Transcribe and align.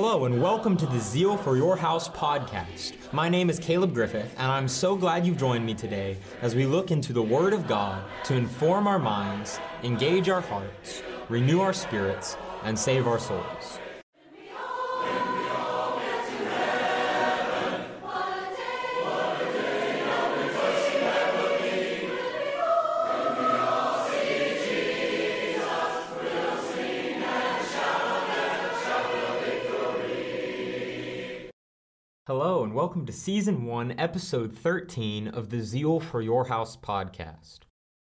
Hello, 0.00 0.26
and 0.26 0.40
welcome 0.40 0.76
to 0.76 0.86
the 0.86 1.00
Zeal 1.00 1.36
for 1.36 1.56
Your 1.56 1.76
House 1.76 2.08
podcast. 2.08 2.92
My 3.12 3.28
name 3.28 3.50
is 3.50 3.58
Caleb 3.58 3.92
Griffith, 3.92 4.32
and 4.38 4.46
I'm 4.46 4.68
so 4.68 4.94
glad 4.94 5.26
you've 5.26 5.38
joined 5.38 5.66
me 5.66 5.74
today 5.74 6.16
as 6.40 6.54
we 6.54 6.66
look 6.66 6.92
into 6.92 7.12
the 7.12 7.20
Word 7.20 7.52
of 7.52 7.66
God 7.66 8.04
to 8.26 8.36
inform 8.36 8.86
our 8.86 9.00
minds, 9.00 9.58
engage 9.82 10.28
our 10.28 10.40
hearts, 10.40 11.02
renew 11.28 11.60
our 11.60 11.72
spirits, 11.72 12.36
and 12.62 12.78
save 12.78 13.08
our 13.08 13.18
souls. 13.18 13.80
Welcome 32.88 33.04
to 33.04 33.12
Season 33.12 33.66
1, 33.66 33.96
Episode 33.98 34.50
13 34.50 35.28
of 35.28 35.50
the 35.50 35.60
Zeal 35.60 36.00
for 36.00 36.22
Your 36.22 36.46
House 36.46 36.74
podcast. 36.74 37.58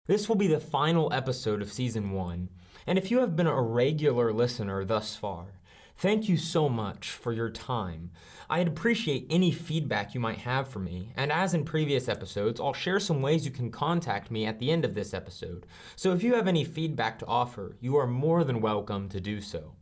This 0.07 0.27
will 0.27 0.37
be 0.37 0.47
the 0.47 0.59
final 0.59 1.13
episode 1.13 1.61
of 1.61 1.71
Season 1.71 2.13
1, 2.13 2.49
and 2.87 2.97
if 2.97 3.11
you 3.11 3.19
have 3.19 3.37
been 3.37 3.47
a 3.47 3.61
regular 3.61 4.33
listener 4.33 4.83
thus 4.87 5.15
far, 5.15 5.61
thank 5.99 6.31
you 6.31 6.39
so 6.39 6.67
much 6.67 7.11
for 7.11 7.31
your 7.31 7.51
time. 7.51 8.11
I'd 8.49 8.69
appreciate 8.69 9.27
any 9.29 9.53
feedback 9.53 10.15
you 10.15 10.21
might 10.21 10.39
have 10.39 10.67
for 10.67 10.79
me, 10.79 11.13
and 11.15 11.31
as 11.31 11.53
in 11.53 11.67
previous 11.67 12.09
episodes, 12.09 12.59
I'll 12.59 12.73
share 12.73 13.01
some 13.01 13.21
ways 13.21 13.45
you 13.45 13.51
can 13.51 13.71
contact 13.71 14.31
me 14.31 14.47
at 14.47 14.59
the 14.59 14.71
end 14.71 14.87
of 14.87 14.95
this 14.95 15.13
episode. 15.13 15.67
So 15.95 16.15
if 16.15 16.23
you 16.23 16.33
have 16.37 16.49
any 16.49 16.65
feedback 16.65 17.19
to 17.19 17.27
offer, 17.27 17.77
you 17.81 17.97
are 17.97 18.07
more 18.07 18.45
than 18.45 18.63
welcome 18.63 19.11
to 19.11 19.21
do 19.21 19.43
so. 19.43 19.75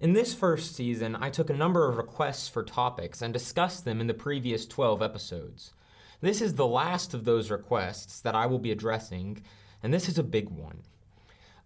In 0.00 0.14
this 0.14 0.32
first 0.32 0.74
season, 0.74 1.14
I 1.20 1.28
took 1.28 1.50
a 1.50 1.54
number 1.54 1.86
of 1.86 1.98
requests 1.98 2.48
for 2.48 2.62
topics 2.62 3.20
and 3.20 3.34
discussed 3.34 3.84
them 3.84 4.00
in 4.00 4.06
the 4.06 4.14
previous 4.14 4.64
12 4.64 5.02
episodes. 5.02 5.74
This 6.22 6.40
is 6.40 6.54
the 6.54 6.66
last 6.66 7.12
of 7.12 7.26
those 7.26 7.50
requests 7.50 8.22
that 8.22 8.34
I 8.34 8.46
will 8.46 8.58
be 8.58 8.70
addressing, 8.70 9.42
and 9.82 9.92
this 9.92 10.08
is 10.08 10.16
a 10.16 10.22
big 10.22 10.48
one. 10.48 10.84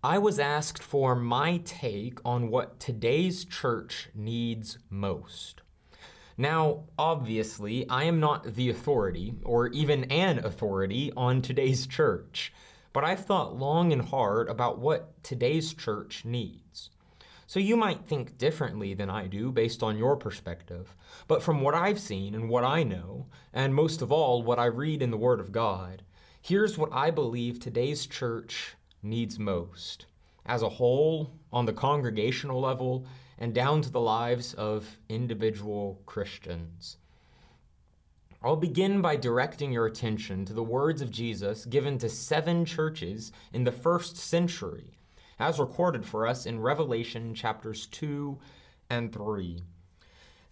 I 0.03 0.19
was 0.19 0.41
asked 0.41 0.83
for 0.83 1.15
my 1.15 1.59
take 1.59 2.19
on 2.25 2.51
what 2.51 2.81
today's 2.81 3.45
church 3.45 4.09
needs 4.17 4.79
most. 4.91 5.63
Now, 6.37 6.87
obviously, 6.99 7.89
I 7.89 8.03
am 8.03 8.19
not 8.19 8.57
the 8.57 8.69
authority, 8.69 9.35
or 9.45 9.69
even 9.69 10.11
an 10.11 10.41
authority, 10.41 11.13
on 11.17 11.41
today's 11.41 11.87
church, 11.87 12.53
but 12.93 13.05
I've 13.05 13.25
thought 13.25 13.57
long 13.57 13.93
and 13.93 14.03
hard 14.03 14.49
about 14.49 14.81
what 14.81 15.23
today's 15.23 15.73
church 15.73 16.25
needs. 16.25 16.91
So 17.55 17.61
you 17.61 17.77
might 17.77 18.05
think 18.05 18.37
differently 18.37 18.95
than 18.95 19.09
I 19.09 19.29
do 19.29 19.53
based 19.53 19.85
on 19.85 19.97
your 19.97 20.17
perspective. 20.17 20.97
But 21.29 21.41
from 21.41 21.61
what 21.61 21.77
I've 21.77 22.01
seen 22.01 22.35
and 22.35 22.49
what 22.49 22.65
I 22.65 22.83
know, 22.83 23.27
and 23.53 23.73
most 23.73 24.03
of 24.03 24.11
all, 24.11 24.43
what 24.43 24.59
I 24.59 24.65
read 24.65 25.01
in 25.01 25.13
the 25.13 25.17
Word 25.17 25.39
of 25.39 25.53
God, 25.53 26.03
here's 26.43 26.77
what 26.77 26.93
I 26.93 27.13
believe 27.13 27.61
today's 27.61 28.07
church 28.07 28.75
needs 29.05 29.39
most. 29.39 30.07
As 30.45 30.63
a 30.63 30.69
whole, 30.69 31.31
on 31.53 31.65
the 31.65 31.73
congregational 31.73 32.61
level, 32.61 33.07
and 33.39 33.55
down 33.55 33.83
to 33.83 33.91
the 33.93 34.01
lives 34.01 34.55
of 34.55 34.99
individual 35.09 36.03
Christians. 36.07 36.97
I'll 38.43 38.57
begin 38.57 39.01
by 39.01 39.15
directing 39.15 39.71
your 39.71 39.87
attention 39.87 40.45
to 40.47 40.55
the 40.55 40.65
words 40.65 41.01
of 41.01 41.13
Jesus 41.13 41.67
given 41.67 41.99
to 41.99 42.09
seven 42.09 42.65
churches 42.65 43.31
in 43.53 43.63
the 43.63 43.71
first 43.71 44.17
century 44.17 44.99
as 45.39 45.59
recorded 45.59 46.05
for 46.05 46.27
us 46.27 46.47
in 46.47 46.61
Revelation 46.61 47.35
chapters 47.35 47.87
2 47.87 48.39
and 48.91 49.13
3. 49.13 49.63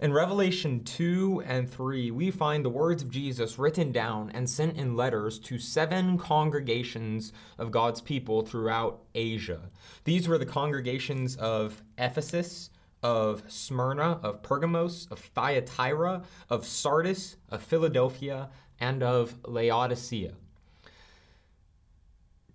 In 0.02 0.12
Revelation 0.12 0.82
2 0.82 1.44
and 1.46 1.70
3, 1.70 2.10
we 2.10 2.32
find 2.32 2.64
the 2.64 2.70
words 2.70 3.04
of 3.04 3.10
Jesus 3.10 3.56
written 3.56 3.92
down 3.92 4.32
and 4.34 4.50
sent 4.50 4.76
in 4.76 4.96
letters 4.96 5.38
to 5.38 5.60
seven 5.60 6.18
congregations 6.18 7.32
of 7.56 7.70
God's 7.70 8.00
people 8.00 8.42
throughout 8.42 9.04
Asia. 9.14 9.70
These 10.02 10.26
were 10.26 10.38
the 10.38 10.46
congregations 10.46 11.36
of 11.36 11.84
Ephesus, 11.98 12.70
of 13.02 13.44
Smyrna, 13.46 14.18
of 14.24 14.42
Pergamos, 14.42 15.06
of 15.10 15.20
Thyatira, 15.20 16.22
of 16.50 16.66
Sardis, 16.66 17.36
of 17.48 17.62
Philadelphia, 17.62 18.50
and 18.80 19.04
of 19.04 19.36
Laodicea. 19.46 20.32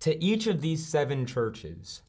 To 0.00 0.22
each 0.22 0.46
of 0.46 0.60
these 0.60 0.86
seven 0.86 1.24
churches, 1.24 2.02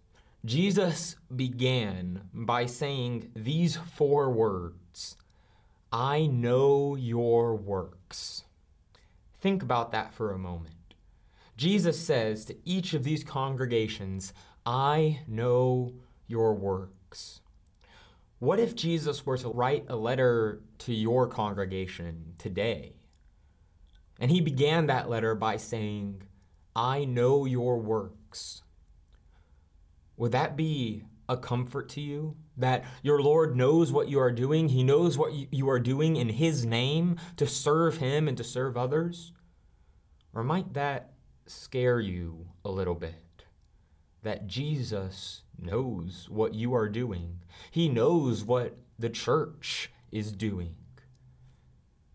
Jesus 0.45 1.17
began 1.35 2.29
by 2.33 2.65
saying 2.65 3.31
these 3.35 3.75
four 3.75 4.29
words 4.31 5.17
I 5.91 6.27
know 6.27 6.95
your 6.95 7.55
works. 7.55 8.43
Think 9.41 9.63
about 9.63 9.91
that 9.91 10.13
for 10.13 10.31
a 10.31 10.37
moment. 10.37 10.75
Jesus 11.57 11.99
says 11.99 12.45
to 12.45 12.55
each 12.63 12.93
of 12.93 13.03
these 13.03 13.23
congregations, 13.23 14.33
I 14.65 15.21
know 15.27 15.93
your 16.27 16.53
works. 16.53 17.41
What 18.37 18.59
if 18.59 18.75
Jesus 18.75 19.25
were 19.25 19.37
to 19.37 19.49
write 19.49 19.85
a 19.89 19.95
letter 19.97 20.61
to 20.79 20.93
your 20.93 21.27
congregation 21.27 22.35
today? 22.37 22.93
And 24.19 24.31
he 24.31 24.39
began 24.39 24.87
that 24.87 25.09
letter 25.09 25.35
by 25.35 25.57
saying, 25.57 26.23
I 26.75 27.03
know 27.03 27.45
your 27.45 27.77
works. 27.77 28.61
Would 30.19 30.33
that 30.33 30.57
be 30.57 31.05
a 31.29 31.37
comfort 31.37 31.87
to 31.89 32.01
you? 32.01 32.35
That 32.57 32.83
your 33.01 33.21
Lord 33.21 33.55
knows 33.55 33.89
what 33.93 34.09
you 34.09 34.19
are 34.19 34.33
doing, 34.33 34.67
He 34.67 34.83
knows 34.83 35.17
what 35.17 35.31
you 35.33 35.69
are 35.69 35.79
doing 35.79 36.17
in 36.17 36.27
His 36.27 36.65
name 36.65 37.15
to 37.37 37.47
serve 37.47 37.97
Him 37.97 38.27
and 38.27 38.35
to 38.37 38.43
serve 38.43 38.75
others? 38.75 39.31
Or 40.33 40.43
might 40.43 40.73
that 40.73 41.13
scare 41.47 42.01
you 42.01 42.49
a 42.65 42.69
little 42.69 42.95
bit? 42.95 43.45
That 44.23 44.45
Jesus 44.45 45.43
knows 45.57 46.27
what 46.29 46.53
you 46.53 46.73
are 46.73 46.89
doing, 46.89 47.39
He 47.71 47.87
knows 47.87 48.43
what 48.43 48.77
the 48.99 49.09
church 49.09 49.89
is 50.11 50.33
doing. 50.33 50.75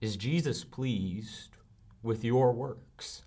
Is 0.03 0.17
Jesus 0.17 0.63
pleased 0.63 1.57
with 2.03 2.23
your 2.23 2.53
works? 2.53 3.23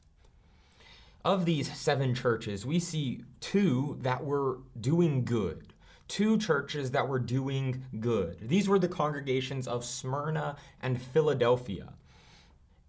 Of 1.28 1.44
these 1.44 1.70
seven 1.78 2.16
churches, 2.16 2.66
we 2.66 2.80
see 2.80 3.22
two 3.42 3.98
that 4.02 4.24
were 4.24 4.60
doing 4.80 5.26
good. 5.26 5.74
Two 6.08 6.38
churches 6.38 6.92
that 6.92 7.10
were 7.10 7.20
doing 7.20 7.84
good. 8.00 8.38
These 8.42 8.70
were 8.70 8.80
the 8.80 8.88
congregations 8.88 9.68
of 9.68 9.84
Smyrna 9.84 10.56
and 10.82 11.02
Philadelphia. 11.02 11.92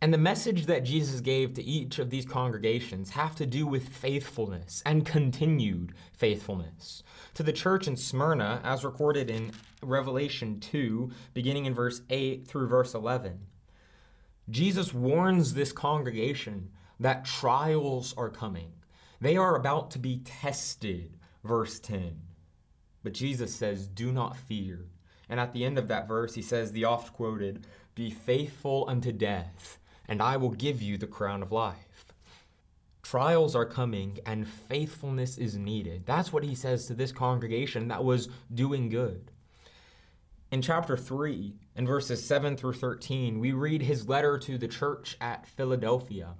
And 0.00 0.14
the 0.14 0.18
message 0.18 0.66
that 0.66 0.84
Jesus 0.84 1.20
gave 1.20 1.54
to 1.54 1.64
each 1.64 1.98
of 1.98 2.10
these 2.10 2.24
congregations 2.24 3.10
have 3.10 3.34
to 3.34 3.44
do 3.44 3.66
with 3.66 3.88
faithfulness 3.88 4.84
and 4.86 5.04
continued 5.04 5.94
faithfulness. 6.12 7.02
To 7.34 7.42
the 7.42 7.52
church 7.52 7.88
in 7.88 7.96
Smyrna, 7.96 8.60
as 8.62 8.84
recorded 8.84 9.30
in 9.30 9.50
Revelation 9.82 10.60
2, 10.60 11.10
beginning 11.34 11.64
in 11.64 11.74
verse 11.74 12.02
8 12.08 12.46
through 12.46 12.68
verse 12.68 12.94
11, 12.94 13.40
Jesus 14.48 14.94
warns 14.94 15.54
this 15.54 15.72
congregation 15.72 16.70
that 17.00 17.24
trials 17.24 18.14
are 18.16 18.30
coming. 18.30 18.72
They 19.20 19.36
are 19.36 19.56
about 19.56 19.90
to 19.92 19.98
be 19.98 20.18
tested, 20.24 21.16
verse 21.44 21.80
10. 21.80 22.20
But 23.02 23.14
Jesus 23.14 23.54
says, 23.54 23.88
Do 23.88 24.12
not 24.12 24.36
fear. 24.36 24.86
And 25.28 25.38
at 25.38 25.52
the 25.52 25.64
end 25.64 25.78
of 25.78 25.88
that 25.88 26.08
verse, 26.08 26.34
he 26.34 26.42
says, 26.42 26.72
the 26.72 26.84
oft 26.84 27.12
quoted, 27.12 27.66
Be 27.94 28.10
faithful 28.10 28.86
unto 28.88 29.12
death, 29.12 29.78
and 30.06 30.22
I 30.22 30.36
will 30.36 30.50
give 30.50 30.80
you 30.80 30.96
the 30.96 31.06
crown 31.06 31.42
of 31.42 31.52
life. 31.52 32.06
Trials 33.02 33.54
are 33.54 33.66
coming, 33.66 34.18
and 34.26 34.46
faithfulness 34.46 35.38
is 35.38 35.56
needed. 35.56 36.04
That's 36.06 36.32
what 36.32 36.44
he 36.44 36.54
says 36.54 36.86
to 36.86 36.94
this 36.94 37.12
congregation 37.12 37.88
that 37.88 38.04
was 38.04 38.28
doing 38.52 38.88
good. 38.88 39.30
In 40.50 40.62
chapter 40.62 40.96
3, 40.96 41.54
in 41.76 41.86
verses 41.86 42.24
7 42.26 42.56
through 42.56 42.74
13, 42.74 43.38
we 43.38 43.52
read 43.52 43.82
his 43.82 44.08
letter 44.08 44.38
to 44.38 44.56
the 44.56 44.68
church 44.68 45.16
at 45.20 45.46
Philadelphia. 45.46 46.34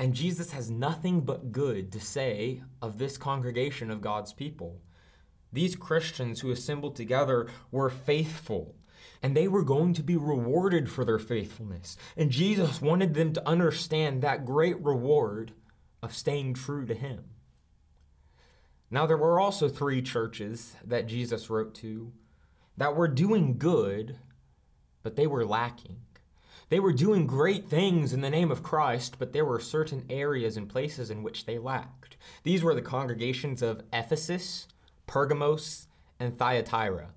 And 0.00 0.14
Jesus 0.14 0.52
has 0.52 0.70
nothing 0.70 1.20
but 1.20 1.52
good 1.52 1.92
to 1.92 2.00
say 2.00 2.62
of 2.80 2.96
this 2.96 3.18
congregation 3.18 3.90
of 3.90 4.00
God's 4.00 4.32
people. 4.32 4.80
These 5.52 5.76
Christians 5.76 6.40
who 6.40 6.50
assembled 6.50 6.96
together 6.96 7.48
were 7.70 7.90
faithful, 7.90 8.76
and 9.22 9.36
they 9.36 9.46
were 9.46 9.62
going 9.62 9.92
to 9.92 10.02
be 10.02 10.16
rewarded 10.16 10.90
for 10.90 11.04
their 11.04 11.18
faithfulness. 11.18 11.98
And 12.16 12.30
Jesus 12.30 12.80
wanted 12.80 13.12
them 13.12 13.34
to 13.34 13.46
understand 13.46 14.22
that 14.22 14.46
great 14.46 14.82
reward 14.82 15.52
of 16.02 16.14
staying 16.14 16.54
true 16.54 16.86
to 16.86 16.94
Him. 16.94 17.24
Now, 18.90 19.04
there 19.04 19.18
were 19.18 19.38
also 19.38 19.68
three 19.68 20.00
churches 20.00 20.76
that 20.82 21.08
Jesus 21.08 21.50
wrote 21.50 21.74
to 21.74 22.10
that 22.78 22.96
were 22.96 23.06
doing 23.06 23.58
good, 23.58 24.16
but 25.02 25.16
they 25.16 25.26
were 25.26 25.44
lacking. 25.44 25.98
They 26.70 26.78
were 26.78 26.92
doing 26.92 27.26
great 27.26 27.68
things 27.68 28.12
in 28.12 28.20
the 28.20 28.30
name 28.30 28.52
of 28.52 28.62
Christ, 28.62 29.16
but 29.18 29.32
there 29.32 29.44
were 29.44 29.58
certain 29.58 30.06
areas 30.08 30.56
and 30.56 30.68
places 30.68 31.10
in 31.10 31.24
which 31.24 31.44
they 31.44 31.58
lacked. 31.58 32.16
These 32.44 32.62
were 32.62 32.76
the 32.76 32.80
congregations 32.80 33.60
of 33.60 33.82
Ephesus, 33.92 34.68
Pergamos, 35.08 35.88
and 36.20 36.38
Thyatira. 36.38 37.08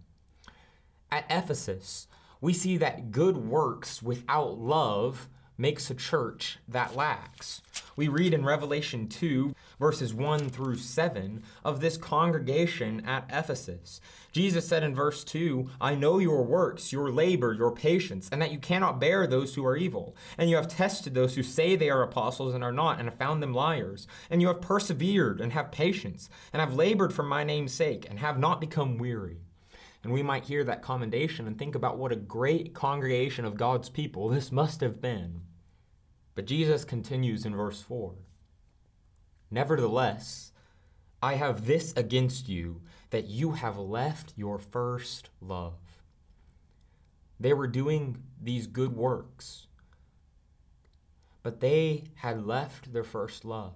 At 1.11 1.25
Ephesus, 1.29 2.07
we 2.41 2.51
see 2.51 2.77
that 2.77 3.11
good 3.11 3.37
works 3.37 4.01
without 4.01 4.57
love 4.57 5.29
makes 5.55 5.91
a 5.91 5.95
church 5.95 6.57
that 6.67 6.95
lacks. 6.95 7.61
We 7.95 8.07
read 8.07 8.33
in 8.33 8.43
Revelation 8.43 9.07
2, 9.07 9.53
verses 9.83 10.13
1 10.13 10.49
through 10.49 10.77
7, 10.77 11.43
of 11.65 11.81
this 11.81 11.97
congregation 11.97 13.05
at 13.05 13.29
Ephesus. 13.29 13.99
Jesus 14.31 14.65
said 14.65 14.81
in 14.81 14.95
verse 14.95 15.25
2, 15.25 15.71
I 15.81 15.93
know 15.93 16.19
your 16.19 16.41
works, 16.45 16.93
your 16.93 17.11
labor, 17.11 17.51
your 17.51 17.69
patience, 17.69 18.29
and 18.31 18.41
that 18.41 18.53
you 18.53 18.59
cannot 18.59 19.01
bear 19.01 19.27
those 19.27 19.55
who 19.55 19.65
are 19.65 19.75
evil. 19.75 20.15
And 20.37 20.49
you 20.49 20.55
have 20.55 20.69
tested 20.69 21.13
those 21.13 21.35
who 21.35 21.43
say 21.43 21.75
they 21.75 21.89
are 21.89 22.01
apostles 22.01 22.53
and 22.53 22.63
are 22.63 22.71
not, 22.71 22.97
and 22.97 23.09
have 23.09 23.17
found 23.17 23.43
them 23.43 23.53
liars. 23.53 24.07
And 24.29 24.41
you 24.41 24.47
have 24.47 24.61
persevered 24.61 25.41
and 25.41 25.51
have 25.51 25.69
patience, 25.69 26.29
and 26.53 26.61
have 26.61 26.73
labored 26.73 27.13
for 27.13 27.23
my 27.23 27.43
name's 27.43 27.73
sake, 27.73 28.07
and 28.09 28.19
have 28.19 28.39
not 28.39 28.61
become 28.61 28.97
weary. 28.97 29.41
And 30.01 30.13
we 30.13 30.23
might 30.23 30.45
hear 30.45 30.63
that 30.63 30.81
commendation 30.81 31.45
and 31.45 31.59
think 31.59 31.75
about 31.75 31.97
what 31.97 32.13
a 32.13 32.15
great 32.15 32.73
congregation 32.73 33.43
of 33.43 33.57
God's 33.57 33.89
people 33.89 34.29
this 34.29 34.49
must 34.49 34.79
have 34.79 35.01
been. 35.01 35.41
But 36.35 36.47
Jesus 36.47 36.85
continues 36.85 37.45
in 37.45 37.53
verse 37.53 37.81
4 37.81 38.13
Nevertheless, 39.53 40.51
I 41.21 41.35
have 41.35 41.67
this 41.67 41.93
against 41.95 42.49
you, 42.49 42.81
that 43.11 43.25
you 43.25 43.51
have 43.51 43.77
left 43.77 44.33
your 44.35 44.57
first 44.57 45.29
love. 45.39 45.75
They 47.39 47.53
were 47.53 47.67
doing 47.67 48.23
these 48.41 48.65
good 48.65 48.95
works, 48.95 49.67
but 51.43 51.59
they 51.59 52.05
had 52.15 52.47
left 52.47 52.93
their 52.93 53.03
first 53.03 53.45
love. 53.45 53.75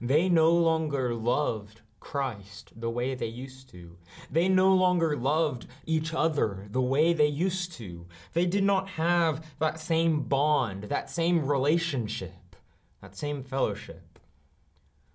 They 0.00 0.28
no 0.28 0.52
longer 0.52 1.12
loved 1.12 1.80
Christ 1.98 2.70
the 2.76 2.90
way 2.90 3.16
they 3.16 3.26
used 3.26 3.68
to. 3.70 3.96
They 4.30 4.48
no 4.48 4.72
longer 4.72 5.16
loved 5.16 5.66
each 5.86 6.14
other 6.14 6.68
the 6.70 6.80
way 6.80 7.12
they 7.12 7.26
used 7.26 7.72
to. 7.72 8.06
They 8.32 8.46
did 8.46 8.62
not 8.62 8.90
have 8.90 9.44
that 9.58 9.80
same 9.80 10.22
bond, 10.22 10.84
that 10.84 11.10
same 11.10 11.44
relationship, 11.44 12.54
that 13.00 13.16
same 13.16 13.42
fellowship 13.42 14.13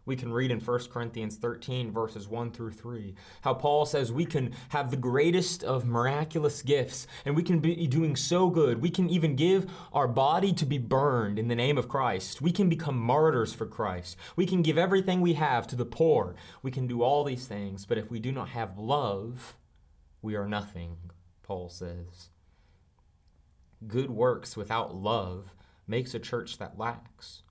we 0.10 0.16
can 0.16 0.34
read 0.34 0.50
in 0.50 0.60
1 0.60 0.80
Corinthians 0.92 1.38
13, 1.38 1.92
verses 1.92 2.28
1 2.28 2.52
through 2.52 2.72
3, 2.72 3.14
how 3.42 3.54
Paul 3.54 3.86
says 3.86 4.12
we 4.12 4.26
can 4.26 4.56
have 4.70 4.90
the 4.90 4.98
greatest 4.98 5.64
of 5.64 5.86
miraculous 5.86 6.64
gifts 6.64 7.06
and 7.26 7.36
we 7.36 7.44
can 7.44 7.60
be 7.60 7.86
doing 7.86 8.16
so 8.16 8.50
good. 8.50 8.82
We 8.82 8.90
can 8.90 9.08
even 9.08 9.36
give 9.36 9.72
our 9.94 10.08
body 10.08 10.52
to 10.54 10.66
be 10.66 10.80
burned 10.80 11.38
in 11.38 11.48
the 11.48 11.56
name 11.56 11.78
of 11.78 11.88
Christ. 11.88 12.42
We 12.42 12.52
can 12.52 12.70
become 12.70 12.98
martyrs 12.98 13.54
for 13.54 13.68
Christ. 13.68 14.18
We 14.36 14.48
can 14.48 14.64
give 14.64 14.80
everything 14.80 15.22
we 15.22 15.34
have 15.34 15.68
to 15.68 15.76
the 15.76 15.86
poor. 15.86 16.34
We 16.64 16.72
can 16.72 16.88
do 16.88 17.04
all 17.04 17.24
these 17.24 17.46
things, 17.46 17.86
but 17.86 18.00
if 18.00 18.10
we 18.10 18.20
do 18.20 18.32
not 18.32 18.50
have 18.50 18.80
love, 18.80 19.56
we 20.24 20.36
are 20.36 20.48
nothing, 20.48 20.98
Paul 21.44 21.70
says. 21.70 22.32
Good 23.88 24.10
works 24.10 24.58
without 24.58 24.96
love 24.96 25.54
makes 25.88 26.16
a 26.16 26.20
church 26.20 26.58
that 26.58 26.80
lacks. 26.80 27.44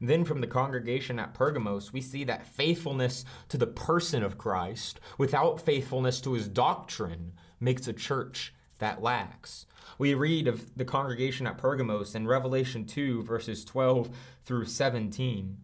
Then 0.00 0.24
from 0.24 0.40
the 0.40 0.46
congregation 0.46 1.18
at 1.18 1.34
Pergamos, 1.34 1.92
we 1.92 2.00
see 2.00 2.24
that 2.24 2.46
faithfulness 2.46 3.24
to 3.48 3.56
the 3.56 3.66
person 3.66 4.22
of 4.22 4.38
Christ 4.38 5.00
without 5.18 5.60
faithfulness 5.60 6.20
to 6.22 6.34
his 6.34 6.48
doctrine 6.48 7.32
makes 7.60 7.88
a 7.88 7.92
church 7.92 8.54
that 8.78 9.02
lacks. 9.02 9.66
We 9.98 10.14
read 10.14 10.48
of 10.48 10.76
the 10.76 10.84
congregation 10.84 11.46
at 11.46 11.58
Pergamos 11.58 12.14
in 12.14 12.26
Revelation 12.26 12.84
2, 12.84 13.22
verses 13.22 13.64
12 13.64 14.10
through 14.44 14.66
17. 14.66 15.58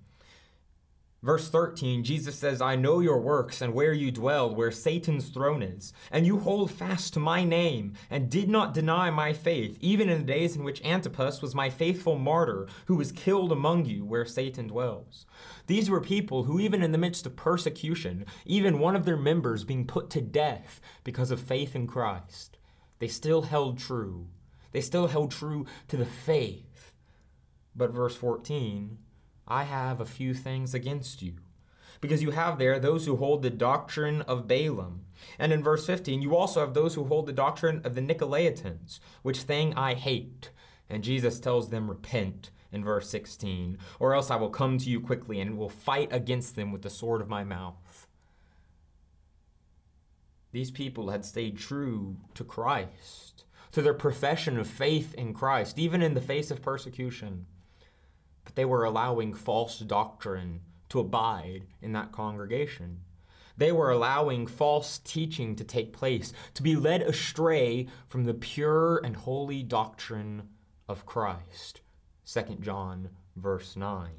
Verse 1.22 1.48
13, 1.48 2.02
Jesus 2.02 2.34
says, 2.34 2.60
I 2.60 2.74
know 2.74 2.98
your 2.98 3.20
works 3.20 3.62
and 3.62 3.72
where 3.72 3.92
you 3.92 4.10
dwell, 4.10 4.52
where 4.52 4.72
Satan's 4.72 5.28
throne 5.28 5.62
is, 5.62 5.92
and 6.10 6.26
you 6.26 6.40
hold 6.40 6.72
fast 6.72 7.14
to 7.14 7.20
my 7.20 7.44
name, 7.44 7.92
and 8.10 8.28
did 8.28 8.48
not 8.48 8.74
deny 8.74 9.08
my 9.08 9.32
faith, 9.32 9.78
even 9.80 10.08
in 10.08 10.18
the 10.18 10.32
days 10.32 10.56
in 10.56 10.64
which 10.64 10.84
Antipas 10.84 11.40
was 11.40 11.54
my 11.54 11.70
faithful 11.70 12.18
martyr, 12.18 12.66
who 12.86 12.96
was 12.96 13.12
killed 13.12 13.52
among 13.52 13.84
you, 13.84 14.04
where 14.04 14.26
Satan 14.26 14.66
dwells. 14.66 15.24
These 15.68 15.88
were 15.88 16.00
people 16.00 16.42
who, 16.42 16.58
even 16.58 16.82
in 16.82 16.90
the 16.90 16.98
midst 16.98 17.24
of 17.24 17.36
persecution, 17.36 18.26
even 18.44 18.80
one 18.80 18.96
of 18.96 19.04
their 19.04 19.16
members 19.16 19.62
being 19.62 19.86
put 19.86 20.10
to 20.10 20.20
death 20.20 20.80
because 21.04 21.30
of 21.30 21.40
faith 21.40 21.76
in 21.76 21.86
Christ, 21.86 22.58
they 22.98 23.06
still 23.06 23.42
held 23.42 23.78
true. 23.78 24.26
They 24.72 24.80
still 24.80 25.06
held 25.06 25.30
true 25.30 25.66
to 25.86 25.96
the 25.96 26.04
faith. 26.04 26.94
But 27.76 27.92
verse 27.92 28.16
14, 28.16 28.98
I 29.52 29.64
have 29.64 30.00
a 30.00 30.06
few 30.06 30.32
things 30.32 30.72
against 30.72 31.20
you. 31.20 31.34
Because 32.00 32.22
you 32.22 32.30
have 32.30 32.58
there 32.58 32.78
those 32.78 33.04
who 33.04 33.16
hold 33.16 33.42
the 33.42 33.50
doctrine 33.50 34.22
of 34.22 34.48
Balaam. 34.48 35.04
And 35.38 35.52
in 35.52 35.62
verse 35.62 35.84
15, 35.86 36.22
you 36.22 36.34
also 36.34 36.60
have 36.60 36.72
those 36.72 36.94
who 36.94 37.04
hold 37.04 37.26
the 37.26 37.34
doctrine 37.34 37.82
of 37.84 37.94
the 37.94 38.00
Nicolaitans, 38.00 38.98
which 39.20 39.40
thing 39.40 39.74
I 39.74 39.92
hate. 39.92 40.50
And 40.88 41.04
Jesus 41.04 41.38
tells 41.38 41.68
them, 41.68 41.90
Repent 41.90 42.50
in 42.72 42.82
verse 42.82 43.10
16, 43.10 43.76
or 44.00 44.14
else 44.14 44.30
I 44.30 44.36
will 44.36 44.48
come 44.48 44.78
to 44.78 44.88
you 44.88 45.00
quickly 45.00 45.38
and 45.38 45.58
will 45.58 45.68
fight 45.68 46.08
against 46.10 46.56
them 46.56 46.72
with 46.72 46.80
the 46.80 46.88
sword 46.88 47.20
of 47.20 47.28
my 47.28 47.44
mouth. 47.44 48.06
These 50.52 50.70
people 50.70 51.10
had 51.10 51.26
stayed 51.26 51.58
true 51.58 52.16
to 52.34 52.42
Christ, 52.42 53.44
to 53.72 53.82
their 53.82 53.92
profession 53.92 54.58
of 54.58 54.66
faith 54.66 55.14
in 55.14 55.34
Christ, 55.34 55.78
even 55.78 56.00
in 56.00 56.14
the 56.14 56.22
face 56.22 56.50
of 56.50 56.62
persecution 56.62 57.46
but 58.44 58.54
they 58.54 58.64
were 58.64 58.84
allowing 58.84 59.34
false 59.34 59.78
doctrine 59.78 60.60
to 60.88 61.00
abide 61.00 61.64
in 61.80 61.92
that 61.92 62.12
congregation. 62.12 63.00
They 63.56 63.72
were 63.72 63.90
allowing 63.90 64.46
false 64.46 64.98
teaching 64.98 65.56
to 65.56 65.64
take 65.64 65.92
place, 65.92 66.32
to 66.54 66.62
be 66.62 66.74
led 66.74 67.02
astray 67.02 67.86
from 68.08 68.24
the 68.24 68.34
pure 68.34 68.98
and 69.04 69.16
holy 69.16 69.62
doctrine 69.62 70.48
of 70.88 71.06
Christ. 71.06 71.80
2 72.26 72.58
John 72.60 73.10
verse 73.36 73.76
9. 73.76 74.10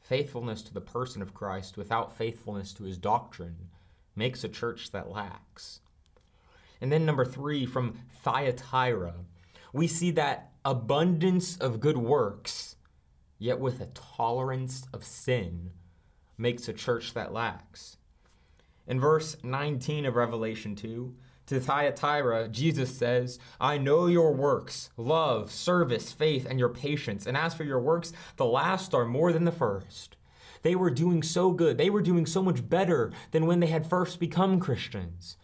Faithfulness 0.00 0.62
to 0.62 0.72
the 0.74 0.80
person 0.80 1.20
of 1.20 1.34
Christ 1.34 1.76
without 1.76 2.16
faithfulness 2.16 2.72
to 2.74 2.84
his 2.84 2.96
doctrine 2.96 3.68
makes 4.16 4.42
a 4.42 4.48
church 4.48 4.90
that 4.92 5.10
lacks. 5.10 5.80
And 6.80 6.90
then, 6.92 7.04
number 7.04 7.24
three, 7.24 7.66
from 7.66 7.98
Thyatira, 8.22 9.14
we 9.72 9.86
see 9.86 10.10
that 10.12 10.52
abundance 10.64 11.56
of 11.56 11.80
good 11.80 11.98
works 11.98 12.76
yet 13.38 13.58
with 13.58 13.80
a 13.80 13.86
tolerance 13.86 14.86
of 14.92 15.04
sin, 15.04 15.70
makes 16.36 16.68
a 16.68 16.72
church 16.72 17.14
that 17.14 17.32
lacks. 17.32 17.96
In 18.86 19.00
verse 19.00 19.36
19 19.42 20.06
of 20.06 20.16
Revelation 20.16 20.74
2, 20.74 21.14
to 21.48 21.60
Thyatira, 21.60 22.48
Jesus 22.48 22.96
says, 22.96 23.38
I 23.58 23.78
know 23.78 24.06
your 24.06 24.34
works, 24.34 24.90
love, 24.98 25.50
service, 25.50 26.12
faith, 26.12 26.46
and 26.48 26.58
your 26.58 26.68
patience. 26.68 27.26
And 27.26 27.36
as 27.36 27.54
for 27.54 27.64
your 27.64 27.80
works, 27.80 28.12
the 28.36 28.44
last 28.44 28.92
are 28.92 29.06
more 29.06 29.32
than 29.32 29.44
the 29.44 29.52
first. 29.52 30.16
They 30.62 30.74
were 30.74 30.90
doing 30.90 31.22
so 31.22 31.52
good. 31.52 31.78
They 31.78 31.88
were 31.88 32.02
doing 32.02 32.26
so 32.26 32.42
much 32.42 32.68
better 32.68 33.12
than 33.30 33.46
when 33.46 33.60
they 33.60 33.68
had 33.68 33.88
first 33.88 34.20
become 34.20 34.60
Christians. 34.60 35.38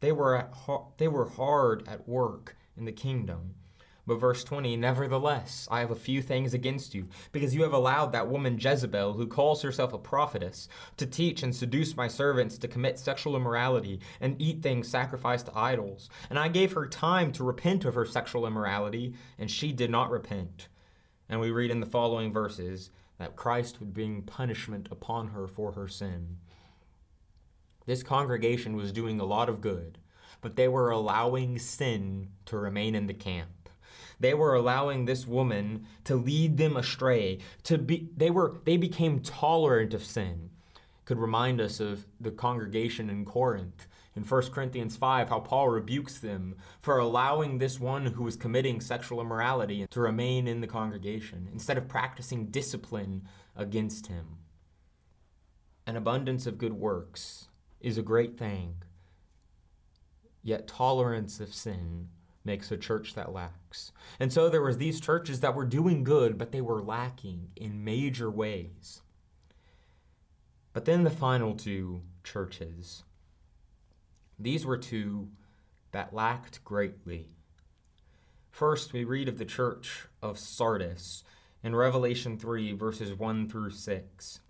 They 0.00 0.12
were, 0.12 0.36
at, 0.36 0.54
they 0.96 1.08
were 1.08 1.28
hard 1.28 1.86
at 1.86 2.08
work 2.08 2.56
in 2.76 2.86
the 2.86 2.92
kingdom. 2.92 3.56
But 4.06 4.20
verse 4.20 4.44
20, 4.44 4.76
nevertheless, 4.76 5.66
I 5.70 5.80
have 5.80 5.90
a 5.90 5.96
few 5.96 6.20
things 6.20 6.52
against 6.52 6.94
you, 6.94 7.08
because 7.32 7.54
you 7.54 7.62
have 7.62 7.72
allowed 7.72 8.12
that 8.12 8.28
woman 8.28 8.58
Jezebel, 8.60 9.14
who 9.14 9.26
calls 9.26 9.62
herself 9.62 9.94
a 9.94 9.98
prophetess, 9.98 10.68
to 10.98 11.06
teach 11.06 11.42
and 11.42 11.56
seduce 11.56 11.96
my 11.96 12.06
servants 12.06 12.58
to 12.58 12.68
commit 12.68 12.98
sexual 12.98 13.34
immorality 13.34 14.00
and 14.20 14.40
eat 14.40 14.62
things 14.62 14.88
sacrificed 14.88 15.46
to 15.46 15.58
idols. 15.58 16.10
And 16.28 16.38
I 16.38 16.48
gave 16.48 16.72
her 16.72 16.86
time 16.86 17.32
to 17.32 17.44
repent 17.44 17.86
of 17.86 17.94
her 17.94 18.04
sexual 18.04 18.46
immorality, 18.46 19.14
and 19.38 19.50
she 19.50 19.72
did 19.72 19.90
not 19.90 20.10
repent. 20.10 20.68
And 21.30 21.40
we 21.40 21.50
read 21.50 21.70
in 21.70 21.80
the 21.80 21.86
following 21.86 22.30
verses 22.30 22.90
that 23.18 23.36
Christ 23.36 23.80
would 23.80 23.94
bring 23.94 24.20
punishment 24.22 24.88
upon 24.90 25.28
her 25.28 25.46
for 25.46 25.72
her 25.72 25.88
sin. 25.88 26.36
This 27.86 28.02
congregation 28.02 28.76
was 28.76 28.92
doing 28.92 29.18
a 29.18 29.24
lot 29.24 29.48
of 29.48 29.62
good, 29.62 29.98
but 30.42 30.56
they 30.56 30.68
were 30.68 30.90
allowing 30.90 31.58
sin 31.58 32.28
to 32.46 32.58
remain 32.58 32.94
in 32.94 33.06
the 33.06 33.14
camp. 33.14 33.70
They 34.20 34.34
were 34.34 34.54
allowing 34.54 35.04
this 35.04 35.26
woman 35.26 35.86
to 36.04 36.16
lead 36.16 36.56
them 36.56 36.76
astray. 36.76 37.38
To 37.64 37.78
be, 37.78 38.08
they 38.16 38.30
were 38.30 38.60
they 38.64 38.76
became 38.76 39.20
tolerant 39.20 39.94
of 39.94 40.04
sin. 40.04 40.50
Could 41.04 41.18
remind 41.18 41.60
us 41.60 41.80
of 41.80 42.06
the 42.18 42.30
congregation 42.30 43.10
in 43.10 43.24
Corinth 43.24 43.86
in 44.16 44.22
1 44.22 44.42
Corinthians 44.52 44.96
5 44.96 45.28
how 45.28 45.40
Paul 45.40 45.68
rebukes 45.68 46.18
them 46.18 46.56
for 46.80 46.98
allowing 46.98 47.58
this 47.58 47.80
one 47.80 48.06
who 48.06 48.22
was 48.22 48.36
committing 48.36 48.80
sexual 48.80 49.20
immorality 49.20 49.86
to 49.90 50.00
remain 50.00 50.46
in 50.46 50.60
the 50.60 50.66
congregation 50.66 51.48
instead 51.52 51.76
of 51.76 51.88
practicing 51.88 52.46
discipline 52.46 53.22
against 53.56 54.06
him. 54.06 54.38
An 55.86 55.96
abundance 55.96 56.46
of 56.46 56.58
good 56.58 56.74
works 56.74 57.48
is 57.80 57.98
a 57.98 58.02
great 58.02 58.38
thing, 58.38 58.76
yet 60.42 60.66
tolerance 60.66 61.40
of 61.40 61.52
sin 61.52 62.08
makes 62.44 62.70
a 62.70 62.76
church 62.76 63.14
that 63.14 63.32
lacks. 63.32 63.92
And 64.20 64.32
so 64.32 64.48
there 64.48 64.62
was 64.62 64.78
these 64.78 65.00
churches 65.00 65.40
that 65.40 65.54
were 65.54 65.64
doing 65.64 66.04
good, 66.04 66.36
but 66.36 66.52
they 66.52 66.60
were 66.60 66.82
lacking 66.82 67.48
in 67.56 67.84
major 67.84 68.30
ways. 68.30 69.02
But 70.72 70.84
then 70.84 71.04
the 71.04 71.10
final 71.10 71.54
two 71.54 72.02
churches. 72.22 73.04
These 74.38 74.66
were 74.66 74.76
two 74.76 75.28
that 75.92 76.12
lacked 76.12 76.64
greatly. 76.64 77.28
First, 78.50 78.92
we 78.92 79.04
read 79.04 79.28
of 79.28 79.38
the 79.38 79.44
church 79.44 80.06
of 80.20 80.38
Sardis 80.38 81.24
in 81.62 81.74
Revelation 81.74 82.38
3, 82.38 82.72
verses 82.72 83.14
1 83.14 83.48
through 83.48 83.70
6. 83.70 84.40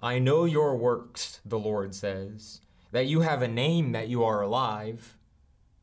I 0.00 0.18
know 0.18 0.44
your 0.44 0.76
works, 0.76 1.40
the 1.44 1.58
Lord 1.58 1.94
says, 1.94 2.60
that 2.90 3.06
you 3.06 3.20
have 3.20 3.42
a 3.42 3.48
name 3.48 3.92
that 3.92 4.08
you 4.08 4.24
are 4.24 4.40
alive, 4.40 5.17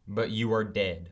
but 0.08 0.32
you 0.32 0.54
are 0.54 0.64
dead. 0.64 1.10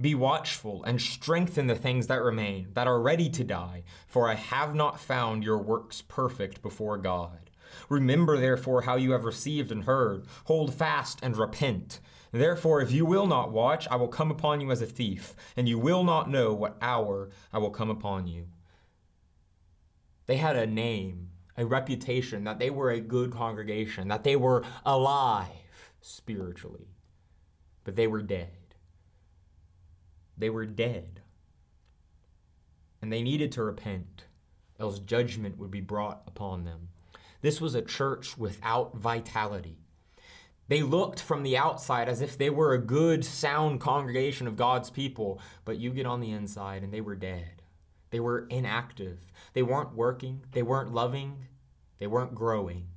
Be 0.00 0.14
watchful 0.14 0.84
and 0.84 1.00
strengthen 1.00 1.66
the 1.66 1.74
things 1.74 2.06
that 2.06 2.22
remain, 2.22 2.68
that 2.74 2.86
are 2.86 3.00
ready 3.00 3.28
to 3.30 3.42
die, 3.42 3.82
for 4.06 4.28
I 4.28 4.34
have 4.34 4.74
not 4.74 5.00
found 5.00 5.42
your 5.42 5.58
works 5.58 6.02
perfect 6.02 6.62
before 6.62 6.96
God. 6.98 7.50
Remember, 7.88 8.36
therefore, 8.38 8.82
how 8.82 8.96
you 8.96 9.10
have 9.12 9.24
received 9.24 9.72
and 9.72 9.84
heard. 9.84 10.26
Hold 10.44 10.72
fast 10.72 11.18
and 11.22 11.36
repent. 11.36 12.00
Therefore, 12.30 12.80
if 12.80 12.92
you 12.92 13.04
will 13.06 13.26
not 13.26 13.52
watch, 13.52 13.88
I 13.88 13.96
will 13.96 14.08
come 14.08 14.30
upon 14.30 14.60
you 14.60 14.70
as 14.70 14.82
a 14.82 14.86
thief, 14.86 15.34
and 15.56 15.68
you 15.68 15.78
will 15.78 16.04
not 16.04 16.30
know 16.30 16.52
what 16.52 16.76
hour 16.80 17.30
I 17.52 17.58
will 17.58 17.70
come 17.70 17.90
upon 17.90 18.26
you. 18.26 18.46
They 20.26 20.36
had 20.36 20.56
a 20.56 20.66
name, 20.66 21.30
a 21.56 21.64
reputation, 21.64 22.44
that 22.44 22.58
they 22.58 22.70
were 22.70 22.90
a 22.90 23.00
good 23.00 23.32
congregation, 23.32 24.08
that 24.08 24.24
they 24.24 24.36
were 24.36 24.62
alive 24.84 25.48
spiritually, 26.02 26.88
but 27.88 27.96
they 27.96 28.06
were 28.06 28.20
dead. 28.20 28.50
They 30.36 30.50
were 30.50 30.66
dead. 30.66 31.22
And 33.00 33.10
they 33.10 33.22
needed 33.22 33.50
to 33.52 33.62
repent, 33.62 34.24
else 34.78 34.98
judgment 34.98 35.56
would 35.56 35.70
be 35.70 35.80
brought 35.80 36.20
upon 36.26 36.64
them. 36.64 36.88
This 37.40 37.62
was 37.62 37.74
a 37.74 37.80
church 37.80 38.36
without 38.36 38.94
vitality. 38.98 39.78
They 40.68 40.82
looked 40.82 41.18
from 41.18 41.42
the 41.42 41.56
outside 41.56 42.10
as 42.10 42.20
if 42.20 42.36
they 42.36 42.50
were 42.50 42.74
a 42.74 42.78
good, 42.78 43.24
sound 43.24 43.80
congregation 43.80 44.46
of 44.46 44.56
God's 44.56 44.90
people, 44.90 45.40
but 45.64 45.78
you 45.78 45.90
get 45.90 46.04
on 46.04 46.20
the 46.20 46.32
inside 46.32 46.82
and 46.82 46.92
they 46.92 47.00
were 47.00 47.16
dead. 47.16 47.62
They 48.10 48.20
were 48.20 48.46
inactive. 48.50 49.32
They 49.54 49.62
weren't 49.62 49.94
working. 49.94 50.42
They 50.52 50.62
weren't 50.62 50.92
loving. 50.92 51.46
They 52.00 52.06
weren't 52.06 52.34
growing. 52.34 52.88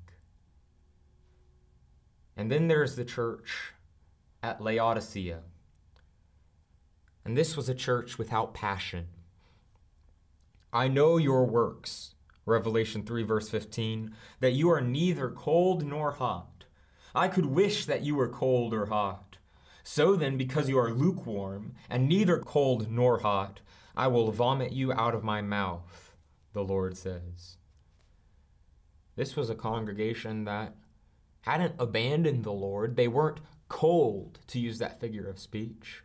And 2.36 2.52
then 2.52 2.68
there's 2.68 2.98
the 2.98 3.06
church 3.06 3.72
at 4.44 4.62
Laodicea. 4.62 5.42
And 7.24 7.38
this 7.38 7.56
was 7.56 7.70
a 7.70 7.76
church 7.76 8.18
without 8.18 8.54
passion. 8.54 9.08
I 10.74 10.88
know 10.88 11.18
your 11.18 11.46
works, 11.46 12.16
Revelation 12.46 13.04
3, 13.04 13.24
verse 13.24 13.50
15, 13.50 14.16
that 14.40 14.54
you 14.54 14.70
are 14.70 14.82
neither 14.82 15.30
cold 15.30 15.86
nor 15.86 16.12
hot. 16.14 16.66
I 17.14 17.28
could 17.28 17.46
wish 17.46 17.86
that 17.86 18.04
you 18.04 18.16
were 18.16 18.30
cold 18.30 18.74
or 18.74 18.88
hot. 18.88 19.38
So 19.84 20.16
then, 20.16 20.38
because 20.38 20.70
you 20.70 20.78
are 20.80 20.94
lukewarm, 20.94 21.74
and 21.90 22.08
neither 22.08 22.40
cold 22.40 22.90
nor 22.90 23.20
hot, 23.20 23.60
I 23.96 24.08
will 24.08 24.32
vomit 24.32 24.72
you 24.72 24.94
out 24.94 25.14
of 25.14 25.24
my 25.24 25.42
mouth, 25.42 26.16
the 26.54 26.64
Lord 26.64 26.98
says. 26.98 27.58
This 29.16 29.36
was 29.36 29.50
a 29.50 29.56
congregation 29.56 30.46
that 30.46 30.76
hadn't 31.42 31.76
abandoned 31.78 32.44
the 32.44 32.54
Lord. 32.54 32.96
They 32.96 33.08
weren't 33.08 33.40
cold, 33.72 34.40
to 34.48 34.60
use 34.60 34.80
that 34.80 35.00
figure 35.00 35.26
of 35.26 35.40
speech. 35.40 36.04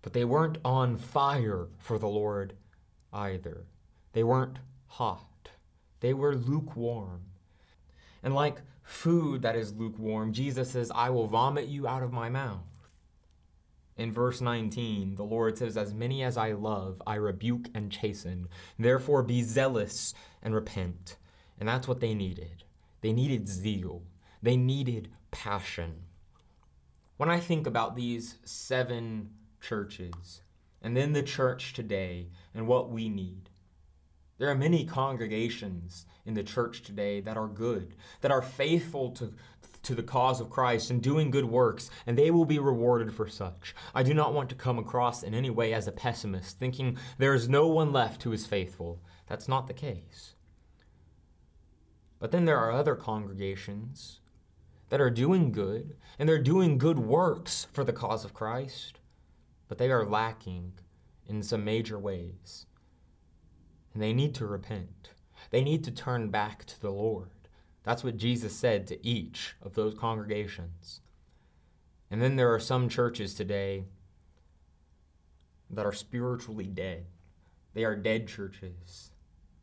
But 0.00 0.12
they 0.12 0.24
weren't 0.24 0.58
on 0.64 0.96
fire 0.96 1.66
for 1.76 1.98
the 1.98 2.06
Lord 2.06 2.54
either. 3.12 3.64
They 4.12 4.22
weren't 4.22 4.60
hot. 4.86 5.50
They 5.98 6.14
were 6.14 6.36
lukewarm. 6.36 7.22
And 8.22 8.32
like 8.32 8.58
food 8.84 9.42
that 9.42 9.56
is 9.56 9.74
lukewarm, 9.74 10.32
Jesus 10.32 10.70
says, 10.70 10.92
I 10.94 11.10
will 11.10 11.26
vomit 11.26 11.66
you 11.66 11.88
out 11.88 12.04
of 12.04 12.12
my 12.12 12.28
mouth. 12.28 12.60
In 13.96 14.12
verse 14.12 14.40
19, 14.40 15.16
the 15.16 15.24
Lord 15.24 15.58
says, 15.58 15.76
As 15.76 15.92
many 15.92 16.22
as 16.22 16.36
I 16.36 16.52
love, 16.52 17.02
I 17.04 17.16
rebuke 17.16 17.66
and 17.74 17.90
chasten. 17.90 18.46
Therefore 18.78 19.24
be 19.24 19.42
zealous 19.42 20.14
and 20.40 20.54
repent. 20.54 21.16
And 21.58 21.68
that's 21.68 21.88
what 21.88 21.98
they 21.98 22.14
needed. 22.14 22.62
They 23.00 23.12
needed 23.12 23.48
zeal, 23.48 24.04
they 24.40 24.56
needed 24.56 25.10
passion. 25.32 26.04
When 27.16 27.30
I 27.30 27.38
think 27.38 27.66
about 27.66 27.96
these 27.96 28.38
seven 28.44 29.30
churches, 29.60 30.42
and 30.82 30.96
then 30.96 31.12
the 31.12 31.22
church 31.22 31.72
today 31.72 32.28
and 32.54 32.66
what 32.66 32.90
we 32.90 33.08
need. 33.08 33.48
There 34.38 34.50
are 34.50 34.56
many 34.56 34.84
congregations 34.84 36.06
in 36.26 36.34
the 36.34 36.42
church 36.42 36.82
today 36.82 37.20
that 37.20 37.36
are 37.36 37.46
good, 37.46 37.94
that 38.20 38.32
are 38.32 38.42
faithful 38.42 39.12
to, 39.12 39.32
to 39.84 39.94
the 39.94 40.02
cause 40.02 40.40
of 40.40 40.50
Christ 40.50 40.90
and 40.90 41.00
doing 41.00 41.30
good 41.30 41.44
works, 41.44 41.90
and 42.06 42.18
they 42.18 42.32
will 42.32 42.44
be 42.44 42.58
rewarded 42.58 43.14
for 43.14 43.28
such. 43.28 43.74
I 43.94 44.02
do 44.02 44.14
not 44.14 44.34
want 44.34 44.48
to 44.48 44.56
come 44.56 44.78
across 44.78 45.22
in 45.22 45.34
any 45.34 45.50
way 45.50 45.72
as 45.72 45.86
a 45.86 45.92
pessimist, 45.92 46.58
thinking 46.58 46.98
there 47.18 47.34
is 47.34 47.48
no 47.48 47.68
one 47.68 47.92
left 47.92 48.24
who 48.24 48.32
is 48.32 48.46
faithful. 48.46 49.00
That's 49.28 49.48
not 49.48 49.68
the 49.68 49.74
case. 49.74 50.34
But 52.18 52.32
then 52.32 52.44
there 52.44 52.58
are 52.58 52.72
other 52.72 52.96
congregations 52.96 54.20
that 54.92 55.00
are 55.00 55.10
doing 55.10 55.50
good, 55.50 55.96
and 56.20 56.28
they're 56.28 56.38
doing 56.38 56.78
good 56.78 57.00
works 57.00 57.66
for 57.72 57.82
the 57.82 57.92
cause 57.92 58.24
of 58.24 58.32
Christ 58.32 59.00
but 59.72 59.78
they 59.78 59.90
are 59.90 60.04
lacking 60.04 60.70
in 61.26 61.42
some 61.42 61.64
major 61.64 61.98
ways. 61.98 62.66
And 63.94 64.02
they 64.02 64.12
need 64.12 64.34
to 64.34 64.46
repent. 64.46 65.08
They 65.50 65.64
need 65.64 65.82
to 65.84 65.90
turn 65.90 66.28
back 66.28 66.66
to 66.66 66.78
the 66.78 66.90
Lord. 66.90 67.30
That's 67.82 68.04
what 68.04 68.18
Jesus 68.18 68.54
said 68.54 68.86
to 68.88 69.06
each 69.06 69.56
of 69.62 69.72
those 69.72 69.94
congregations. 69.94 71.00
And 72.10 72.20
then 72.20 72.36
there 72.36 72.52
are 72.52 72.60
some 72.60 72.90
churches 72.90 73.34
today 73.34 73.84
that 75.70 75.86
are 75.86 75.92
spiritually 75.94 76.66
dead. 76.66 77.06
They 77.72 77.84
are 77.84 77.96
dead 77.96 78.28
churches, 78.28 79.12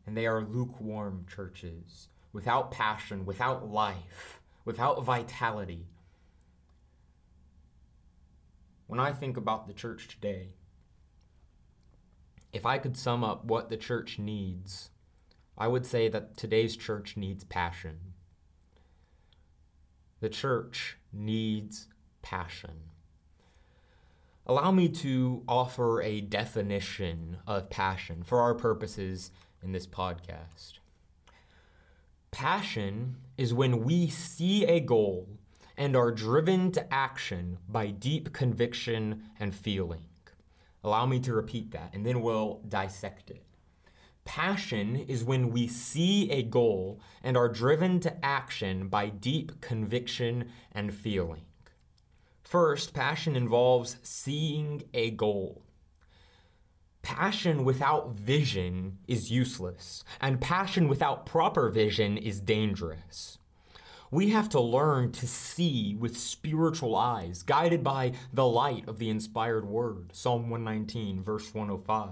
and 0.08 0.18
they 0.18 0.26
are 0.26 0.42
lukewarm 0.44 1.28
churches, 1.32 2.08
without 2.34 2.72
passion, 2.72 3.28
without 3.28 3.70
life, 3.70 4.39
without 4.70 5.04
vitality. 5.04 5.88
When 8.86 9.00
I 9.00 9.12
think 9.12 9.36
about 9.36 9.66
the 9.66 9.74
church 9.74 10.08
today, 10.08 10.50
if 12.54 12.68
I 12.68 12.78
could 12.78 12.96
sum 12.96 13.24
up 13.24 13.44
what 13.44 13.70
the 13.70 13.78
church 13.78 14.20
needs, 14.20 14.92
I 15.58 15.68
would 15.68 15.88
say 15.88 16.08
that 16.10 16.38
today's 16.38 16.78
church 16.78 17.18
needs 17.18 17.44
passion. 17.46 17.98
The 20.20 20.30
church 20.30 21.00
needs 21.12 21.88
passion. 22.22 22.92
Allow 24.46 24.70
me 24.70 24.88
to 24.90 25.42
offer 25.48 26.00
a 26.04 26.22
definition 26.22 27.38
of 27.48 27.72
passion 27.72 28.22
for 28.22 28.40
our 28.40 28.54
purposes 28.54 29.32
in 29.64 29.72
this 29.72 29.88
podcast. 29.88 30.74
Passion 32.30 33.16
is 33.40 33.54
when 33.54 33.86
we 33.86 34.10
see 34.10 34.66
a 34.66 34.82
goal 34.82 35.26
and 35.78 35.96
are 35.96 36.12
driven 36.12 36.74
to 36.74 36.94
action 36.94 37.58
by 37.70 37.88
deep 37.88 38.34
conviction 38.34 39.24
and 39.40 39.56
feeling. 39.56 40.04
Allow 40.84 41.06
me 41.06 41.22
to 41.22 41.34
repeat 41.34 41.72
that, 41.72 41.92
and 41.94 42.06
then 42.06 42.22
we'll 42.22 42.62
dissect 42.68 43.32
it. 43.32 43.46
Passion 44.26 44.98
is 44.98 45.24
when 45.24 45.52
we 45.52 45.68
see 45.68 46.30
a 46.32 46.44
goal 46.44 47.00
and 47.24 47.38
are 47.38 47.48
driven 47.48 48.02
to 48.02 48.26
action 48.26 48.90
by 48.90 49.08
deep 49.08 49.62
conviction 49.62 50.50
and 50.74 50.94
feeling. 50.94 51.46
First, 52.44 52.94
passion 52.94 53.38
involves 53.38 53.96
seeing 54.04 54.84
a 54.94 55.12
goal. 55.12 55.64
Passion 57.10 57.66
without 57.66 58.12
vision 58.12 59.00
is 59.08 59.32
useless, 59.32 60.04
and 60.22 60.40
passion 60.40 60.88
without 60.88 61.26
proper 61.26 61.68
vision 61.72 62.20
is 62.20 62.40
dangerous. 62.40 63.40
We 64.12 64.30
have 64.30 64.48
to 64.50 64.62
learn 64.62 65.12
to 65.14 65.28
see 65.28 65.96
with 65.96 66.16
spiritual 66.16 66.96
eyes, 66.96 67.42
guided 67.42 67.84
by 67.84 68.12
the 68.32 68.46
light 68.46 68.88
of 68.88 69.00
the 69.00 69.10
inspired 69.10 69.66
word. 69.66 70.12
Psalm 70.14 70.52
119, 70.52 71.24
verse 71.24 71.52
105. 71.52 72.12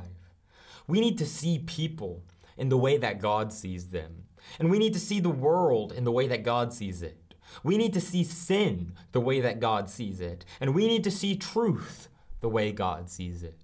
We 0.87 0.99
need 0.99 1.19
to 1.19 1.27
see 1.27 1.59
people 1.59 2.23
in 2.57 2.69
the 2.69 2.77
way 2.77 2.97
that 2.97 3.21
God 3.21 3.53
sees 3.53 3.91
them. 3.91 4.23
And 4.57 4.71
we 4.71 4.79
need 4.79 4.93
to 4.93 4.99
see 4.99 5.19
the 5.19 5.29
world 5.29 5.91
in 5.91 6.05
the 6.05 6.11
way 6.11 6.27
that 6.27 6.41
God 6.41 6.73
sees 6.73 7.03
it. 7.03 7.35
We 7.63 7.77
need 7.77 7.93
to 7.93 8.01
see 8.01 8.23
sin 8.23 8.93
the 9.11 9.21
way 9.21 9.41
that 9.41 9.59
God 9.59 9.91
sees 9.91 10.19
it. 10.19 10.43
And 10.59 10.73
we 10.73 10.87
need 10.87 11.03
to 11.03 11.11
see 11.11 11.35
truth 11.35 12.09
the 12.41 12.49
way 12.49 12.71
God 12.71 13.11
sees 13.11 13.43
it. 13.43 13.61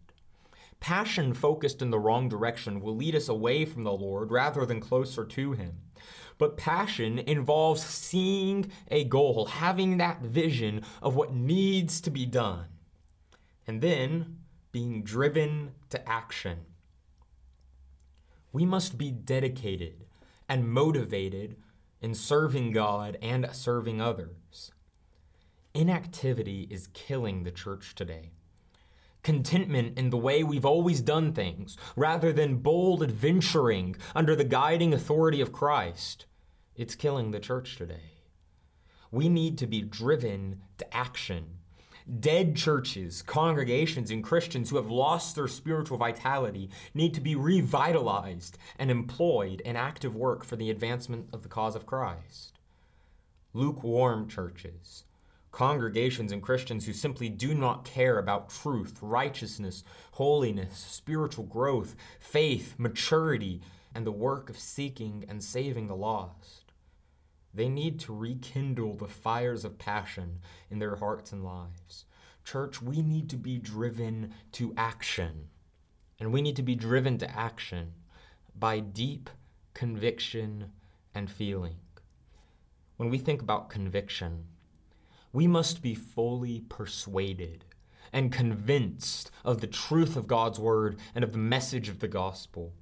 Passion 0.83 1.33
focused 1.33 1.81
in 1.81 1.91
the 1.91 1.97
wrong 1.97 2.27
direction 2.27 2.81
will 2.81 2.93
lead 2.93 3.15
us 3.15 3.29
away 3.29 3.63
from 3.63 3.85
the 3.85 3.93
Lord 3.93 4.31
rather 4.31 4.65
than 4.65 4.81
closer 4.81 5.23
to 5.23 5.53
Him. 5.53 5.77
But 6.37 6.57
passion 6.57 7.19
involves 7.19 7.85
seeing 7.85 8.69
a 8.89 9.05
goal, 9.05 9.45
having 9.45 9.97
that 9.99 10.21
vision 10.21 10.81
of 11.01 11.15
what 11.15 11.33
needs 11.33 12.01
to 12.01 12.09
be 12.09 12.25
done, 12.25 12.65
and 13.65 13.81
then 13.81 14.39
being 14.73 15.03
driven 15.03 15.71
to 15.89 16.09
action. 16.09 16.65
We 18.51 18.65
must 18.65 18.97
be 18.97 19.09
dedicated 19.09 20.03
and 20.49 20.69
motivated 20.69 21.55
in 22.01 22.13
serving 22.13 22.73
God 22.73 23.17
and 23.21 23.47
serving 23.53 24.01
others. 24.01 24.73
Inactivity 25.73 26.67
is 26.69 26.87
killing 26.87 27.45
the 27.45 27.51
church 27.51 27.95
today. 27.95 28.31
Contentment 29.23 29.97
in 29.97 30.09
the 30.09 30.17
way 30.17 30.43
we've 30.43 30.65
always 30.65 31.01
done 31.01 31.31
things, 31.31 31.77
rather 31.95 32.33
than 32.33 32.57
bold 32.57 33.01
adventuring 33.01 33.95
under 34.13 34.35
the 34.35 34.43
guiding 34.43 34.93
authority 34.93 35.39
of 35.39 35.53
Christ, 35.53 36.25
it's 36.75 36.93
killing 36.93 37.31
the 37.31 37.39
church 37.39 37.77
today. 37.77 38.19
We 39.11 39.29
need 39.29 39.57
to 39.59 39.67
be 39.67 39.81
driven 39.81 40.61
to 40.77 40.93
action. 40.95 41.59
Dead 42.19 42.57
churches, 42.57 43.21
congregations, 43.21 44.11
and 44.11 44.21
Christians 44.21 44.69
who 44.69 44.75
have 44.75 44.89
lost 44.89 45.35
their 45.35 45.47
spiritual 45.47 45.97
vitality 45.97 46.69
need 46.93 47.13
to 47.13 47.21
be 47.21 47.33
revitalized 47.33 48.57
and 48.77 48.91
employed 48.91 49.61
in 49.61 49.77
active 49.77 50.15
work 50.15 50.43
for 50.43 50.57
the 50.57 50.69
advancement 50.69 51.29
of 51.31 51.43
the 51.43 51.47
cause 51.47 51.77
of 51.77 51.85
Christ. 51.85 52.59
Lukewarm 53.53 54.27
churches, 54.27 55.05
congregations 55.53 56.31
and 56.31 56.41
Christians 56.41 56.85
who 56.85 56.93
simply 56.93 57.29
do 57.29 57.53
not 57.53 57.85
care 57.85 58.17
about 58.17 58.49
truth, 58.49 58.97
righteousness, 59.01 59.83
holiness, 60.11 60.77
spiritual 60.77 61.45
growth, 61.45 61.95
faith, 62.19 62.73
maturity, 62.77 63.61
and 63.95 64.05
the 64.05 64.11
work 64.11 64.49
of 64.49 64.57
seeking 64.57 65.23
and 65.29 65.41
saving 65.41 65.87
the 65.87 65.95
lost. 65.95 66.73
They 67.53 67.69
need 67.69 67.99
to 68.01 68.15
rekindle 68.15 68.95
the 68.95 69.07
fires 69.07 69.63
of 69.63 69.77
passion 69.77 70.39
in 70.71 70.79
their 70.79 70.95
hearts 70.95 71.31
and 71.31 71.45
lives. 71.45 72.05
Church, 72.43 72.81
we 72.81 73.03
need 73.03 73.29
to 73.29 73.37
be 73.37 73.59
driven 73.59 74.33
to 74.53 74.73
action. 74.75 75.49
And 76.19 76.33
we 76.33 76.41
need 76.41 76.55
to 76.55 76.63
be 76.63 76.75
driven 76.75 77.19
to 77.19 77.39
action 77.39 77.93
by 78.57 78.79
deep 78.79 79.29
conviction 79.75 80.71
and 81.13 81.29
feeling. 81.29 81.75
When 82.97 83.11
we 83.11 83.19
think 83.19 83.41
about 83.41 83.69
conviction, 83.69 84.45
we 85.33 85.47
must 85.47 85.81
be 85.81 85.95
fully 85.95 86.61
persuaded 86.69 87.65
and 88.13 88.31
convinced 88.31 89.31
of 89.43 89.59
the 89.59 89.67
truth 89.67 90.15
of 90.15 90.27
God's 90.27 90.59
word 90.59 90.99
and 91.15 91.23
of 91.23 91.31
the 91.31 91.39
message 91.39 91.89
of 91.89 91.99
the 91.99 92.07
gospel. 92.07 92.73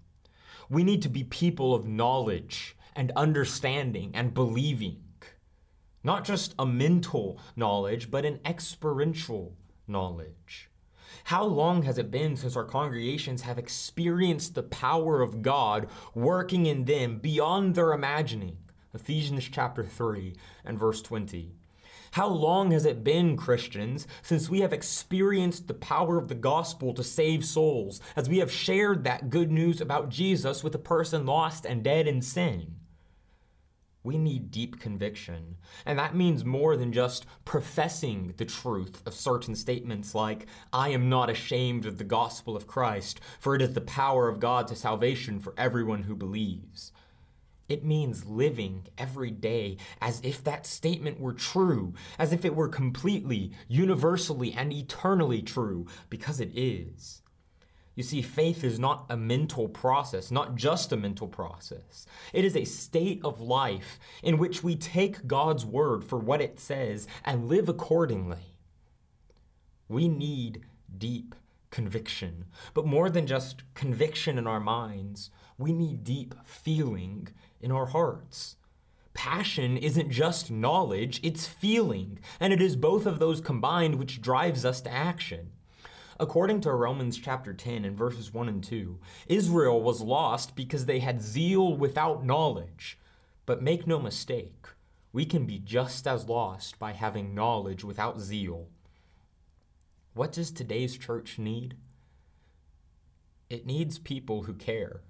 We 0.70 0.84
need 0.84 1.02
to 1.04 1.10
be 1.10 1.24
people 1.24 1.74
of 1.74 1.88
knowledge 1.88 2.76
and 2.94 3.14
understanding 3.16 4.12
and 4.14 4.34
believing. 4.34 5.02
Not 6.04 6.26
just 6.26 6.54
a 6.60 6.66
mental 6.66 7.40
knowledge, 7.56 8.12
but 8.12 8.26
an 8.26 8.42
experiential 8.46 9.56
knowledge. 9.88 10.70
How 11.26 11.46
long 11.46 11.84
has 11.84 11.98
it 11.98 12.12
been 12.12 12.36
since 12.36 12.58
our 12.58 12.66
congregations 12.66 13.44
have 13.44 13.58
experienced 13.58 14.56
the 14.56 14.64
power 14.64 15.22
of 15.22 15.42
God 15.42 15.88
working 16.14 16.66
in 16.66 16.84
them 16.84 17.20
beyond 17.20 17.76
their 17.76 17.94
imagining? 17.94 18.58
Ephesians 18.94 19.48
chapter 19.50 19.86
3 19.86 20.36
and 20.66 20.78
verse 20.78 21.02
20. 21.02 21.54
How 22.12 22.28
long 22.28 22.72
has 22.72 22.86
it 22.86 23.06
been, 23.06 23.38
Christians, 23.38 24.06
since 24.22 24.50
we 24.50 24.60
have 24.60 24.74
experienced 24.74 25.68
the 25.68 25.74
power 25.74 26.18
of 26.18 26.28
the 26.28 26.36
gospel 26.36 26.94
to 26.94 27.06
save 27.06 27.46
souls, 27.46 28.02
as 28.18 28.28
we 28.28 28.40
have 28.40 28.52
shared 28.52 29.06
that 29.06 29.30
good 29.30 29.50
news 29.50 29.80
about 29.80 30.10
Jesus 30.10 30.62
with 30.62 30.76
a 30.76 30.80
person 30.80 31.26
lost 31.26 31.66
and 31.66 31.82
dead 31.82 32.08
in 32.08 32.22
sin? 32.22 32.76
We 34.04 34.18
need 34.18 34.52
deep 34.52 34.80
conviction. 34.80 35.56
And 35.86 35.98
that 36.00 36.16
means 36.16 36.44
more 36.44 36.76
than 36.76 36.92
just 36.92 37.26
professing 37.46 38.34
the 38.36 38.46
truth 38.46 39.02
of 39.06 39.14
certain 39.14 39.56
statements 39.56 40.14
like, 40.14 40.48
I 40.74 40.90
am 40.90 41.08
not 41.08 41.30
ashamed 41.30 41.86
of 41.86 41.98
the 41.98 42.04
gospel 42.04 42.58
of 42.58 42.68
Christ, 42.68 43.22
for 43.40 43.56
it 43.56 43.62
is 43.62 43.74
the 43.74 43.82
power 43.82 44.28
of 44.28 44.40
God 44.42 44.68
to 44.68 44.76
salvation 44.76 45.40
for 45.40 45.54
everyone 45.56 46.04
who 46.04 46.16
believes. 46.16 46.92
It 47.72 47.86
means 47.86 48.26
living 48.26 48.84
every 48.98 49.32
day 49.32 49.78
as 50.02 50.20
if 50.26 50.44
that 50.44 50.66
statement 50.66 51.22
were 51.22 51.32
true, 51.32 51.94
as 52.20 52.34
if 52.34 52.44
it 52.44 52.54
were 52.54 52.68
completely, 52.68 53.54
universally, 53.70 54.52
and 54.52 54.74
eternally 54.74 55.42
true, 55.42 55.88
because 56.10 56.42
it 56.42 56.52
is. 56.54 57.22
You 57.96 58.04
see, 58.04 58.22
faith 58.22 58.66
is 58.66 58.78
not 58.78 59.06
a 59.10 59.16
mental 59.16 59.70
process, 59.70 60.32
not 60.32 60.56
just 60.56 60.92
a 60.92 60.98
mental 60.98 61.30
process. 61.30 62.06
It 62.34 62.44
is 62.44 62.58
a 62.58 62.66
state 62.66 63.22
of 63.24 63.40
life 63.40 64.00
in 64.22 64.38
which 64.38 64.62
we 64.62 64.76
take 64.76 65.26
God's 65.26 65.66
word 65.66 66.04
for 66.04 66.20
what 66.20 66.42
it 66.42 66.60
says 66.60 67.08
and 67.24 67.48
live 67.48 67.70
accordingly. 67.70 68.58
We 69.88 70.10
need 70.10 70.66
deep 70.98 71.36
conviction, 71.70 72.48
but 72.74 72.86
more 72.86 73.10
than 73.10 73.28
just 73.28 73.64
conviction 73.76 74.38
in 74.38 74.46
our 74.46 74.60
minds, 74.60 75.32
we 75.58 75.72
need 75.72 76.04
deep 76.04 76.36
feeling 76.44 77.30
in 77.62 77.72
our 77.72 77.88
hearts. 77.88 78.58
Passion 79.14 79.78
isn't 79.78 80.10
just 80.10 80.50
knowledge, 80.50 81.20
it's 81.24 81.46
feeling, 81.46 82.20
and 82.40 82.54
it 82.54 82.62
is 82.62 82.76
both 82.76 83.06
of 83.06 83.20
those 83.20 83.42
combined 83.42 83.96
which 83.96 84.22
drives 84.22 84.64
us 84.64 84.82
to 84.82 84.92
action. 84.92 85.52
According 86.20 86.62
to 86.62 86.74
Romans 86.74 87.18
chapter 87.18 87.54
10 87.54 87.84
and 87.84 87.98
verses 87.98 88.34
1 88.34 88.48
and 88.48 88.64
2, 88.64 89.00
Israel 89.28 89.82
was 89.82 90.02
lost 90.02 90.56
because 90.56 90.86
they 90.86 91.00
had 91.00 91.22
zeal 91.22 91.76
without 91.76 92.24
knowledge. 92.24 93.00
But 93.46 93.64
make 93.64 93.88
no 93.88 94.00
mistake, 94.00 94.68
we 95.12 95.26
can 95.26 95.46
be 95.46 95.58
just 95.60 96.08
as 96.08 96.30
lost 96.30 96.80
by 96.80 96.94
having 96.94 97.34
knowledge 97.34 97.84
without 97.84 98.20
zeal. 98.20 98.68
What 100.14 100.32
does 100.32 100.52
today's 100.52 100.98
church 100.98 101.40
need? 101.40 101.76
It 103.50 103.66
needs 103.66 103.98
people 103.98 104.44
who 104.44 104.54
care. 104.54 105.02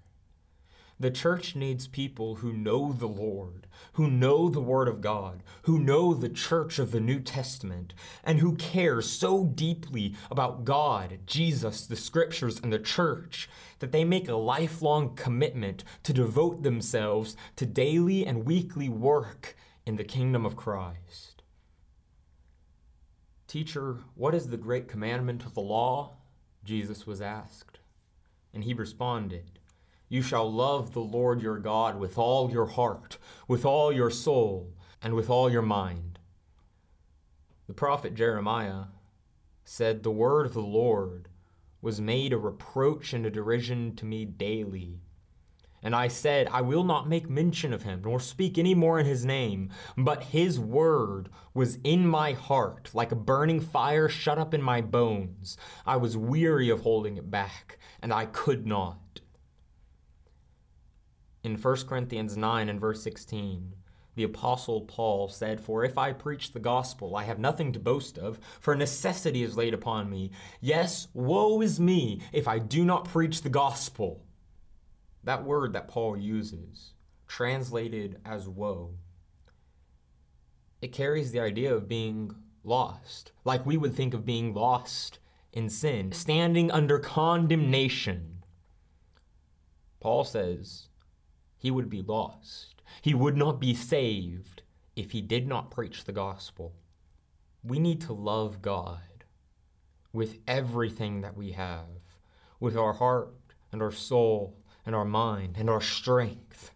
The 1.01 1.09
church 1.09 1.55
needs 1.55 1.87
people 1.87 2.35
who 2.35 2.53
know 2.53 2.93
the 2.93 3.07
Lord, 3.07 3.65
who 3.93 4.07
know 4.07 4.49
the 4.49 4.61
Word 4.61 4.87
of 4.87 5.01
God, 5.01 5.41
who 5.63 5.79
know 5.79 6.13
the 6.13 6.29
church 6.29 6.77
of 6.77 6.91
the 6.91 6.99
New 6.99 7.19
Testament, 7.19 7.95
and 8.23 8.37
who 8.37 8.55
care 8.55 9.01
so 9.01 9.43
deeply 9.43 10.13
about 10.29 10.63
God, 10.63 11.21
Jesus, 11.25 11.87
the 11.87 11.95
Scriptures, 11.95 12.59
and 12.61 12.71
the 12.71 12.77
church 12.77 13.49
that 13.79 13.91
they 13.91 14.03
make 14.03 14.29
a 14.29 14.35
lifelong 14.35 15.15
commitment 15.15 15.83
to 16.03 16.13
devote 16.13 16.61
themselves 16.61 17.35
to 17.55 17.65
daily 17.65 18.23
and 18.23 18.45
weekly 18.45 18.87
work 18.87 19.55
in 19.87 19.95
the 19.95 20.03
kingdom 20.03 20.45
of 20.45 20.55
Christ. 20.55 21.41
Teacher, 23.47 23.97
what 24.13 24.35
is 24.35 24.49
the 24.49 24.55
great 24.57 24.87
commandment 24.87 25.47
of 25.47 25.55
the 25.55 25.61
law? 25.61 26.17
Jesus 26.63 27.07
was 27.07 27.21
asked. 27.21 27.79
And 28.53 28.63
he 28.63 28.75
responded, 28.75 29.57
you 30.11 30.21
shall 30.21 30.51
love 30.51 30.91
the 30.91 30.99
Lord 30.99 31.41
your 31.41 31.57
God 31.57 31.97
with 31.97 32.17
all 32.17 32.51
your 32.51 32.65
heart, 32.65 33.17
with 33.47 33.63
all 33.63 33.93
your 33.93 34.09
soul, 34.09 34.73
and 35.01 35.13
with 35.13 35.29
all 35.29 35.49
your 35.49 35.61
mind. 35.61 36.19
The 37.67 37.73
prophet 37.73 38.13
Jeremiah 38.13 38.87
said, 39.63 40.03
The 40.03 40.11
word 40.11 40.47
of 40.47 40.53
the 40.53 40.59
Lord 40.59 41.29
was 41.81 42.01
made 42.01 42.33
a 42.33 42.37
reproach 42.37 43.13
and 43.13 43.25
a 43.25 43.29
derision 43.29 43.95
to 43.95 44.05
me 44.05 44.25
daily. 44.25 44.99
And 45.81 45.95
I 45.95 46.09
said, 46.09 46.49
I 46.51 46.59
will 46.59 46.83
not 46.83 47.07
make 47.07 47.29
mention 47.29 47.71
of 47.71 47.83
him, 47.83 48.01
nor 48.03 48.19
speak 48.19 48.57
any 48.57 48.75
more 48.75 48.99
in 48.99 49.05
his 49.05 49.23
name. 49.23 49.69
But 49.97 50.25
his 50.25 50.59
word 50.59 51.29
was 51.53 51.79
in 51.85 52.05
my 52.05 52.33
heart, 52.33 52.89
like 52.93 53.13
a 53.13 53.15
burning 53.15 53.61
fire 53.61 54.09
shut 54.09 54.37
up 54.37 54.53
in 54.53 54.61
my 54.61 54.81
bones. 54.81 55.55
I 55.85 55.95
was 55.95 56.17
weary 56.17 56.69
of 56.69 56.81
holding 56.81 57.15
it 57.15 57.31
back, 57.31 57.79
and 58.01 58.11
I 58.11 58.25
could 58.25 58.67
not 58.67 59.00
in 61.43 61.55
1 61.55 61.75
Corinthians 61.87 62.37
9 62.37 62.69
and 62.69 62.79
verse 62.79 63.01
16, 63.03 63.73
the 64.15 64.23
Apostle 64.23 64.81
Paul 64.81 65.29
said, 65.29 65.61
For 65.61 65.83
if 65.83 65.97
I 65.97 66.11
preach 66.11 66.51
the 66.51 66.59
gospel, 66.59 67.15
I 67.15 67.23
have 67.23 67.39
nothing 67.39 67.71
to 67.71 67.79
boast 67.79 68.17
of, 68.17 68.39
for 68.59 68.75
necessity 68.75 69.41
is 69.41 69.57
laid 69.57 69.73
upon 69.73 70.09
me. 70.09 70.31
Yes, 70.59 71.07
woe 71.13 71.61
is 71.61 71.79
me 71.79 72.21
if 72.33 72.47
I 72.47 72.59
do 72.59 72.83
not 72.83 73.07
preach 73.07 73.41
the 73.41 73.49
gospel. 73.49 74.25
That 75.23 75.43
word 75.43 75.73
that 75.73 75.87
Paul 75.87 76.17
uses, 76.17 76.93
translated 77.27 78.19
as 78.25 78.47
woe, 78.47 78.95
it 80.81 80.91
carries 80.91 81.31
the 81.31 81.39
idea 81.39 81.73
of 81.73 81.87
being 81.87 82.35
lost, 82.63 83.31
like 83.45 83.65
we 83.65 83.77
would 83.77 83.95
think 83.95 84.13
of 84.13 84.25
being 84.25 84.53
lost 84.53 85.19
in 85.53 85.69
sin, 85.69 86.11
standing 86.11 86.71
under 86.71 86.99
condemnation. 86.99 88.43
Paul 89.99 90.23
says, 90.23 90.87
he 91.61 91.69
would 91.69 91.91
be 91.91 92.01
lost. 92.01 92.81
He 93.03 93.13
would 93.13 93.37
not 93.37 93.59
be 93.59 93.75
saved 93.75 94.63
if 94.95 95.11
he 95.11 95.21
did 95.21 95.47
not 95.47 95.69
preach 95.69 96.03
the 96.03 96.11
gospel. 96.11 96.73
We 97.63 97.77
need 97.77 98.01
to 98.01 98.13
love 98.13 98.63
God 98.63 99.25
with 100.11 100.39
everything 100.47 101.21
that 101.21 101.37
we 101.37 101.51
have, 101.51 102.17
with 102.59 102.75
our 102.75 102.93
heart 102.93 103.35
and 103.71 103.79
our 103.79 103.91
soul 103.91 104.57
and 104.87 104.95
our 104.95 105.05
mind 105.05 105.55
and 105.59 105.69
our 105.69 105.81
strength. 105.81 106.71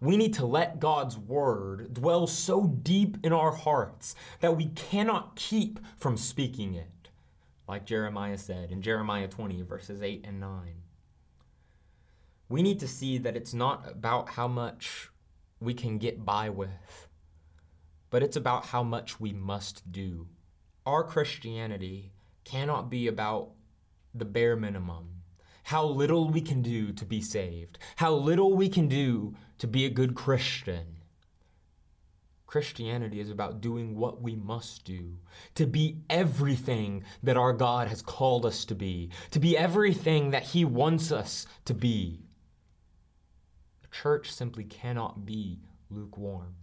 We 0.00 0.16
need 0.16 0.34
to 0.34 0.44
let 0.44 0.80
God's 0.80 1.16
word 1.16 1.94
dwell 1.94 2.26
so 2.26 2.66
deep 2.66 3.18
in 3.22 3.32
our 3.32 3.52
hearts 3.52 4.16
that 4.40 4.56
we 4.56 4.66
cannot 4.66 5.36
keep 5.36 5.78
from 5.96 6.16
speaking 6.16 6.74
it, 6.74 7.10
like 7.68 7.86
Jeremiah 7.86 8.38
said 8.38 8.72
in 8.72 8.82
Jeremiah 8.82 9.28
20, 9.28 9.62
verses 9.62 10.02
8 10.02 10.24
and 10.26 10.40
9 10.40 10.82
we 12.48 12.62
need 12.62 12.78
to 12.80 12.88
see 12.88 13.18
that 13.18 13.36
it's 13.36 13.54
not 13.54 13.90
about 13.90 14.30
how 14.30 14.46
much 14.48 15.10
we 15.60 15.74
can 15.74 15.98
get 15.98 16.24
by 16.24 16.48
with, 16.48 17.08
but 18.10 18.22
it's 18.22 18.36
about 18.36 18.66
how 18.66 18.82
much 18.82 19.18
we 19.20 19.32
must 19.32 19.90
do. 19.90 20.28
our 20.86 21.02
Christianity 21.02 22.12
cannot 22.44 22.88
be 22.88 23.08
about 23.08 23.50
the 24.14 24.24
bare 24.24 24.56
minimum. 24.56 25.22
How 25.64 25.84
little 25.84 26.30
we 26.30 26.40
can 26.40 26.62
do 26.62 26.92
to 26.92 27.04
be 27.04 27.20
saved, 27.20 27.78
how 27.96 28.14
little 28.14 28.54
we 28.54 28.68
can 28.68 28.86
do 28.86 29.34
to 29.58 29.66
be 29.66 29.84
a 29.84 29.90
good 29.90 30.14
Christian. 30.14 30.98
Christianity 32.46 33.18
is 33.18 33.30
about 33.30 33.60
doing 33.60 33.96
what 33.96 34.22
we 34.22 34.36
must 34.36 34.84
do, 34.84 35.18
to 35.56 35.66
be 35.66 35.98
everything 36.08 37.02
that 37.24 37.36
our 37.36 37.52
God 37.52 37.88
has 37.88 38.00
called 38.00 38.46
us 38.46 38.64
to 38.66 38.76
be, 38.76 39.10
to 39.32 39.40
be 39.40 39.58
everything 39.58 40.30
that 40.30 40.44
He 40.44 40.64
wants 40.64 41.10
us 41.10 41.46
to 41.64 41.74
be. 41.74 42.25
Church 44.02 44.30
simply 44.30 44.64
cannot 44.64 45.24
be 45.24 45.60
lukewarm. 45.88 46.54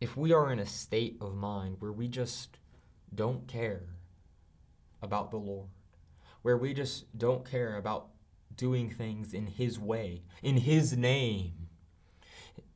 If 0.00 0.16
we 0.16 0.32
are 0.32 0.52
in 0.52 0.60
a 0.60 0.66
state 0.66 1.16
of 1.20 1.34
mind 1.34 1.76
where 1.80 1.92
we 1.92 2.06
just 2.06 2.58
don't 3.12 3.48
care 3.48 3.82
about 5.02 5.32
the 5.32 5.38
Lord, 5.38 5.68
where 6.42 6.56
we 6.56 6.72
just 6.72 7.18
don't 7.18 7.44
care 7.44 7.76
about 7.76 8.10
doing 8.54 8.90
things 8.90 9.34
in 9.34 9.48
His 9.48 9.80
way, 9.80 10.22
in 10.40 10.58
His 10.58 10.96
name, 10.96 11.68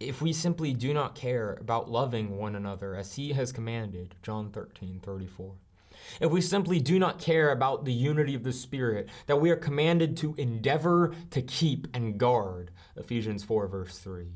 if 0.00 0.20
we 0.20 0.32
simply 0.32 0.74
do 0.74 0.92
not 0.92 1.14
care 1.14 1.56
about 1.60 1.88
loving 1.88 2.36
one 2.36 2.56
another 2.56 2.96
as 2.96 3.14
he 3.14 3.32
has 3.34 3.52
commanded, 3.52 4.16
John 4.22 4.50
13, 4.50 4.98
34. 5.00 5.54
If 6.20 6.30
we 6.30 6.40
simply 6.40 6.80
do 6.80 6.98
not 6.98 7.18
care 7.18 7.52
about 7.52 7.84
the 7.84 7.92
unity 7.92 8.34
of 8.34 8.42
the 8.42 8.52
Spirit 8.52 9.08
that 9.26 9.40
we 9.40 9.50
are 9.50 9.56
commanded 9.56 10.16
to 10.18 10.34
endeavor 10.38 11.14
to 11.30 11.42
keep 11.42 11.88
and 11.94 12.18
guard, 12.18 12.70
Ephesians 12.96 13.44
4, 13.44 13.66
verse 13.68 13.98
3. 13.98 14.26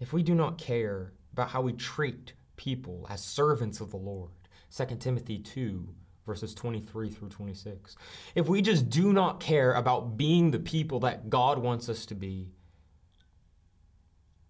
If 0.00 0.12
we 0.12 0.22
do 0.22 0.34
not 0.34 0.58
care 0.58 1.12
about 1.32 1.50
how 1.50 1.62
we 1.62 1.72
treat 1.72 2.32
people 2.56 3.06
as 3.10 3.22
servants 3.22 3.80
of 3.80 3.90
the 3.90 3.96
Lord, 3.96 4.30
2 4.76 4.96
Timothy 4.96 5.38
2, 5.38 5.88
verses 6.26 6.54
23 6.54 7.10
through 7.10 7.30
26. 7.30 7.96
If 8.34 8.48
we 8.48 8.60
just 8.60 8.90
do 8.90 9.12
not 9.12 9.40
care 9.40 9.72
about 9.72 10.16
being 10.16 10.50
the 10.50 10.58
people 10.58 11.00
that 11.00 11.30
God 11.30 11.58
wants 11.58 11.88
us 11.88 12.04
to 12.06 12.14
be, 12.14 12.50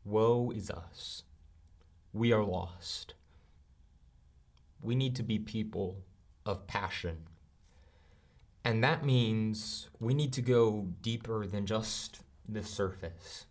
Woe 0.08 0.50
is 0.54 0.70
us. 0.70 1.24
We 2.12 2.32
are 2.32 2.42
lost. 2.42 3.14
We 4.80 4.94
need 4.94 5.16
to 5.16 5.22
be 5.22 5.38
people 5.38 5.96
of 6.46 6.66
passion. 6.66 7.18
And 8.64 8.82
that 8.84 9.04
means 9.04 9.88
we 9.98 10.14
need 10.14 10.32
to 10.34 10.42
go 10.42 10.88
deeper 11.00 11.46
than 11.46 11.66
just 11.66 12.20
the 12.48 12.62
surface. 12.62 13.46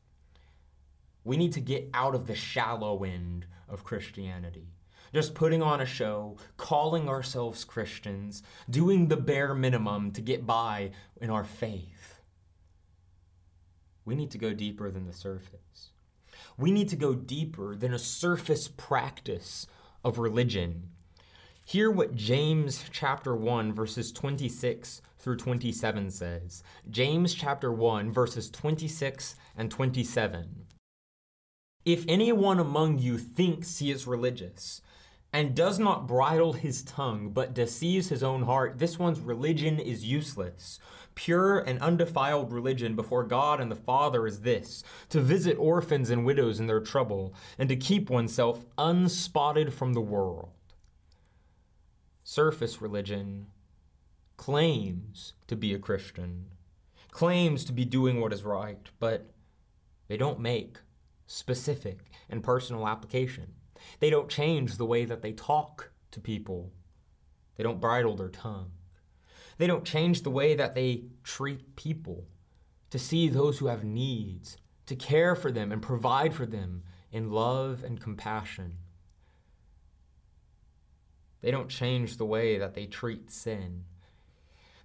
We 1.23 1.37
need 1.37 1.53
to 1.53 1.59
get 1.59 1.89
out 1.93 2.15
of 2.15 2.27
the 2.27 2.35
shallow 2.35 3.03
end 3.03 3.45
of 3.67 3.83
Christianity. 3.83 4.67
Just 5.13 5.35
putting 5.35 5.61
on 5.61 5.81
a 5.81 5.85
show, 5.85 6.37
calling 6.57 7.09
ourselves 7.09 7.63
Christians, 7.63 8.43
doing 8.69 9.07
the 9.07 9.17
bare 9.17 9.53
minimum 9.53 10.11
to 10.11 10.21
get 10.21 10.45
by 10.45 10.91
in 11.19 11.29
our 11.29 11.43
faith. 11.43 12.21
We 14.05 14.15
need 14.15 14.31
to 14.31 14.37
go 14.37 14.53
deeper 14.53 14.89
than 14.89 15.05
the 15.05 15.13
surface. 15.13 15.91
We 16.57 16.71
need 16.71 16.89
to 16.89 16.95
go 16.95 17.13
deeper 17.13 17.75
than 17.75 17.93
a 17.93 17.99
surface 17.99 18.67
practice 18.67 19.67
of 20.03 20.19
religion. 20.19 20.89
Hear 21.69 21.91
what 21.91 22.15
James 22.15 22.85
chapter 22.93 23.35
1 23.35 23.73
verses 23.73 24.13
26 24.13 25.01
through 25.17 25.35
27 25.35 26.11
says. 26.11 26.63
James 26.89 27.33
chapter 27.33 27.73
1 27.73 28.09
verses 28.09 28.49
26 28.49 29.35
and 29.57 29.69
27. 29.69 30.65
If 31.83 32.05
anyone 32.07 32.61
among 32.61 32.99
you 32.99 33.17
thinks 33.17 33.79
he 33.79 33.91
is 33.91 34.07
religious 34.07 34.81
and 35.33 35.53
does 35.53 35.77
not 35.77 36.07
bridle 36.07 36.53
his 36.53 36.83
tongue 36.83 37.31
but 37.31 37.53
deceives 37.53 38.07
his 38.07 38.23
own 38.23 38.43
heart, 38.43 38.79
this 38.79 38.97
one's 38.97 39.19
religion 39.19 39.77
is 39.77 40.05
useless. 40.05 40.79
Pure 41.15 41.59
and 41.59 41.81
undefiled 41.81 42.53
religion 42.53 42.95
before 42.95 43.25
God 43.25 43.59
and 43.59 43.69
the 43.69 43.75
Father 43.75 44.25
is 44.25 44.39
this 44.39 44.85
to 45.09 45.19
visit 45.19 45.57
orphans 45.57 46.11
and 46.11 46.23
widows 46.23 46.61
in 46.61 46.67
their 46.67 46.79
trouble, 46.79 47.33
and 47.57 47.67
to 47.67 47.75
keep 47.75 48.09
oneself 48.09 48.63
unspotted 48.77 49.73
from 49.73 49.91
the 49.91 49.99
world. 49.99 50.51
Surface 52.29 52.81
religion 52.81 53.47
claims 54.35 55.31
to 55.47 55.55
be 55.55 55.73
a 55.73 55.79
Christian, 55.79 56.47
claims 57.09 57.63
to 57.63 57.71
be 57.71 57.85
doing 57.85 58.19
what 58.19 58.33
is 58.33 58.43
right, 58.43 58.89
but 58.99 59.31
they 60.09 60.17
don't 60.17 60.41
make 60.41 60.79
specific 61.25 62.11
and 62.29 62.43
personal 62.43 62.85
application. 62.85 63.53
They 64.01 64.09
don't 64.09 64.27
change 64.27 64.75
the 64.75 64.85
way 64.85 65.05
that 65.05 65.21
they 65.21 65.31
talk 65.31 65.91
to 66.11 66.19
people. 66.19 66.73
They 67.55 67.63
don't 67.63 67.79
bridle 67.79 68.17
their 68.17 68.27
tongue. 68.27 68.71
They 69.57 69.65
don't 69.65 69.85
change 69.85 70.23
the 70.23 70.29
way 70.29 70.53
that 70.53 70.73
they 70.73 71.05
treat 71.23 71.77
people, 71.77 72.25
to 72.89 72.99
see 72.99 73.29
those 73.29 73.59
who 73.59 73.67
have 73.67 73.85
needs, 73.85 74.57
to 74.87 74.97
care 74.97 75.33
for 75.33 75.49
them 75.49 75.71
and 75.71 75.81
provide 75.81 76.33
for 76.33 76.45
them 76.45 76.83
in 77.09 77.31
love 77.31 77.85
and 77.85 78.01
compassion. 78.01 78.79
They 81.47 81.51
don't 81.51 81.69
change 81.69 82.17
the 82.17 82.25
way 82.25 82.57
that 82.57 82.73
they 82.73 82.87
treat 82.87 83.31
sin. 83.31 83.85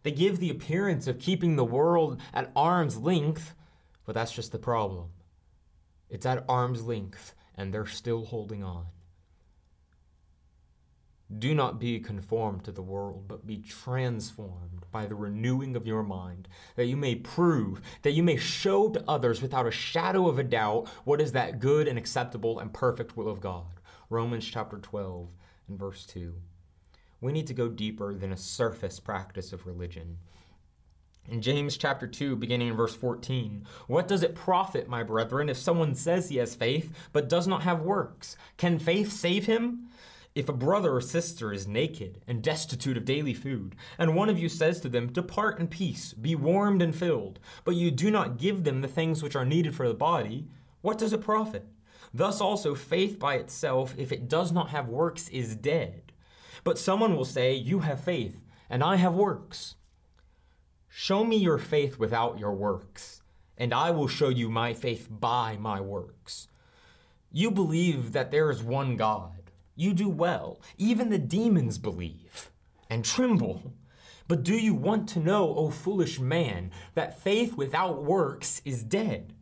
They 0.05 0.12
give 0.12 0.38
the 0.38 0.51
appearance 0.51 1.09
of 1.09 1.18
keeping 1.18 1.57
the 1.57 1.64
world 1.64 2.20
at 2.33 2.53
arm's 2.55 2.96
length, 2.96 3.57
but 4.07 4.14
that's 4.14 4.31
just 4.31 4.53
the 4.53 4.61
problem. 4.61 5.09
It's 6.09 6.25
at 6.25 6.44
arm's 6.48 6.85
length, 6.85 7.35
and 7.57 7.75
they're 7.75 7.85
still 7.85 8.27
holding 8.27 8.62
on. 8.62 8.87
Do 11.37 11.53
not 11.53 11.81
be 11.81 11.98
conformed 11.98 12.62
to 12.66 12.70
the 12.70 12.81
world, 12.81 13.25
but 13.27 13.44
be 13.44 13.59
transformed 13.59 14.85
by 14.92 15.07
the 15.07 15.16
renewing 15.16 15.75
of 15.75 15.85
your 15.85 16.05
mind, 16.05 16.46
that 16.77 16.87
you 16.87 16.96
may 16.96 17.16
prove, 17.16 17.83
that 18.03 18.12
you 18.12 18.22
may 18.22 18.37
show 18.37 18.88
to 18.88 19.03
others 19.09 19.42
without 19.42 19.66
a 19.66 19.72
shadow 19.72 20.29
of 20.29 20.38
a 20.38 20.44
doubt 20.44 20.87
what 21.03 21.20
is 21.20 21.33
that 21.33 21.59
good 21.59 21.88
and 21.88 21.98
acceptable 21.98 22.61
and 22.61 22.72
perfect 22.72 23.16
will 23.16 23.29
of 23.29 23.40
God. 23.40 23.81
Romans 24.09 24.46
chapter 24.46 24.79
12 24.79 25.29
and 25.66 25.77
verse 25.77 26.07
2. 26.07 26.33
We 27.23 27.33
need 27.33 27.47
to 27.47 27.55
go 27.55 27.69
deeper 27.69 28.15
than 28.15 28.33
a 28.33 28.37
surface 28.37 28.99
practice 28.99 29.53
of 29.53 29.65
religion. 29.65 30.19
In 31.29 31.41
James 31.41 31.77
chapter 31.77 32.09
2, 32.09 32.35
beginning 32.35 32.67
in 32.67 32.75
verse 32.75 32.97
14, 32.97 33.65
what 33.87 34.09
does 34.09 34.25
it 34.25 34.35
profit, 34.35 34.89
my 34.89 35.05
brethren, 35.05 35.49
if 35.49 35.57
someone 35.57 35.95
says 35.95 36.29
he 36.29 36.39
has 36.39 36.57
faith 36.57 36.93
but 37.13 37.29
does 37.29 37.47
not 37.47 37.63
have 37.63 37.81
works? 37.81 38.37
Can 38.57 38.81
faith 38.81 39.13
save 39.13 39.47
him? 39.47 39.87
If 40.35 40.49
a 40.49 40.53
brother 40.53 40.97
or 40.97 41.01
sister 41.01 41.53
is 41.53 41.69
naked 41.69 42.21
and 42.27 42.43
destitute 42.43 42.97
of 42.97 43.05
daily 43.05 43.35
food, 43.35 43.77
and 43.99 44.17
one 44.17 44.29
of 44.29 44.39
you 44.39 44.49
says 44.49 44.81
to 44.81 44.89
them, 44.89 45.13
Depart 45.13 45.61
in 45.61 45.69
peace, 45.69 46.15
be 46.15 46.35
warmed 46.35 46.83
and 46.83 46.95
filled, 46.95 47.39
but 47.65 47.77
you 47.77 47.93
do 47.93 48.11
not 48.11 48.39
give 48.39 48.65
them 48.65 48.81
the 48.81 48.89
things 48.89 49.23
which 49.23 49.37
are 49.37 49.45
needed 49.45 49.77
for 49.77 49.87
the 49.87 49.95
body, 49.95 50.49
what 50.81 50.99
does 50.99 51.13
it 51.13 51.21
profit? 51.21 51.69
Thus 52.13 52.41
also, 52.41 52.75
faith 52.75 53.21
by 53.21 53.37
itself, 53.37 53.95
if 53.97 54.11
it 54.11 54.29
does 54.29 54.51
not 54.51 54.71
have 54.71 54.89
works, 54.89 55.29
is 55.29 55.55
dead. 55.55 56.12
But 56.64 56.79
someone 56.79 57.16
will 57.16 57.25
say, 57.25 57.55
You 57.55 57.81
have 57.81 58.03
faith, 58.03 58.40
and 58.70 58.83
I 58.83 58.96
have 58.96 59.14
works. 59.14 59.77
Show 60.88 61.25
me 61.25 61.37
your 61.37 61.59
faith 61.59 61.98
without 61.98 62.38
your 62.38 62.53
works, 62.53 63.22
and 63.57 63.72
I 63.72 63.90
will 63.90 64.09
show 64.09 64.29
you 64.29 64.51
my 64.51 64.75
faith 64.75 65.09
by 65.11 65.57
my 65.57 65.81
works. 65.81 66.48
You 67.31 67.51
believe 67.51 68.12
that 68.12 68.31
there 68.31 68.51
is 68.51 68.62
one 68.62 68.96
God 68.96 69.42
you 69.75 69.94
do 69.94 70.09
well. 70.09 70.61
Even 70.79 71.11
the 71.11 71.18
demons 71.18 71.79
believe 71.79 72.51
and 72.90 73.05
tremble. 73.05 73.72
But 74.29 74.42
do 74.42 74.55
you 74.55 74.75
want 74.75 75.09
to 75.11 75.20
know, 75.20 75.55
O 75.55 75.70
foolish 75.70 76.20
man, 76.20 76.70
that 76.94 77.20
faith 77.20 77.57
without 77.57 78.05
works 78.05 78.62
is 78.64 78.83
dead? 78.83 79.35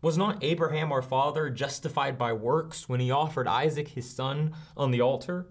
Was 0.00 0.18
not 0.18 0.42
Abraham 0.44 0.92
our 0.92 1.02
father 1.02 1.50
justified 1.50 2.18
by 2.18 2.32
works 2.32 2.88
when 2.88 3.00
he 3.00 3.10
offered 3.10 3.48
Isaac 3.48 3.88
his 3.88 4.08
son 4.08 4.54
on 4.76 4.90
the 4.90 5.00
altar? 5.00 5.46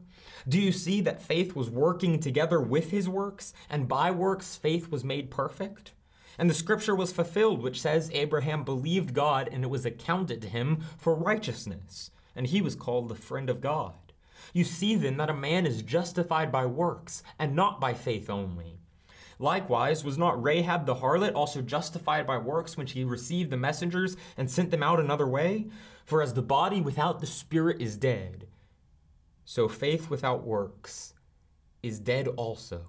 Do 0.47 0.59
you 0.59 0.71
see 0.71 0.99
that 1.01 1.21
faith 1.21 1.55
was 1.55 1.69
working 1.69 2.19
together 2.19 2.59
with 2.59 2.91
his 2.91 3.07
works, 3.07 3.53
and 3.69 3.87
by 3.87 4.11
works 4.11 4.55
faith 4.55 4.91
was 4.91 5.03
made 5.03 5.31
perfect? 5.31 5.93
And 6.37 6.49
the 6.49 6.55
scripture 6.55 6.95
was 6.95 7.13
fulfilled, 7.13 7.61
which 7.61 7.79
says 7.79 8.11
Abraham 8.13 8.63
believed 8.63 9.13
God, 9.13 9.47
and 9.51 9.63
it 9.63 9.69
was 9.69 9.85
accounted 9.85 10.41
to 10.41 10.49
him 10.49 10.83
for 10.97 11.15
righteousness, 11.15 12.11
and 12.35 12.47
he 12.47 12.61
was 12.61 12.75
called 12.75 13.07
the 13.07 13.15
friend 13.15 13.49
of 13.49 13.61
God. 13.61 13.93
You 14.51 14.63
see 14.63 14.95
then 14.95 15.17
that 15.17 15.29
a 15.29 15.33
man 15.33 15.65
is 15.65 15.81
justified 15.81 16.51
by 16.51 16.65
works, 16.65 17.23
and 17.39 17.55
not 17.55 17.79
by 17.79 17.93
faith 17.93 18.29
only. 18.29 18.79
Likewise, 19.39 20.03
was 20.03 20.17
not 20.17 20.41
Rahab 20.41 20.85
the 20.85 20.95
harlot 20.95 21.35
also 21.35 21.61
justified 21.61 22.27
by 22.27 22.37
works 22.37 22.77
when 22.77 22.87
she 22.87 23.03
received 23.03 23.49
the 23.49 23.57
messengers 23.57 24.17
and 24.37 24.49
sent 24.49 24.71
them 24.71 24.83
out 24.83 24.99
another 24.99 25.27
way? 25.27 25.67
For 26.05 26.21
as 26.21 26.33
the 26.33 26.41
body 26.41 26.81
without 26.81 27.19
the 27.19 27.27
spirit 27.27 27.81
is 27.81 27.95
dead, 27.97 28.47
so 29.45 29.67
faith 29.67 30.09
without 30.09 30.45
works 30.45 31.13
is 31.81 31.99
dead 31.99 32.27
also. 32.27 32.85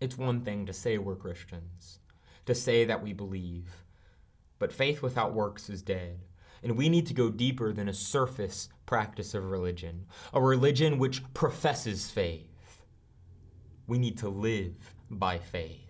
It's 0.00 0.18
one 0.18 0.42
thing 0.42 0.66
to 0.66 0.72
say 0.72 0.98
we're 0.98 1.16
Christians, 1.16 1.98
to 2.46 2.54
say 2.54 2.84
that 2.84 3.02
we 3.02 3.12
believe, 3.12 3.84
but 4.58 4.72
faith 4.72 5.02
without 5.02 5.34
works 5.34 5.68
is 5.68 5.82
dead. 5.82 6.20
And 6.62 6.76
we 6.76 6.88
need 6.88 7.06
to 7.08 7.14
go 7.14 7.30
deeper 7.30 7.72
than 7.72 7.88
a 7.88 7.94
surface 7.94 8.70
practice 8.86 9.34
of 9.34 9.44
religion, 9.44 10.06
a 10.32 10.40
religion 10.40 10.98
which 10.98 11.22
professes 11.34 12.10
faith. 12.10 12.82
We 13.86 13.98
need 13.98 14.16
to 14.18 14.30
live 14.30 14.94
by 15.10 15.38
faith. 15.38 15.80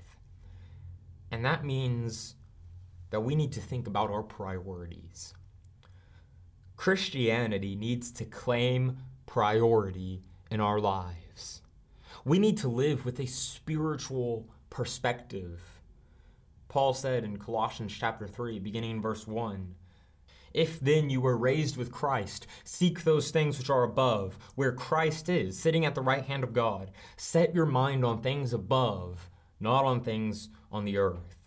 And 1.30 1.44
that 1.44 1.64
means 1.64 2.34
that 3.10 3.20
we 3.20 3.36
need 3.36 3.52
to 3.52 3.60
think 3.60 3.86
about 3.86 4.10
our 4.10 4.22
priorities. 4.22 5.34
Christianity 6.84 7.74
needs 7.74 8.10
to 8.10 8.26
claim 8.26 8.98
priority 9.24 10.20
in 10.50 10.60
our 10.60 10.78
lives. 10.78 11.62
We 12.26 12.38
need 12.38 12.58
to 12.58 12.68
live 12.68 13.06
with 13.06 13.18
a 13.20 13.26
spiritual 13.26 14.46
perspective. 14.68 15.62
Paul 16.68 16.92
said 16.92 17.24
in 17.24 17.38
Colossians 17.38 17.96
chapter 17.98 18.28
3, 18.28 18.58
beginning 18.58 18.90
in 18.90 19.00
verse 19.00 19.26
1 19.26 19.74
If 20.52 20.78
then 20.78 21.08
you 21.08 21.22
were 21.22 21.38
raised 21.38 21.78
with 21.78 21.90
Christ, 21.90 22.46
seek 22.64 23.02
those 23.02 23.30
things 23.30 23.56
which 23.56 23.70
are 23.70 23.84
above, 23.84 24.36
where 24.54 24.72
Christ 24.72 25.30
is, 25.30 25.58
sitting 25.58 25.86
at 25.86 25.94
the 25.94 26.02
right 26.02 26.26
hand 26.26 26.44
of 26.44 26.52
God. 26.52 26.90
Set 27.16 27.54
your 27.54 27.64
mind 27.64 28.04
on 28.04 28.20
things 28.20 28.52
above, 28.52 29.30
not 29.58 29.86
on 29.86 30.02
things 30.02 30.50
on 30.70 30.84
the 30.84 30.98
earth. 30.98 31.43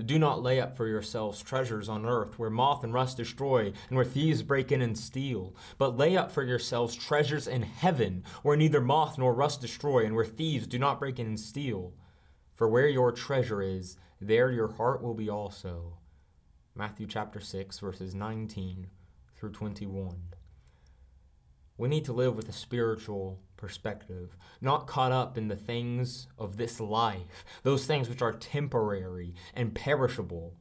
Do 0.00 0.18
not 0.18 0.42
lay 0.42 0.58
up 0.60 0.76
for 0.76 0.86
yourselves 0.86 1.42
treasures 1.42 1.88
on 1.88 2.06
earth, 2.06 2.38
where 2.38 2.48
moth 2.48 2.82
and 2.82 2.94
rust 2.94 3.18
destroy, 3.18 3.72
and 3.88 3.96
where 3.96 4.04
thieves 4.04 4.42
break 4.42 4.72
in 4.72 4.80
and 4.80 4.96
steal. 4.96 5.54
But 5.76 5.98
lay 5.98 6.16
up 6.16 6.32
for 6.32 6.42
yourselves 6.42 6.94
treasures 6.94 7.46
in 7.46 7.62
heaven, 7.62 8.24
where 8.42 8.56
neither 8.56 8.80
moth 8.80 9.18
nor 9.18 9.34
rust 9.34 9.60
destroy, 9.60 10.06
and 10.06 10.14
where 10.14 10.24
thieves 10.24 10.66
do 10.66 10.78
not 10.78 10.98
break 10.98 11.18
in 11.18 11.26
and 11.26 11.38
steal. 11.38 11.92
For 12.54 12.68
where 12.68 12.88
your 12.88 13.12
treasure 13.12 13.60
is, 13.60 13.98
there 14.20 14.50
your 14.50 14.68
heart 14.68 15.02
will 15.02 15.14
be 15.14 15.28
also. 15.28 15.98
Matthew 16.74 17.06
chapter 17.06 17.40
6, 17.40 17.78
verses 17.80 18.14
19 18.14 18.86
through 19.36 19.52
21. 19.52 20.16
We 21.76 21.88
need 21.88 22.06
to 22.06 22.12
live 22.14 22.34
with 22.34 22.48
a 22.48 22.52
spiritual 22.52 23.40
perspective, 23.62 24.36
not 24.60 24.88
caught 24.88 25.12
up 25.12 25.38
in 25.38 25.46
the 25.46 25.54
things 25.54 26.26
of 26.36 26.56
this 26.56 26.80
life, 26.80 27.44
those 27.62 27.86
things 27.86 28.08
which 28.08 28.20
are 28.20 28.32
temporary 28.32 29.36
and 29.54 29.72
perishable. 29.72 30.56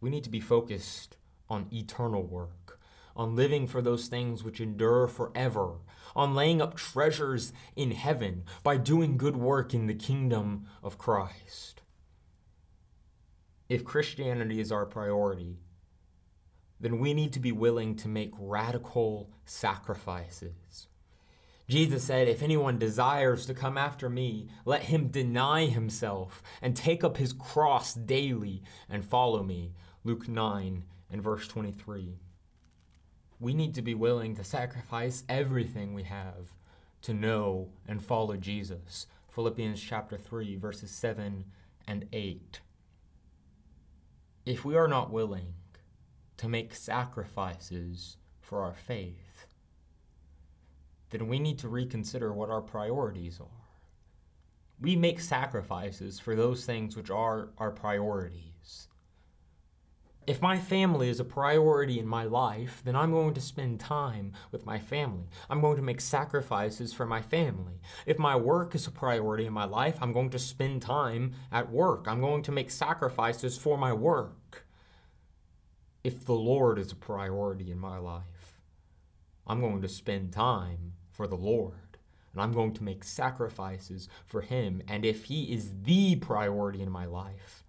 We 0.00 0.08
need 0.08 0.22
to 0.22 0.30
be 0.30 0.38
focused 0.38 1.16
on 1.48 1.66
eternal 1.72 2.22
work, 2.22 2.80
on 3.16 3.34
living 3.34 3.66
for 3.66 3.82
those 3.82 4.06
things 4.06 4.44
which 4.44 4.60
endure 4.60 5.08
forever, 5.08 5.78
on 6.14 6.36
laying 6.36 6.62
up 6.62 6.76
treasures 6.76 7.52
in 7.74 7.90
heaven 7.90 8.44
by 8.62 8.76
doing 8.76 9.16
good 9.16 9.36
work 9.36 9.74
in 9.74 9.88
the 9.88 9.94
kingdom 9.94 10.66
of 10.84 10.96
Christ. 10.96 11.82
If 13.68 13.82
Christianity 13.82 14.60
is 14.60 14.70
our 14.70 14.86
priority, 14.86 15.58
then 16.78 17.00
we 17.00 17.14
need 17.14 17.32
to 17.32 17.40
be 17.40 17.50
willing 17.50 17.96
to 17.96 18.06
make 18.06 18.30
radical 18.38 19.32
sacrifices. 19.44 20.86
Jesus 21.70 22.02
said, 22.02 22.26
If 22.26 22.42
anyone 22.42 22.78
desires 22.78 23.46
to 23.46 23.54
come 23.54 23.78
after 23.78 24.10
me, 24.10 24.48
let 24.64 24.82
him 24.82 25.06
deny 25.06 25.66
himself 25.66 26.42
and 26.60 26.74
take 26.74 27.04
up 27.04 27.16
his 27.16 27.32
cross 27.32 27.94
daily 27.94 28.64
and 28.88 29.04
follow 29.04 29.44
me. 29.44 29.72
Luke 30.02 30.26
9 30.26 30.82
and 31.12 31.22
verse 31.22 31.46
23. 31.46 32.18
We 33.38 33.54
need 33.54 33.76
to 33.76 33.82
be 33.82 33.94
willing 33.94 34.34
to 34.34 34.42
sacrifice 34.42 35.22
everything 35.28 35.94
we 35.94 36.02
have 36.02 36.50
to 37.02 37.14
know 37.14 37.68
and 37.86 38.04
follow 38.04 38.36
Jesus. 38.36 39.06
Philippians 39.28 39.80
chapter 39.80 40.18
3, 40.18 40.56
verses 40.56 40.90
7 40.90 41.44
and 41.86 42.06
8. 42.12 42.60
If 44.44 44.64
we 44.64 44.74
are 44.74 44.88
not 44.88 45.12
willing 45.12 45.54
to 46.38 46.48
make 46.48 46.74
sacrifices 46.74 48.16
for 48.40 48.64
our 48.64 48.74
faith, 48.74 49.29
then 51.10 51.28
we 51.28 51.38
need 51.38 51.58
to 51.58 51.68
reconsider 51.68 52.32
what 52.32 52.50
our 52.50 52.62
priorities 52.62 53.40
are. 53.40 53.46
We 54.80 54.96
make 54.96 55.20
sacrifices 55.20 56.18
for 56.18 56.34
those 56.34 56.64
things 56.64 56.96
which 56.96 57.10
are 57.10 57.50
our 57.58 57.70
priorities. 57.70 58.88
If 60.26 60.40
my 60.40 60.58
family 60.58 61.08
is 61.08 61.18
a 61.18 61.24
priority 61.24 61.98
in 61.98 62.06
my 62.06 62.24
life, 62.24 62.82
then 62.84 62.94
I'm 62.94 63.10
going 63.10 63.34
to 63.34 63.40
spend 63.40 63.80
time 63.80 64.32
with 64.52 64.64
my 64.64 64.78
family. 64.78 65.26
I'm 65.48 65.60
going 65.60 65.76
to 65.76 65.82
make 65.82 66.00
sacrifices 66.00 66.92
for 66.92 67.04
my 67.04 67.20
family. 67.20 67.80
If 68.06 68.18
my 68.18 68.36
work 68.36 68.74
is 68.74 68.86
a 68.86 68.92
priority 68.92 69.46
in 69.46 69.52
my 69.52 69.64
life, 69.64 69.98
I'm 70.00 70.12
going 70.12 70.30
to 70.30 70.38
spend 70.38 70.82
time 70.82 71.32
at 71.50 71.70
work. 71.70 72.06
I'm 72.06 72.20
going 72.20 72.42
to 72.44 72.52
make 72.52 72.70
sacrifices 72.70 73.58
for 73.58 73.76
my 73.76 73.92
work. 73.92 74.66
If 76.04 76.24
the 76.24 76.34
Lord 76.34 76.78
is 76.78 76.92
a 76.92 76.96
priority 76.96 77.70
in 77.70 77.78
my 77.78 77.98
life, 77.98 78.60
I'm 79.46 79.60
going 79.60 79.82
to 79.82 79.88
spend 79.88 80.32
time 80.32 80.92
for 81.20 81.26
the 81.26 81.36
Lord. 81.36 81.98
And 82.32 82.40
I'm 82.40 82.54
going 82.54 82.72
to 82.72 82.82
make 82.82 83.04
sacrifices 83.04 84.08
for 84.24 84.40
Him. 84.40 84.80
And 84.88 85.04
if 85.04 85.24
He 85.24 85.52
is 85.52 85.70
the 85.82 86.16
priority 86.16 86.80
in 86.80 86.90
my 86.90 87.04
life, 87.04 87.62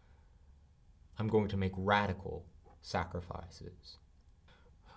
I'm 1.19 1.27
going 1.27 1.49
to 1.49 1.57
make 1.57 1.73
radical 1.75 2.45
sacrifices. 2.81 3.97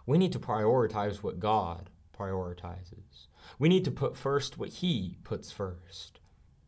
We 0.07 0.19
need 0.19 0.31
to 0.35 0.39
prioritize 0.39 1.17
what 1.17 1.41
God 1.41 1.91
prioritizes. 2.17 3.27
We 3.59 3.69
need 3.69 3.85
to 3.87 3.91
put 3.91 4.17
first 4.17 4.57
what 4.57 4.69
He 4.69 5.19
puts 5.25 5.51
first. 5.51 6.21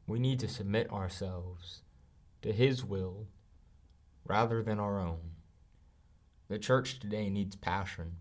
We 0.08 0.18
need 0.18 0.40
to 0.40 0.48
submit 0.48 0.90
ourselves 0.90 1.82
to 2.42 2.50
His 2.50 2.84
will 2.84 3.28
rather 4.24 4.60
than 4.60 4.80
our 4.80 4.98
own. 4.98 5.36
The 6.48 6.58
church 6.58 6.98
today 6.98 7.30
needs 7.30 7.54
passion. 7.54 8.16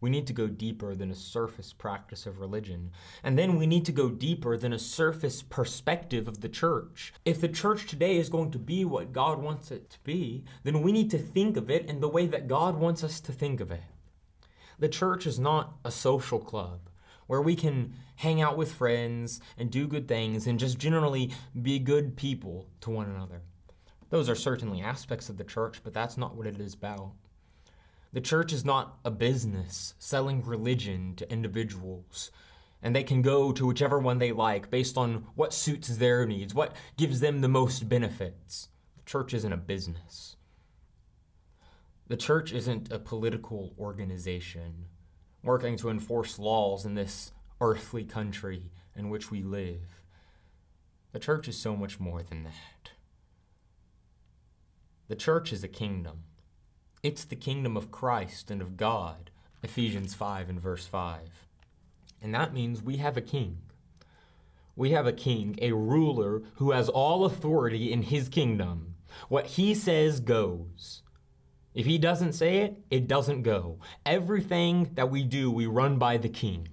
We 0.00 0.10
need 0.10 0.26
to 0.26 0.32
go 0.32 0.46
deeper 0.46 0.94
than 0.94 1.10
a 1.10 1.14
surface 1.14 1.72
practice 1.72 2.26
of 2.26 2.40
religion. 2.40 2.90
And 3.22 3.38
then 3.38 3.56
we 3.56 3.66
need 3.66 3.84
to 3.86 3.92
go 3.92 4.10
deeper 4.10 4.56
than 4.56 4.72
a 4.72 4.78
surface 4.78 5.42
perspective 5.42 6.28
of 6.28 6.40
the 6.40 6.48
church. 6.48 7.14
If 7.24 7.40
the 7.40 7.48
church 7.48 7.86
today 7.86 8.16
is 8.18 8.28
going 8.28 8.50
to 8.50 8.58
be 8.58 8.84
what 8.84 9.12
God 9.12 9.38
wants 9.38 9.70
it 9.70 9.90
to 9.90 9.98
be, 10.04 10.44
then 10.62 10.82
we 10.82 10.92
need 10.92 11.10
to 11.10 11.18
think 11.18 11.56
of 11.56 11.70
it 11.70 11.86
in 11.86 12.00
the 12.00 12.08
way 12.08 12.26
that 12.26 12.48
God 12.48 12.76
wants 12.76 13.02
us 13.02 13.20
to 13.20 13.32
think 13.32 13.60
of 13.60 13.70
it. 13.70 13.82
The 14.78 14.88
church 14.88 15.26
is 15.26 15.38
not 15.38 15.76
a 15.84 15.90
social 15.90 16.38
club 16.38 16.90
where 17.26 17.40
we 17.40 17.56
can 17.56 17.94
hang 18.16 18.40
out 18.40 18.56
with 18.56 18.72
friends 18.72 19.40
and 19.56 19.70
do 19.70 19.86
good 19.86 20.06
things 20.06 20.46
and 20.46 20.58
just 20.58 20.78
generally 20.78 21.32
be 21.60 21.78
good 21.78 22.16
people 22.16 22.68
to 22.80 22.90
one 22.90 23.08
another. 23.08 23.42
Those 24.10 24.28
are 24.28 24.34
certainly 24.34 24.80
aspects 24.80 25.28
of 25.28 25.38
the 25.38 25.44
church, 25.44 25.80
but 25.82 25.94
that's 25.94 26.16
not 26.16 26.36
what 26.36 26.46
it 26.46 26.60
is 26.60 26.74
about. 26.74 27.12
The 28.14 28.20
church 28.20 28.52
is 28.52 28.64
not 28.64 29.00
a 29.04 29.10
business 29.10 29.94
selling 29.98 30.44
religion 30.44 31.16
to 31.16 31.32
individuals, 31.32 32.30
and 32.80 32.94
they 32.94 33.02
can 33.02 33.22
go 33.22 33.50
to 33.50 33.66
whichever 33.66 33.98
one 33.98 34.18
they 34.18 34.30
like 34.30 34.70
based 34.70 34.96
on 34.96 35.26
what 35.34 35.52
suits 35.52 35.88
their 35.88 36.24
needs, 36.24 36.54
what 36.54 36.76
gives 36.96 37.18
them 37.18 37.40
the 37.40 37.48
most 37.48 37.88
benefits. 37.88 38.68
The 38.98 39.02
church 39.02 39.34
isn't 39.34 39.52
a 39.52 39.56
business. 39.56 40.36
The 42.06 42.16
church 42.16 42.52
isn't 42.52 42.92
a 42.92 43.00
political 43.00 43.74
organization 43.80 44.86
working 45.42 45.76
to 45.78 45.90
enforce 45.90 46.38
laws 46.38 46.84
in 46.84 46.94
this 46.94 47.32
earthly 47.60 48.04
country 48.04 48.70
in 48.94 49.10
which 49.10 49.32
we 49.32 49.42
live. 49.42 50.04
The 51.10 51.18
church 51.18 51.48
is 51.48 51.58
so 51.58 51.74
much 51.74 51.98
more 51.98 52.22
than 52.22 52.44
that. 52.44 52.90
The 55.08 55.16
church 55.16 55.52
is 55.52 55.64
a 55.64 55.68
kingdom. 55.68 56.22
It's 57.04 57.24
the 57.26 57.36
kingdom 57.36 57.76
of 57.76 57.90
Christ 57.90 58.50
and 58.50 58.62
of 58.62 58.78
God, 58.78 59.30
Ephesians 59.62 60.14
5 60.14 60.48
and 60.48 60.58
verse 60.58 60.86
5. 60.86 61.46
And 62.22 62.34
that 62.34 62.54
means 62.54 62.80
we 62.80 62.96
have 62.96 63.18
a 63.18 63.20
king. 63.20 63.58
We 64.74 64.92
have 64.92 65.06
a 65.06 65.12
king, 65.12 65.58
a 65.60 65.72
ruler 65.72 66.40
who 66.54 66.70
has 66.70 66.88
all 66.88 67.26
authority 67.26 67.92
in 67.92 68.00
his 68.04 68.30
kingdom. 68.30 68.94
What 69.28 69.48
he 69.48 69.74
says 69.74 70.20
goes. 70.20 71.02
If 71.74 71.84
he 71.84 71.98
doesn't 71.98 72.32
say 72.32 72.60
it, 72.60 72.78
it 72.90 73.06
doesn't 73.06 73.42
go. 73.42 73.80
Everything 74.06 74.92
that 74.94 75.10
we 75.10 75.24
do, 75.24 75.50
we 75.50 75.66
run 75.66 75.98
by 75.98 76.16
the 76.16 76.30
king. 76.30 76.68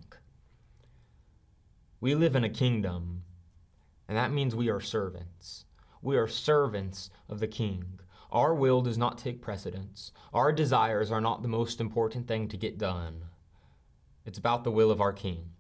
We 2.00 2.16
live 2.16 2.38
in 2.38 2.46
a 2.46 2.50
kingdom, 2.50 3.24
and 4.08 4.18
that 4.18 4.32
means 4.32 4.56
we 4.56 4.70
are 4.70 4.80
servants. 4.80 5.66
We 6.02 6.16
are 6.16 6.30
servants 6.30 7.10
of 7.28 7.42
the 7.42 7.50
king. 7.50 8.00
Our 8.32 8.56
will 8.56 8.82
does 8.82 8.98
not 8.98 9.18
take 9.18 9.42
precedence. 9.42 10.12
Our 10.34 10.52
desires 10.54 11.12
are 11.12 11.22
not 11.22 11.42
the 11.42 11.50
most 11.50 11.82
important 11.82 12.28
thing 12.28 12.48
to 12.50 12.58
get 12.58 12.78
done. 12.78 13.26
It's 14.26 14.38
about 14.38 14.64
the 14.64 14.72
will 14.72 14.92
of 14.92 15.02
our 15.02 15.12
King. 15.12 15.52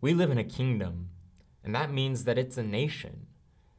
We 0.00 0.14
live 0.14 0.30
in 0.30 0.38
a 0.38 0.44
kingdom, 0.44 1.08
and 1.64 1.74
that 1.74 1.92
means 1.92 2.24
that 2.24 2.38
it's 2.38 2.58
a 2.58 2.62
nation. 2.62 3.26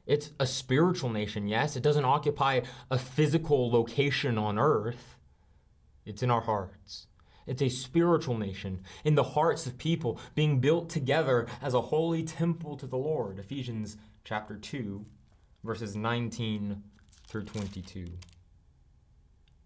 It's 0.05 0.31
a 0.39 0.47
spiritual 0.47 1.09
nation, 1.09 1.47
yes. 1.47 1.75
It 1.75 1.83
doesn't 1.83 2.05
occupy 2.05 2.61
a 2.91 2.97
physical 2.97 3.71
location 3.71 4.37
on 4.37 4.59
earth, 4.59 5.17
it's 6.05 6.23
in 6.23 6.31
our 6.31 6.41
hearts. 6.41 7.07
It's 7.47 7.61
a 7.61 7.69
spiritual 7.69 8.37
nation 8.37 8.81
in 9.03 9.15
the 9.15 9.23
hearts 9.23 9.67
of 9.67 9.77
people 9.77 10.19
being 10.33 10.59
built 10.59 10.89
together 10.89 11.47
as 11.61 11.75
a 11.75 11.81
holy 11.81 12.23
temple 12.23 12.75
to 12.77 12.87
the 12.87 12.97
Lord. 12.97 13.37
Ephesians 13.37 13.97
chapter 14.23 14.57
2, 14.57 15.05
verses 15.63 15.95
19 15.95 16.81
through 17.27 17.43
22. 17.43 18.07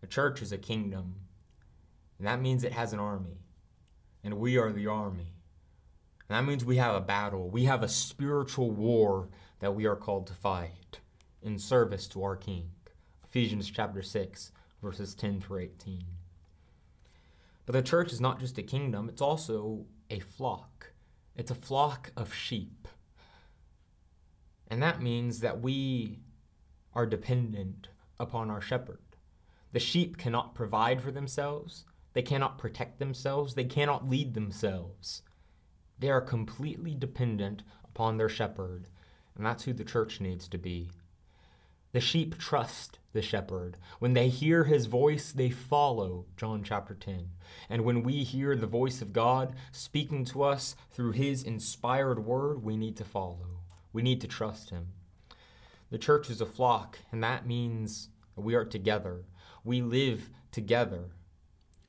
The 0.01 0.07
church 0.07 0.41
is 0.41 0.51
a 0.51 0.57
kingdom, 0.57 1.15
And 2.17 2.27
that 2.27 2.41
means 2.41 2.63
it 2.63 2.73
has 2.73 2.93
an 2.93 2.99
army. 2.99 3.41
And 4.23 4.35
we 4.35 4.57
are 4.57 4.71
the 4.71 4.87
army. 4.87 5.33
And 6.27 6.35
that 6.37 6.45
means 6.45 6.63
we 6.63 6.77
have 6.77 6.95
a 6.95 7.01
battle. 7.01 7.49
We 7.49 7.65
have 7.65 7.81
a 7.81 7.87
spiritual 7.87 8.71
war 8.71 9.29
that 9.59 9.75
we 9.75 9.85
are 9.85 9.95
called 9.95 10.27
to 10.27 10.33
fight 10.33 10.99
in 11.41 11.57
service 11.57 12.07
to 12.09 12.23
our 12.23 12.35
King. 12.35 12.71
Ephesians 13.23 13.69
chapter 13.69 14.01
6, 14.01 14.51
verses 14.81 15.13
10 15.15 15.41
through 15.41 15.59
18. 15.59 16.03
But 17.65 17.73
the 17.73 17.81
church 17.81 18.11
is 18.11 18.19
not 18.19 18.39
just 18.39 18.57
a 18.57 18.63
kingdom, 18.63 19.09
it's 19.09 19.21
also 19.21 19.85
a 20.09 20.19
flock. 20.19 20.91
It's 21.35 21.51
a 21.51 21.55
flock 21.55 22.11
of 22.17 22.33
sheep. 22.33 22.87
And 24.67 24.81
that 24.83 25.01
means 25.01 25.39
that 25.39 25.61
we 25.61 26.19
are 26.93 27.05
dependent 27.05 27.89
upon 28.19 28.49
our 28.49 28.61
shepherd. 28.61 28.99
The 29.71 29.79
sheep 29.79 30.17
cannot 30.17 30.55
provide 30.55 31.01
for 31.01 31.11
themselves, 31.11 31.85
they 32.13 32.21
cannot 32.21 32.57
protect 32.57 32.99
themselves, 32.99 33.53
they 33.53 33.65
cannot 33.65 34.09
lead 34.09 34.33
themselves. 34.33 35.21
They 35.99 36.09
are 36.09 36.21
completely 36.21 36.95
dependent 36.95 37.63
upon 37.83 38.17
their 38.17 38.29
shepherd, 38.29 38.87
and 39.35 39.45
that's 39.45 39.63
who 39.63 39.73
the 39.73 39.83
church 39.83 40.19
needs 40.19 40.47
to 40.47 40.57
be. 40.57 40.89
The 41.91 41.99
sheep 41.99 42.37
trust 42.37 42.99
the 43.13 43.21
shepherd. 43.21 43.77
When 43.97 44.13
they 44.13 44.29
hear 44.29 44.63
his 44.63 44.85
voice, 44.85 45.31
they 45.31 45.49
follow, 45.49 46.25
John 46.37 46.63
chapter 46.63 46.93
10. 46.93 47.29
And 47.69 47.83
when 47.83 48.03
we 48.03 48.23
hear 48.23 48.55
the 48.55 48.67
voice 48.67 49.01
of 49.01 49.13
God 49.13 49.55
speaking 49.71 50.25
to 50.25 50.43
us 50.43 50.75
through 50.91 51.13
his 51.13 51.43
inspired 51.43 52.25
word, 52.25 52.63
we 52.63 52.77
need 52.77 52.95
to 52.97 53.05
follow. 53.05 53.61
We 53.91 54.03
need 54.03 54.21
to 54.21 54.27
trust 54.27 54.69
him. 54.69 54.89
The 55.91 55.97
church 55.97 56.29
is 56.29 56.41
a 56.41 56.45
flock, 56.45 56.99
and 57.11 57.23
that 57.23 57.47
means 57.47 58.09
we 58.35 58.55
are 58.55 58.65
together. 58.65 59.25
We 59.63 59.81
live 59.81 60.29
together. 60.51 61.11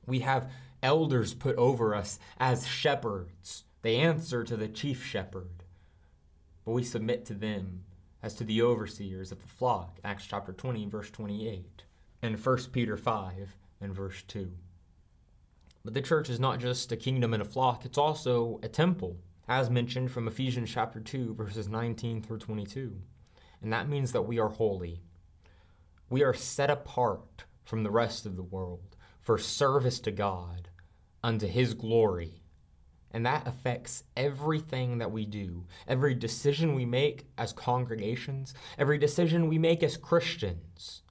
We 0.05 0.19
have 0.19 0.51
elders 0.81 1.33
put 1.33 1.55
over 1.57 1.93
us 1.93 2.19
as 2.39 2.67
shepherds. 2.67 3.63
They 3.83 3.97
answer 3.97 4.43
to 4.43 4.57
the 4.57 4.67
chief 4.67 5.05
shepherd, 5.05 5.63
but 6.65 6.71
we 6.71 6.83
submit 6.83 7.25
to 7.25 7.33
them 7.33 7.83
as 8.23 8.33
to 8.35 8.43
the 8.43 8.61
overseers 8.61 9.31
of 9.31 9.41
the 9.41 9.47
flock, 9.47 9.99
Acts 10.03 10.25
chapter 10.27 10.53
20, 10.53 10.85
verse 10.87 11.09
28, 11.09 11.83
and 12.21 12.43
1 12.43 12.57
Peter 12.71 12.97
5 12.97 13.55
and 13.79 13.95
verse 13.95 14.23
2. 14.27 14.51
But 15.83 15.95
the 15.95 16.01
church 16.01 16.29
is 16.29 16.39
not 16.39 16.59
just 16.59 16.91
a 16.91 16.97
kingdom 16.97 17.33
and 17.33 17.41
a 17.41 17.45
flock, 17.45 17.85
it's 17.85 17.97
also 17.97 18.59
a 18.61 18.67
temple, 18.67 19.17
as 19.47 19.71
mentioned 19.71 20.11
from 20.11 20.27
Ephesians 20.27 20.71
chapter 20.71 20.99
2, 20.99 21.33
verses 21.33 21.67
19 21.67 22.21
through 22.21 22.37
22. 22.37 23.01
And 23.61 23.71
that 23.73 23.89
means 23.89 24.11
that 24.11 24.23
we 24.23 24.39
are 24.39 24.49
holy. 24.49 25.01
We 26.09 26.23
are 26.23 26.33
set 26.33 26.69
apart 26.69 27.45
from 27.63 27.83
the 27.83 27.91
rest 27.91 28.25
of 28.25 28.35
the 28.35 28.43
world 28.43 28.95
for 29.21 29.37
service 29.37 29.99
to 30.01 30.11
God 30.11 30.69
unto 31.23 31.47
his 31.47 31.73
glory 31.73 32.41
and 33.13 33.25
that 33.25 33.47
affects 33.47 34.03
everything 34.15 34.97
that 34.99 35.11
we 35.11 35.25
do, 35.25 35.65
every 35.87 36.15
decision 36.15 36.73
we 36.73 36.85
make 36.85 37.25
as 37.37 37.51
congregations, 37.51 38.53
every 38.77 38.97
decision 38.97 39.49
we 39.49 39.57
make 39.57 39.83
as 39.83 39.97
Christians. 39.97 41.03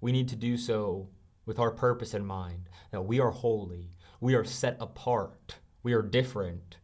We 0.00 0.12
need 0.12 0.28
to 0.28 0.36
do 0.36 0.56
so 0.56 1.08
with 1.46 1.58
our 1.58 1.70
purpose 1.70 2.14
in 2.14 2.26
mind 2.26 2.68
that 2.90 3.02
we 3.02 3.20
are 3.20 3.30
holy, 3.30 3.92
we 4.20 4.34
are 4.34 4.44
set 4.44 4.76
apart, 4.80 5.56
we 5.84 5.92
are 5.92 6.02
different, 6.02 6.78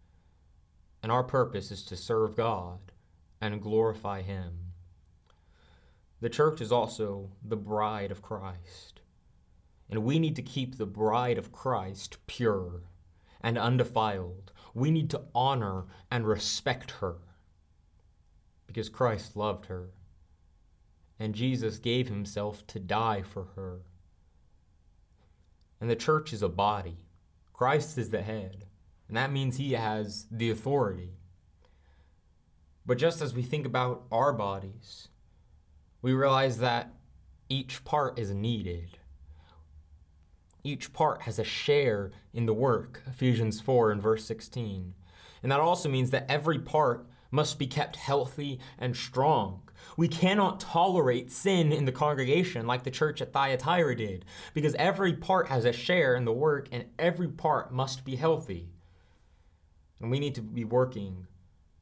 and 1.03 1.11
our 1.11 1.25
purpose 1.25 1.72
is 1.72 1.83
to 1.87 1.96
serve 1.96 2.37
God 2.37 2.79
and 3.40 3.61
glorify 3.61 4.22
Him. 4.22 4.53
The 6.22 6.30
church 6.30 6.61
is 6.61 6.70
also 6.70 7.32
the 7.44 7.56
bride 7.56 8.12
of 8.12 8.22
Christ, 8.22 9.00
and 9.90 10.04
we 10.04 10.20
need 10.20 10.37
to 10.37 10.42
keep 10.42 10.78
the 10.78 10.87
bride 10.87 11.37
of 11.37 11.50
Christ 11.50 12.16
pure 12.28 12.85
and 13.40 13.58
undefiled. 13.58 14.52
We 14.72 14.92
need 14.92 15.11
to 15.11 15.24
honor 15.35 15.87
and 16.12 16.24
respect 16.24 16.92
her 17.00 17.16
because 18.68 18.88
Christ 18.88 19.37
loved 19.37 19.66
her 19.66 19.90
and 21.18 21.35
Jesus 21.35 21.78
gave 21.78 22.08
himself 22.08 22.64
to 22.68 22.78
die 22.78 23.22
for 23.22 23.48
her. 23.56 23.80
And 25.80 25.90
the 25.90 25.96
church 25.96 26.32
is 26.32 26.42
a 26.42 26.48
body. 26.48 26.98
Christ 27.52 27.98
is 27.98 28.11
the 28.11 28.22
head, 28.22 28.66
and 29.08 29.16
that 29.16 29.32
means 29.32 29.56
he 29.56 29.72
has 29.72 30.26
the 30.30 30.50
authority. 30.50 31.14
But 32.87 32.98
just 32.98 33.20
as 33.20 33.35
we 33.35 33.42
think 33.42 33.66
about 33.66 34.04
our 34.12 34.32
bodies, 34.32 35.08
we 36.03 36.12
realize 36.12 36.59
that 36.59 36.93
each 37.49 37.85
part 37.85 38.19
is 38.19 38.33
needed. 38.33 38.99
Each 40.65 40.93
part 40.93 41.23
has 41.23 41.38
a 41.38 41.45
share 41.45 42.11
in 42.35 42.47
the 42.47 42.55
work, 42.55 43.03
Ephesians 43.07 43.61
4 43.61 43.93
and 43.93 44.03
verse 44.03 44.25
16. 44.25 44.95
And 45.43 45.53
that 45.53 45.61
also 45.61 45.88
means 45.88 46.11
that 46.11 46.27
every 46.29 46.59
part 46.59 47.07
must 47.31 47.59
be 47.59 47.67
kept 47.67 47.97
healthy 47.97 48.61
and 48.79 48.97
strong. 48.97 49.62
We 49.97 50.07
cannot 50.07 50.61
tolerate 50.61 51.33
sin 51.33 51.73
in 51.73 51.85
the 51.85 51.93
congregation 51.93 52.67
like 52.67 52.85
the 52.85 52.91
church 52.91 53.21
at 53.21 53.33
Thyatira 53.33 53.97
did, 53.97 54.25
because 54.55 54.75
every 54.77 55.15
part 55.15 55.49
has 55.49 55.65
a 55.65 55.73
share 55.73 56.15
in 56.15 56.25
the 56.25 56.33
work 56.33 56.69
and 56.71 56.85
every 56.99 57.29
part 57.29 57.73
must 57.73 58.05
be 58.05 58.17
healthy. 58.17 58.69
And 60.01 60.11
we 60.11 60.21
need 60.21 60.35
to 60.37 60.43
be 60.43 60.65
working 60.65 61.27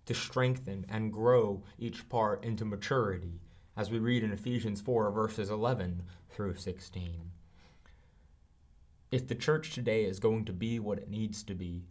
to 0.06 0.14
strengthen 0.14 0.86
and 0.88 1.12
grow 1.12 1.62
each 1.78 2.08
part 2.08 2.44
into 2.44 2.64
maturity, 2.64 3.40
as 3.80 3.90
we 3.90 3.98
read 3.98 4.22
in 4.22 4.30
Ephesians 4.30 4.80
4, 4.80 5.10
verses 5.10 5.50
11 5.50 6.02
through 6.28 6.54
16 6.54 7.30
if 9.10 9.26
the 9.26 9.34
church 9.34 9.72
today 9.72 10.04
is 10.04 10.20
going 10.20 10.44
to 10.44 10.52
be 10.52 10.78
what 10.78 10.98
it 10.98 11.10
needs 11.10 11.42
to 11.42 11.54
be, 11.54 11.82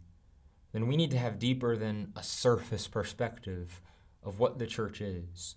then 0.72 0.86
we 0.86 0.96
need 0.96 1.10
to 1.10 1.18
have 1.18 1.38
deeper 1.38 1.76
than 1.76 2.12
a 2.16 2.22
surface 2.22 2.86
perspective 2.86 3.80
of 4.22 4.38
what 4.38 4.58
the 4.58 4.66
church 4.66 5.00
is. 5.00 5.56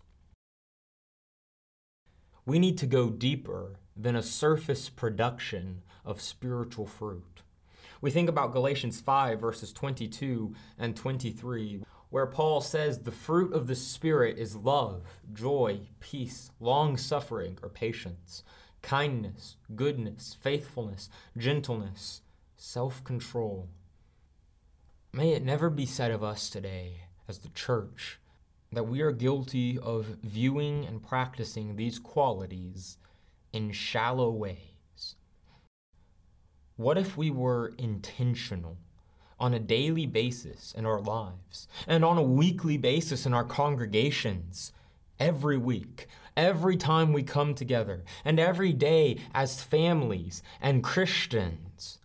We 2.45 2.59
need 2.59 2.77
to 2.79 2.85
go 2.85 3.09
deeper 3.09 3.77
than 3.95 4.15
a 4.15 4.23
surface 4.23 4.89
production 4.89 5.83
of 6.03 6.19
spiritual 6.19 6.85
fruit. 6.85 7.43
We 8.01 8.11
think 8.11 8.27
about 8.27 8.51
Galatians 8.51 8.99
5, 8.99 9.39
verses 9.39 9.71
22 9.71 10.53
and 10.77 10.95
23, 10.95 11.83
where 12.13 12.27
Paul 12.27 12.61
says 12.61 12.99
the 12.99 13.11
fruit 13.11 13.53
of 13.53 13.65
the 13.65 13.73
Spirit 13.73 14.37
is 14.37 14.55
love, 14.55 15.01
joy, 15.33 15.79
peace, 15.99 16.51
long 16.59 16.95
suffering, 16.95 17.57
or 17.63 17.69
patience 17.69 18.43
kindness, 18.83 19.55
goodness, 19.75 20.37
faithfulness, 20.39 21.09
gentleness, 21.35 22.21
self 22.55 23.03
control. 23.03 23.67
May 25.11 25.31
it 25.31 25.43
never 25.43 25.71
be 25.71 25.87
said 25.87 26.11
of 26.11 26.23
us 26.23 26.51
today, 26.51 27.05
as 27.27 27.39
the 27.39 27.49
church, 27.49 28.19
that 28.71 28.87
we 28.87 29.01
are 29.01 29.11
guilty 29.11 29.79
of 29.79 30.05
viewing 30.21 30.85
and 30.85 31.01
practicing 31.01 31.77
these 31.77 31.97
qualities 31.97 32.99
in 33.53 33.71
shallow 33.71 34.29
ways. 34.29 35.15
What 36.75 36.99
if 36.99 37.17
we 37.17 37.31
were 37.31 37.73
intentional 37.79 38.77
on 39.43 39.53
a 39.53 39.59
daily 39.59 40.05
basis 40.05 40.73
in 40.77 40.85
our 40.85 41.01
lives 41.01 41.67
and 41.85 42.05
on 42.05 42.17
a 42.17 42.23
weekly 42.23 42.77
basis 42.77 43.25
in 43.25 43.33
our 43.33 43.43
congregations 43.43 44.71
every 45.19 45.57
week 45.57 46.07
every 46.37 46.77
time 46.77 47.11
we 47.11 47.23
come 47.23 47.53
together 47.53 48.05
and 48.23 48.39
every 48.39 48.71
day 48.71 49.17
as 49.33 49.61
families 49.61 50.41
and 50.61 50.81
Christians. 50.81 51.99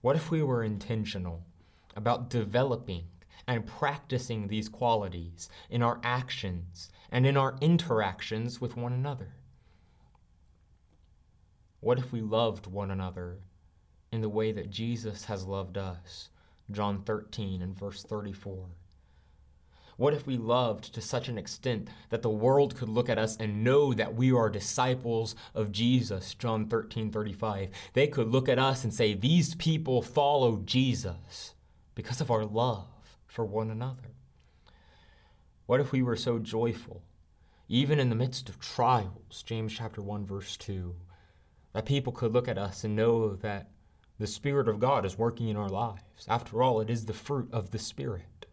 What 0.00 0.16
if 0.16 0.30
we 0.30 0.42
were 0.42 0.64
intentional 0.64 1.44
about 1.94 2.30
developing 2.30 3.04
and 3.46 3.66
practicing 3.66 4.48
these 4.48 4.70
qualities 4.70 5.50
in 5.68 5.82
our 5.82 6.00
actions 6.02 6.90
and 7.10 7.26
in 7.26 7.36
our 7.36 7.54
interactions 7.60 8.62
with 8.62 8.78
one 8.78 8.94
another? 8.94 9.34
What 11.80 11.98
if 11.98 12.12
we 12.12 12.22
loved 12.22 12.66
one 12.66 12.90
another 12.90 13.40
in 14.10 14.22
the 14.22 14.28
way 14.30 14.52
that 14.52 14.70
Jesus 14.70 15.26
has 15.26 15.44
loved 15.44 15.76
us? 15.76 16.30
John 16.70 17.02
13 17.02 17.62
and 17.62 17.76
verse 17.78 18.02
34. 18.02 18.68
What 19.96 20.14
if 20.14 20.26
we 20.26 20.36
loved 20.36 20.94
to 20.94 21.00
such 21.00 21.28
an 21.28 21.38
extent 21.38 21.88
that 22.08 22.22
the 22.22 22.30
world 22.30 22.76
could 22.76 22.88
look 22.88 23.08
at 23.08 23.18
us 23.18 23.36
and 23.36 23.62
know 23.62 23.92
that 23.92 24.14
we 24.14 24.32
are 24.32 24.48
disciples 24.48 25.36
of 25.54 25.70
Jesus? 25.70 26.34
John 26.34 26.66
13 26.66 27.12
35. 27.12 27.70
They 27.92 28.06
could 28.06 28.28
look 28.28 28.48
at 28.48 28.58
us 28.58 28.84
and 28.84 28.92
say, 28.92 29.14
These 29.14 29.54
people 29.56 30.02
follow 30.02 30.62
Jesus 30.64 31.54
because 31.94 32.20
of 32.20 32.30
our 32.30 32.44
love 32.44 32.86
for 33.26 33.44
one 33.44 33.70
another. 33.70 34.12
What 35.66 35.80
if 35.80 35.92
we 35.92 36.02
were 36.02 36.16
so 36.16 36.38
joyful, 36.38 37.02
even 37.68 37.98
in 37.98 38.08
the 38.08 38.14
midst 38.14 38.48
of 38.48 38.58
trials? 38.58 39.42
James 39.44 39.72
chapter 39.72 40.02
1, 40.02 40.26
verse 40.26 40.56
2. 40.56 40.94
That 41.74 41.86
people 41.86 42.12
could 42.12 42.32
look 42.32 42.48
at 42.48 42.58
us 42.58 42.84
and 42.84 42.96
know 42.96 43.36
that 43.36 43.70
the 44.22 44.28
Spirit 44.28 44.68
of 44.68 44.78
God 44.78 45.04
is 45.04 45.18
working 45.18 45.48
in 45.48 45.56
our 45.56 45.68
lives. 45.68 46.28
After 46.28 46.62
all, 46.62 46.80
it 46.80 46.88
is 46.88 47.06
the 47.06 47.12
fruit 47.12 47.48
of 47.52 47.72
the 47.72 47.78
Spirit. 47.80 48.46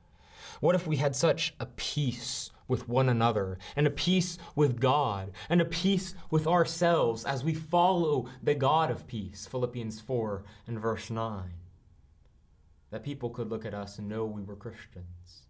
What 0.62 0.74
if 0.74 0.88
we 0.88 0.96
had 0.96 1.16
such 1.16 1.54
a 1.60 1.68
peace 1.68 2.50
with 2.68 2.90
one 2.90 3.08
another, 3.08 3.60
and 3.76 3.86
a 3.86 3.92
peace 3.92 4.40
with 4.56 4.80
God, 4.80 5.30
and 5.48 5.62
a 5.62 5.66
peace 5.66 6.16
with 6.32 6.48
ourselves 6.48 7.24
as 7.24 7.44
we 7.44 7.54
follow 7.54 8.28
the 8.42 8.56
God 8.56 8.90
of 8.90 9.06
peace? 9.06 9.46
Philippians 9.46 10.00
4 10.02 10.44
and 10.66 10.80
verse 10.80 11.12
9. 11.12 11.52
That 12.90 13.04
people 13.04 13.30
could 13.30 13.52
look 13.52 13.64
at 13.64 13.76
us 13.76 14.00
and 14.00 14.10
know 14.10 14.26
we 14.26 14.42
were 14.42 14.56
Christians. 14.56 15.44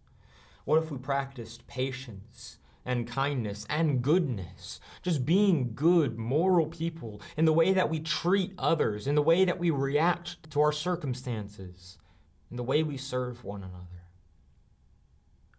What 0.66 0.84
if 0.84 0.92
we 0.92 0.98
practiced 0.98 1.66
patience 1.66 2.58
and 2.86 3.08
kindness 3.08 3.66
and 3.70 4.02
goodness, 4.02 4.80
just 5.02 5.26
being 5.26 5.74
good, 5.76 6.18
moral 6.18 6.68
people 6.68 7.22
in 7.38 7.46
the 7.46 7.54
way 7.54 7.74
that 7.74 7.90
we 7.90 8.00
treat 8.00 8.54
others, 8.58 9.08
in 9.08 9.16
the 9.16 9.22
way 9.22 9.46
that 9.46 9.60
we 9.60 9.70
react 9.70 10.50
to 10.52 10.62
our 10.62 10.72
circumstances, 10.72 11.98
in 12.50 12.58
the 12.58 12.64
way 12.64 12.84
we 12.84 12.98
serve 12.98 13.44
one 13.44 13.64
another? 13.64 13.86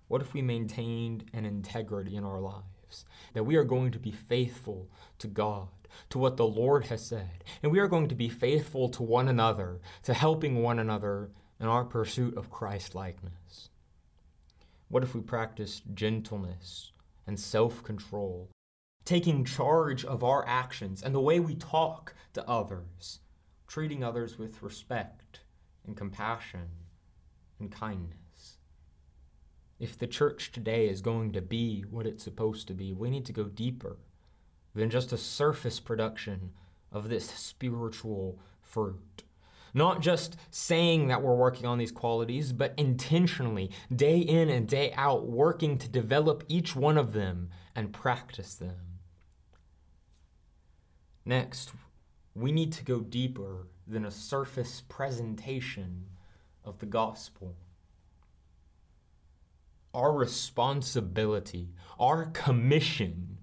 What 0.09 0.23
if 0.23 0.35
we 0.35 0.43
maintained 0.43 1.25
an 1.33 1.45
integrity 1.45 2.17
in 2.17 2.25
our 2.25 2.41
lives? 2.41 3.05
That 3.35 3.45
we 3.45 3.55
are 3.57 3.65
going 3.65 3.93
to 3.93 4.01
be 4.01 4.11
faithful 4.11 4.89
to 5.19 5.29
God, 5.29 5.69
to 6.09 6.19
what 6.19 6.37
the 6.37 6.47
Lord 6.47 6.87
has 6.87 7.07
said, 7.07 7.45
and 7.63 7.71
we 7.71 7.79
are 7.79 7.87
going 7.87 8.09
to 8.09 8.17
be 8.17 8.29
faithful 8.29 8.89
to 8.89 9.05
one 9.05 9.29
another, 9.29 9.81
to 10.03 10.15
helping 10.15 10.63
one 10.63 10.81
another 10.81 11.31
in 11.61 11.67
our 11.67 11.85
pursuit 11.85 12.37
of 12.37 12.51
Christ 12.51 12.97
likeness? 12.97 13.69
What 14.89 15.05
if 15.05 15.15
we 15.15 15.21
practiced 15.21 15.85
gentleness 15.95 16.91
and 17.31 17.39
self 17.39 17.85
control, 17.85 18.51
taking 19.05 19.45
charge 19.45 20.05
of 20.05 20.25
our 20.25 20.45
actions 20.49 21.01
and 21.01 21.15
the 21.15 21.21
way 21.21 21.39
we 21.39 21.55
talk 21.55 22.13
to 22.33 22.47
others, 22.49 23.21
treating 23.69 24.03
others 24.03 24.37
with 24.37 24.65
respect 24.65 25.43
and 25.87 25.97
compassion 25.97 26.67
and 27.61 27.71
kindness? 27.71 28.59
If 29.79 29.97
the 29.97 30.09
church 30.09 30.51
today 30.51 30.89
is 30.89 31.01
going 31.01 31.31
to 31.35 31.41
be 31.41 31.83
what 31.89 32.05
it's 32.05 32.25
supposed 32.25 32.67
to 32.67 32.75
be, 32.75 32.93
we 32.93 33.11
need 33.11 33.27
to 33.27 33.33
go 33.33 33.45
deeper 33.45 33.99
than 34.75 34.91
just 34.91 35.13
a 35.13 35.17
surface 35.17 35.79
production 35.79 36.51
of 36.91 37.09
this 37.09 37.31
spiritual 37.31 38.41
fruit. 38.61 39.23
Not 39.73 40.01
just 40.01 40.37
saying 40.51 41.09
that 41.09 41.23
we're 41.23 41.35
working 41.35 41.67
on 41.67 41.79
these 41.79 41.93
qualities, 41.93 42.53
but 42.53 42.75
intentionally, 42.77 43.71
day 43.95 44.19
in 44.19 44.49
and 44.49 44.67
day 44.67 44.93
out, 44.97 45.27
working 45.27 45.79
to 45.79 45.89
develop 45.89 46.45
each 46.49 46.75
one 46.75 46.99
of 46.99 47.13
them 47.13 47.51
and 47.75 47.93
practice 47.93 48.55
them. 48.55 48.99
Next, 51.25 51.73
we 52.35 52.53
need 52.53 52.73
to 52.73 52.85
go 52.85 53.01
deeper 53.01 53.69
than 53.87 54.05
a 54.05 54.11
surface 54.11 54.83
presentation 54.89 56.07
of 56.65 56.79
the 56.79 56.87
gospel 56.87 57.57
our 59.93 60.13
responsibility, 60.13 61.75
our 61.99 62.27
commission 62.27 63.39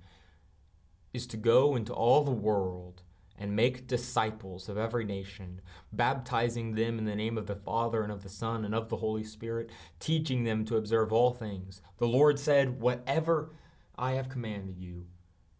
is 1.14 1.28
to 1.28 1.38
go 1.38 1.76
into 1.76 1.94
all 1.94 2.24
the 2.24 2.32
world 2.32 3.02
and 3.38 3.56
make 3.56 3.88
disciples 3.88 4.68
of 4.68 4.78
every 4.78 5.06
nation, 5.06 5.62
baptizing 5.94 6.74
them 6.74 6.98
in 6.98 7.06
the 7.06 7.16
name 7.16 7.38
of 7.38 7.46
the 7.46 7.56
Father 7.56 8.04
and 8.04 8.12
of 8.12 8.24
the 8.24 8.30
Son 8.30 8.66
and 8.66 8.74
of 8.74 8.90
the 8.90 8.98
Holy 8.98 9.24
Spirit, 9.24 9.70
teaching 10.00 10.44
them 10.44 10.66
to 10.66 10.78
observe 10.78 11.14
all 11.14 11.32
things. 11.32 11.82
The 11.98 12.08
Lord 12.08 12.40
said, 12.40 12.82
Whatever 12.82 13.52
I 13.98 14.14
have 14.14 14.30
commanded 14.30 14.80
you, 14.80 15.08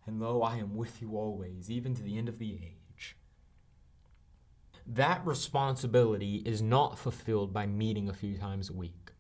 and 0.06 0.20
lo, 0.20 0.42
I 0.42 0.58
am 0.58 0.76
with 0.76 1.02
you 1.02 1.18
always, 1.18 1.70
even 1.70 1.94
to 1.96 2.04
the 2.04 2.18
end 2.18 2.30
of 2.30 2.40
the 2.40 2.54
age. 2.54 3.18
That 4.88 5.26
responsibility 5.26 6.42
is 6.46 6.62
not 6.62 6.98
fulfilled 6.98 7.52
by 7.54 7.68
meeting 7.68 8.08
a 8.08 8.14
few 8.14 8.38
times 8.38 8.70
a 8.70 8.74
week. 8.74 9.12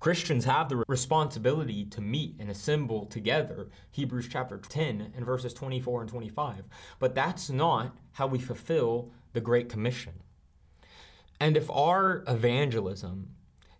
Christians 0.00 0.44
have 0.44 0.68
the 0.68 0.84
responsibility 0.88 1.84
to 1.86 2.00
meet 2.00 2.36
and 2.38 2.50
assemble 2.50 3.06
together, 3.06 3.68
Hebrews 3.90 4.28
chapter 4.30 4.58
10 4.58 5.12
and 5.16 5.24
verses 5.26 5.54
24 5.54 6.02
and 6.02 6.10
25. 6.10 6.64
But 6.98 7.14
that's 7.14 7.50
not 7.50 7.96
how 8.12 8.26
we 8.26 8.38
fulfill 8.38 9.10
the 9.32 9.40
Great 9.40 9.68
Commission. 9.68 10.14
And 11.40 11.56
if 11.56 11.70
our 11.70 12.24
evangelism 12.26 13.30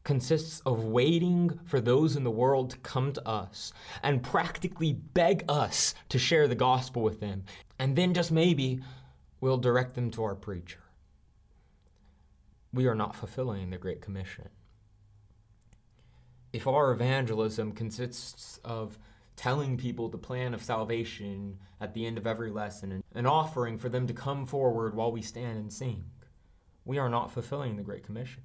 consists 0.03 0.61
of 0.61 0.85
waiting 0.85 1.59
for 1.65 1.81
those 1.81 2.15
in 2.15 2.25
the 2.25 2.31
world 2.31 2.71
to 2.71 2.77
come 2.79 3.13
to 3.13 3.27
us 3.27 3.73
and 4.03 4.23
practically 4.23 4.93
beg 4.93 5.45
us 5.49 5.95
to 6.11 6.19
share 6.19 6.47
the 6.47 6.55
gospel 6.55 7.03
with 7.03 7.21
them, 7.21 7.43
and 7.79 7.97
then 7.97 8.13
just 8.13 8.31
maybe 8.31 8.81
we'll 9.41 9.57
direct 9.57 9.95
them 9.95 10.11
to 10.11 10.23
our 10.23 10.35
preacher. 10.35 10.81
We 12.73 12.87
are 12.87 12.95
not 12.95 13.17
fulfilling 13.17 13.71
the 13.71 13.79
Great 13.79 14.03
Commission 14.03 14.49
if 16.55 16.69
our 16.69 16.93
evangelism 16.93 17.73
consists 17.73 18.61
of 18.65 18.97
telling 19.35 19.77
people 19.77 20.09
the 20.09 20.17
plan 20.17 20.55
of 20.55 20.63
salvation 20.63 21.59
at 21.81 21.93
the 21.95 22.07
end 22.07 22.17
of 22.17 22.29
every 22.29 22.49
lesson 22.49 22.93
and 22.93 23.03
an 23.13 23.27
offering 23.27 23.77
for 23.77 23.89
them 23.89 24.07
to 24.07 24.15
come 24.15 24.47
forward 24.47 24.95
while 24.95 25.11
we 25.11 25.21
stand 25.21 25.59
and 25.59 25.73
sing, 25.73 26.05
we 26.85 26.97
are 26.97 27.09
not 27.09 27.33
fulfilling 27.33 27.77
the 27.77 27.83
Great 27.83 28.05
Commission. 28.05 28.45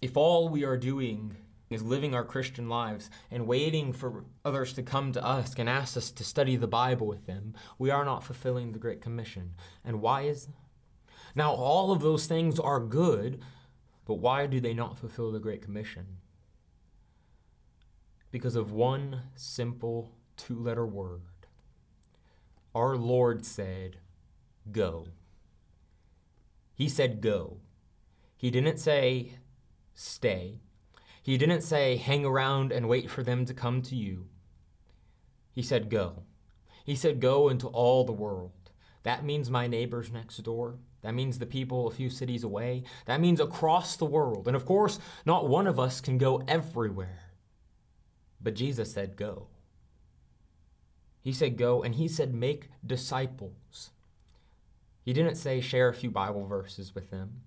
If 0.00 0.16
all 0.16 0.48
we 0.48 0.64
are 0.64 0.78
doing 0.78 1.36
is 1.68 1.82
living 1.82 2.14
our 2.14 2.24
Christian 2.24 2.66
lives 2.66 3.10
and 3.30 3.46
waiting 3.46 3.92
for 3.92 4.24
others 4.42 4.72
to 4.72 4.82
come 4.82 5.12
to 5.12 5.22
us 5.22 5.54
and 5.58 5.68
ask 5.68 5.98
us 5.98 6.10
to 6.12 6.24
study 6.24 6.56
the 6.56 6.66
Bible 6.66 7.06
with 7.06 7.26
them, 7.26 7.52
we 7.78 7.90
are 7.90 8.06
not 8.06 8.24
fulfilling 8.24 8.72
the 8.72 8.78
Great 8.78 9.02
Commission. 9.02 9.52
And 9.84 10.00
why 10.00 10.22
is 10.22 10.46
that? 10.46 10.54
Now, 11.34 11.52
all 11.52 11.92
of 11.92 12.00
those 12.00 12.24
things 12.24 12.58
are 12.58 12.80
good, 12.80 13.42
but 14.06 14.14
why 14.14 14.46
do 14.46 14.60
they 14.60 14.72
not 14.72 14.98
fulfill 14.98 15.30
the 15.30 15.38
Great 15.38 15.60
Commission? 15.60 16.06
Because 18.32 18.56
of 18.56 18.72
one 18.72 19.20
simple 19.36 20.10
two 20.36 20.58
letter 20.58 20.86
word. 20.86 21.20
Our 22.74 22.96
Lord 22.96 23.44
said, 23.44 23.98
Go. 24.72 25.06
He 26.74 26.88
said, 26.88 27.20
Go. 27.20 27.58
He 28.36 28.50
didn't 28.50 28.78
say, 28.78 29.34
Stay. 29.94 30.62
He 31.22 31.36
didn't 31.36 31.60
say, 31.60 31.96
Hang 31.96 32.24
around 32.24 32.72
and 32.72 32.88
wait 32.88 33.10
for 33.10 33.22
them 33.22 33.44
to 33.44 33.54
come 33.54 33.82
to 33.82 33.94
you. 33.94 34.26
He 35.52 35.62
said, 35.62 35.90
Go. 35.90 36.24
He 36.84 36.96
said, 36.96 37.20
Go 37.20 37.50
into 37.50 37.68
all 37.68 38.04
the 38.04 38.12
world. 38.12 38.52
That 39.02 39.24
means 39.24 39.50
my 39.50 39.66
neighbors 39.66 40.10
next 40.10 40.38
door. 40.38 40.78
That 41.02 41.14
means 41.14 41.38
the 41.38 41.46
people 41.46 41.88
a 41.88 41.90
few 41.90 42.08
cities 42.08 42.44
away. 42.44 42.84
That 43.06 43.20
means 43.20 43.40
across 43.40 43.96
the 43.96 44.06
world. 44.06 44.46
And 44.46 44.56
of 44.56 44.64
course, 44.64 44.98
not 45.26 45.48
one 45.48 45.66
of 45.66 45.78
us 45.78 46.00
can 46.00 46.16
go 46.16 46.42
everywhere. 46.48 47.21
But 48.42 48.54
Jesus 48.54 48.92
said, 48.92 49.16
Go. 49.16 49.48
He 51.20 51.32
said, 51.32 51.56
Go, 51.56 51.82
and 51.82 51.94
he 51.94 52.08
said, 52.08 52.34
Make 52.34 52.70
disciples. 52.84 53.90
He 55.04 55.12
didn't 55.12 55.36
say, 55.36 55.60
Share 55.60 55.88
a 55.88 55.94
few 55.94 56.10
Bible 56.10 56.46
verses 56.46 56.94
with 56.94 57.10
them. 57.10 57.42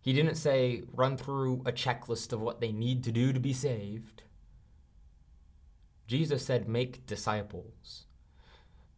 He 0.00 0.12
didn't 0.12 0.36
say, 0.36 0.84
Run 0.92 1.16
through 1.16 1.62
a 1.66 1.72
checklist 1.72 2.32
of 2.32 2.40
what 2.40 2.60
they 2.60 2.72
need 2.72 3.04
to 3.04 3.12
do 3.12 3.32
to 3.32 3.40
be 3.40 3.52
saved. 3.52 4.22
Jesus 6.06 6.44
said, 6.44 6.68
Make 6.68 7.06
disciples. 7.06 8.04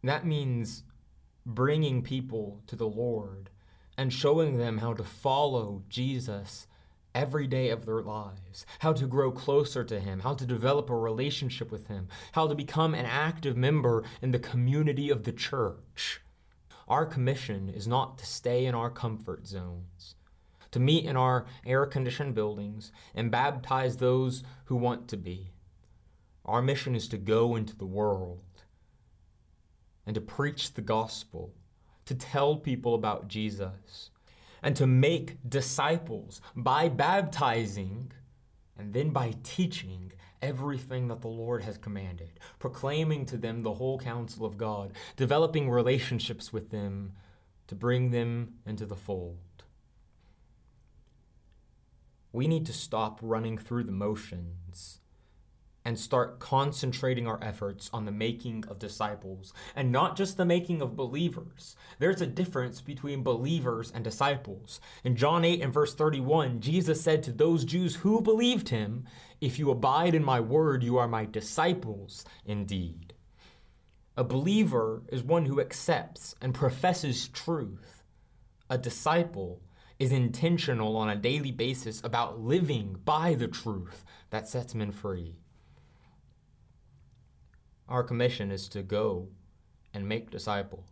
That 0.03 0.25
means 0.25 0.83
bringing 1.45 2.03
people 2.03 2.61
to 2.67 2.75
the 2.75 2.87
Lord 2.87 3.49
and 3.97 4.13
showing 4.13 4.57
them 4.57 4.77
how 4.77 4.93
to 4.93 5.03
follow 5.03 5.83
Jesus 5.89 6.67
every 7.13 7.47
day 7.47 7.69
of 7.69 7.85
their 7.85 8.01
lives, 8.01 8.65
how 8.79 8.93
to 8.93 9.07
grow 9.07 9.31
closer 9.31 9.83
to 9.83 9.99
Him, 9.99 10.19
how 10.19 10.33
to 10.33 10.45
develop 10.45 10.89
a 10.89 10.95
relationship 10.95 11.71
with 11.71 11.87
Him, 11.87 12.07
how 12.33 12.47
to 12.47 12.55
become 12.55 12.93
an 12.93 13.05
active 13.05 13.57
member 13.57 14.03
in 14.21 14.31
the 14.31 14.39
community 14.39 15.09
of 15.09 15.23
the 15.23 15.31
church. 15.31 16.21
Our 16.87 17.05
commission 17.05 17.69
is 17.69 17.87
not 17.87 18.17
to 18.17 18.25
stay 18.25 18.65
in 18.65 18.75
our 18.75 18.89
comfort 18.89 19.47
zones, 19.47 20.15
to 20.71 20.79
meet 20.79 21.05
in 21.05 21.15
our 21.15 21.45
air 21.65 21.85
conditioned 21.85 22.35
buildings 22.35 22.91
and 23.13 23.31
baptize 23.31 23.97
those 23.97 24.43
who 24.65 24.75
want 24.75 25.07
to 25.09 25.17
be. 25.17 25.51
Our 26.45 26.61
mission 26.61 26.95
is 26.95 27.07
to 27.09 27.17
go 27.17 27.55
into 27.55 27.75
the 27.75 27.85
world 27.85 28.43
and 30.05 30.15
to 30.15 30.21
preach 30.21 30.73
the 30.73 30.81
gospel, 30.81 31.53
to 32.05 32.15
tell 32.15 32.55
people 32.55 32.95
about 32.95 33.27
Jesus 33.27 34.09
and 34.61 34.75
to 34.75 34.87
make 34.87 35.37
disciples 35.47 36.41
by 36.55 36.89
baptizing 36.89 38.11
and 38.77 38.93
then 38.93 39.09
by 39.09 39.35
teaching 39.43 40.11
everything 40.41 41.07
that 41.09 41.21
the 41.21 41.27
Lord 41.27 41.63
has 41.63 41.77
commanded, 41.77 42.39
proclaiming 42.59 43.25
to 43.27 43.37
them 43.37 43.61
the 43.61 43.73
whole 43.73 43.99
counsel 43.99 44.45
of 44.45 44.57
God, 44.57 44.93
developing 45.17 45.69
relationships 45.69 46.53
with 46.53 46.69
them 46.69 47.13
to 47.67 47.75
bring 47.75 48.11
them 48.11 48.53
into 48.65 48.85
the 48.85 48.95
fold. 48.95 49.37
We 52.31 52.47
need 52.47 52.65
to 52.67 52.73
stop 52.73 53.19
running 53.21 53.57
through 53.57 53.83
the 53.83 53.91
motions 53.91 54.99
and 55.89 55.97
start 55.97 56.37
concentrating 56.37 57.25
our 57.25 57.39
efforts 57.41 57.89
on 57.91 58.05
the 58.05 58.11
making 58.11 58.63
of 58.67 58.77
disciples 58.77 59.53
and 59.75 59.91
not 59.91 60.15
just 60.15 60.37
the 60.37 60.45
making 60.45 60.83
of 60.83 60.95
believers. 60.95 61.75
There's 61.97 62.21
a 62.21 62.27
difference 62.27 62.79
between 62.79 63.23
believers 63.23 63.91
and 63.91 64.03
disciples. 64.03 64.79
In 65.03 65.15
John 65.15 65.43
8 65.43 65.63
and 65.63 65.73
verse 65.73 65.95
31, 65.95 66.61
Jesus 66.61 67.01
said 67.01 67.23
to 67.23 67.31
those 67.31 67.65
Jews 67.65 67.95
who 67.95 68.21
believed 68.21 68.69
him, 68.69 69.05
If 69.41 69.57
you 69.57 69.71
abide 69.71 70.13
in 70.13 70.23
my 70.23 70.39
word, 70.39 70.83
you 70.83 70.99
are 70.99 71.07
my 71.07 71.25
disciples 71.25 72.23
indeed. 72.45 73.15
A 74.15 74.23
believer 74.23 75.01
is 75.07 75.23
one 75.23 75.45
who 75.45 75.59
accepts 75.59 76.35
and 76.39 76.53
professes 76.53 77.29
truth. 77.29 78.03
A 78.69 78.77
disciple 78.77 79.63
is 79.97 80.11
intentional 80.11 80.95
on 80.97 81.09
a 81.09 81.15
daily 81.15 81.51
basis 81.51 81.99
about 82.03 82.39
living 82.39 82.97
by 83.05 83.33
the 83.33 83.47
truth 83.47 84.05
that 84.29 84.47
sets 84.47 84.75
men 84.75 84.91
free. 84.91 85.39
Our 87.89 88.03
commission 88.03 88.51
is 88.51 88.69
to 88.69 88.83
go 88.83 89.29
and 89.95 90.07
make 90.07 90.29
disciples. 90.29 90.85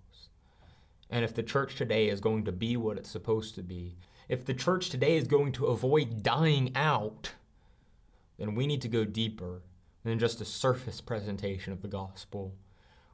And 1.12 1.24
if 1.24 1.34
the 1.34 1.44
church 1.44 1.76
today 1.76 2.10
is 2.10 2.20
going 2.20 2.44
to 2.46 2.52
be 2.52 2.76
what 2.76 2.98
it's 2.98 3.12
supposed 3.12 3.54
to 3.56 3.62
be, 3.62 3.98
if 4.28 4.44
the 4.44 4.56
church 4.56 4.90
today 4.90 5.16
is 5.16 5.28
going 5.28 5.52
to 5.54 5.68
avoid 5.68 6.24
dying 6.24 6.72
out, 6.76 7.34
then 8.40 8.56
we 8.56 8.66
need 8.66 8.82
to 8.82 8.88
go 8.88 9.06
deeper 9.06 9.62
than 10.04 10.18
just 10.18 10.42
a 10.42 10.46
surface 10.46 11.00
presentation 11.00 11.72
of 11.72 11.84
the 11.84 11.88
gospel. 11.88 12.56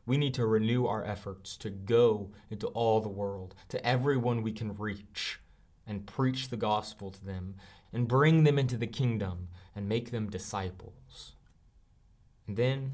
We 0.05 0.17
need 0.17 0.33
to 0.35 0.45
renew 0.45 0.85
our 0.85 1.03
efforts 1.03 1.57
to 1.57 1.69
go 1.69 2.31
into 2.49 2.67
all 2.67 3.01
the 3.01 3.09
world, 3.09 3.53
to 3.67 3.85
everyone 3.85 4.41
we 4.41 4.53
can 4.53 4.75
reach, 4.77 5.39
and 5.85 6.07
preach 6.07 6.49
the 6.49 6.57
gospel 6.57 7.11
to 7.11 7.25
them, 7.25 7.55
and 7.91 8.07
bring 8.07 8.43
them 8.45 8.57
into 8.57 8.77
the 8.77 8.87
kingdom, 8.87 9.49
and 9.75 9.89
make 9.89 10.11
them 10.11 10.29
disciples. 10.29 11.33
And 12.47 12.57
then 12.57 12.93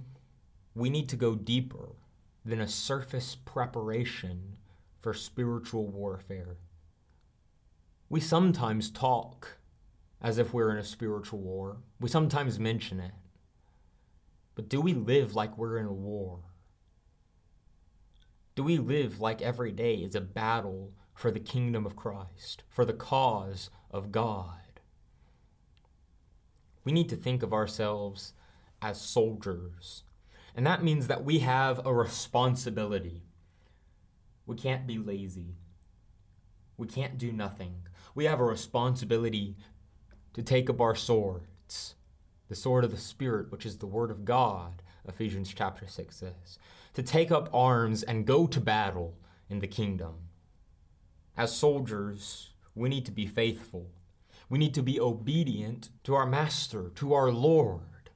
we 0.80 0.90
need 0.90 1.10
to 1.10 1.16
go 1.16 1.36
deeper 1.36 1.96
than 2.46 2.62
a 2.62 2.68
surface 2.68 3.36
preparation 3.36 4.58
for 5.02 5.14
spiritual 5.14 5.88
warfare. 5.88 6.58
We 8.10 8.20
sometimes 8.20 8.90
talk 8.90 9.58
as 10.22 10.38
if 10.38 10.54
we're 10.54 10.72
in 10.72 10.78
a 10.78 10.84
spiritual 10.84 11.40
war. 11.40 11.78
We 12.00 12.10
sometimes 12.10 12.60
mention 12.60 13.00
it. 13.00 13.12
But 14.56 14.68
do 14.68 14.82
we 14.82 14.94
live 14.94 15.36
like 15.36 15.58
we're 15.58 15.78
in 15.78 15.86
a 15.86 15.94
war? 15.94 16.40
Do 18.56 18.64
we 18.64 18.78
live 18.78 19.22
like 19.22 19.42
every 19.42 19.72
day 19.72 19.96
is 19.96 20.16
a 20.16 20.22
battle 20.22 20.92
for 21.14 21.32
the 21.32 21.40
kingdom 21.40 21.86
of 21.86 21.96
Christ, 21.96 22.64
for 22.68 22.84
the 22.84 22.94
cause 22.94 23.70
of 23.92 24.12
God? 24.12 24.82
We 26.84 26.92
need 26.92 27.10
to 27.10 27.16
think 27.16 27.44
of 27.44 27.54
ourselves 27.54 28.34
as 28.82 29.00
soldiers 29.00 30.04
and 30.56 30.66
that 30.66 30.84
means 30.84 31.08
that 31.08 31.24
we 31.24 31.40
have 31.40 31.86
a 31.86 31.94
responsibility. 31.94 33.24
We 34.46 34.56
can't 34.56 34.88
be 34.88 34.98
lazy. 34.98 35.56
We 36.78 36.88
can't 36.88 37.18
do 37.18 37.32
nothing. 37.32 37.88
We 38.16 38.26
have 38.26 38.40
a 38.40 38.46
responsibility 38.46 39.56
to 40.34 40.42
take 40.42 40.70
up 40.70 40.82
our 40.82 40.96
swords, 40.96 41.96
the 42.48 42.56
sword 42.56 42.84
of 42.84 42.92
the 42.92 42.98
Spirit, 42.98 43.52
which 43.52 43.66
is 43.66 43.78
the 43.78 43.88
Word 43.88 44.12
of 44.12 44.26
God, 44.26 44.82
Ephesians 45.08 45.54
chapter 45.56 45.88
6 45.88 46.16
says, 46.16 46.60
to 46.94 47.04
take 47.04 47.32
up 47.32 47.50
arms 47.54 48.04
and 48.04 48.26
go 48.26 48.48
to 48.48 48.60
battle 48.60 49.18
in 49.50 49.60
the 49.60 49.68
kingdom. 49.68 50.16
As 51.38 51.56
soldiers, 51.56 52.50
we 52.76 52.90
need 52.90 53.06
to 53.06 53.12
be 53.12 53.26
faithful. 53.26 53.90
We 54.50 54.58
need 54.58 54.74
to 54.74 54.84
be 54.84 55.00
obedient 55.00 55.90
to 56.04 56.16
our 56.16 56.26
Master, 56.26 56.92
to 56.96 57.14
our 57.14 57.32
Lord. 57.32 58.10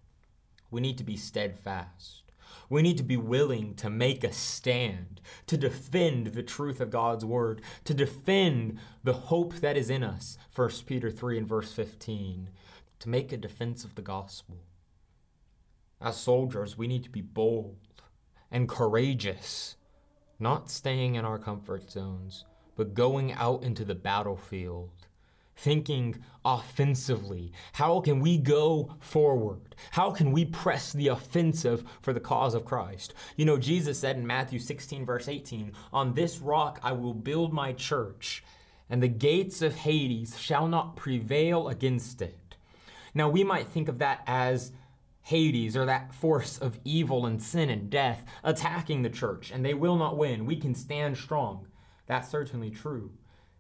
We 0.72 0.82
need 0.82 0.98
to 0.98 1.04
be 1.04 1.18
steadfast. 1.18 2.23
We 2.70 2.82
need 2.82 2.98
to 2.98 3.04
be 3.04 3.18
willing 3.18 3.76
to 3.76 3.90
make 3.90 4.24
a 4.24 4.34
stand, 4.34 5.22
to 5.48 5.58
defend 5.58 6.28
the 6.28 6.44
truth 6.44 6.82
of 6.82 6.90
God's 6.90 7.26
word, 7.26 7.62
to 7.86 7.94
defend 7.94 8.80
the 9.04 9.14
hope 9.14 9.56
that 9.56 9.78
is 9.78 9.90
in 9.90 10.04
us. 10.04 10.38
1 10.56 10.70
Peter 10.86 11.12
3 11.12 11.40
and 11.40 11.48
verse 11.48 11.72
15, 11.72 12.50
to 13.00 13.10
make 13.10 13.32
a 13.32 13.38
defense 13.38 13.84
of 13.84 13.96
the 13.96 14.02
gospel. 14.02 14.58
As 16.02 16.18
soldiers, 16.18 16.78
we 16.78 16.88
need 16.88 17.04
to 17.04 17.10
be 17.10 17.22
bold 17.22 17.78
and 18.52 18.68
courageous, 18.68 19.78
not 20.40 20.70
staying 20.70 21.16
in 21.16 21.26
our 21.26 21.40
comfort 21.40 21.90
zones, 21.90 22.46
but 22.76 22.94
going 22.94 23.32
out 23.34 23.64
into 23.64 23.86
the 23.86 23.96
battlefield 23.96 25.08
thinking 25.56 26.24
offensively. 26.46 27.52
How 27.74 28.02
can 28.02 28.20
we 28.20 28.38
go 28.38 28.96
forward? 29.00 29.76
How 29.92 30.12
can 30.12 30.32
we 30.32 30.46
press 30.46 30.92
the 30.92 31.10
offensive 31.10 31.84
for 32.02 32.14
the 32.14 32.20
cause 32.20 32.54
of 32.54 32.66
Christ? 32.66 33.14
You 33.38 33.46
know, 33.46 33.58
Jesus 33.58 34.00
said 34.00 34.18
in 34.18 34.28
Matthew 34.28 34.60
16, 34.60 35.06
verse 35.06 35.28
18, 35.28 35.74
On 35.92 36.14
this 36.14 36.40
rock 36.40 36.80
I 36.84 36.92
will 36.92 37.14
build 37.14 37.54
my 37.54 37.74
church, 37.74 38.44
and 38.90 39.02
the 39.02 39.08
gates 39.08 39.62
of 39.62 39.76
Hades 39.76 40.40
shall 40.40 40.68
not 40.68 40.96
prevail 40.96 41.70
against 41.70 42.22
it. 42.22 42.56
Now, 43.14 43.30
we 43.30 43.44
might 43.44 43.68
think 43.68 43.90
of 43.90 44.00
that 44.00 44.24
as 44.26 44.72
Hades 45.22 45.78
or 45.78 45.86
that 45.86 46.14
force 46.14 46.58
of 46.58 46.80
evil 46.84 47.26
and 47.26 47.42
sin 47.42 47.70
and 47.70 47.90
death 47.90 48.26
attacking 48.44 49.02
the 49.02 49.10
church, 49.10 49.52
and 49.52 49.64
they 49.64 49.74
will 49.74 49.96
not 49.96 50.18
win. 50.18 50.46
We 50.46 50.58
can 50.58 50.76
stand 50.76 51.18
strong. 51.18 51.68
That's 52.08 52.30
certainly 52.30 52.72
true. 52.72 53.12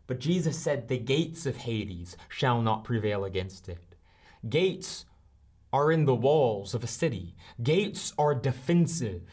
But 0.08 0.20
Jesus 0.20 0.58
said, 0.58 0.88
The 0.88 0.98
gates 0.98 1.46
of 1.46 1.58
Hades 1.58 2.18
shall 2.30 2.62
not 2.62 2.84
prevail 2.84 3.24
against 3.24 3.70
it. 3.70 3.96
Gates 4.48 5.06
are 5.72 5.92
in 5.92 6.06
the 6.06 6.16
walls 6.16 6.74
of 6.74 6.84
a 6.84 6.88
city, 6.88 7.36
gates 7.62 8.14
are 8.18 8.36
defensive. 8.36 9.24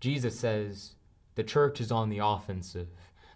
Jesus 0.00 0.38
says, 0.38 0.96
The 1.34 1.44
church 1.44 1.80
is 1.80 1.92
on 1.92 2.08
the 2.08 2.18
offensive. 2.18 2.88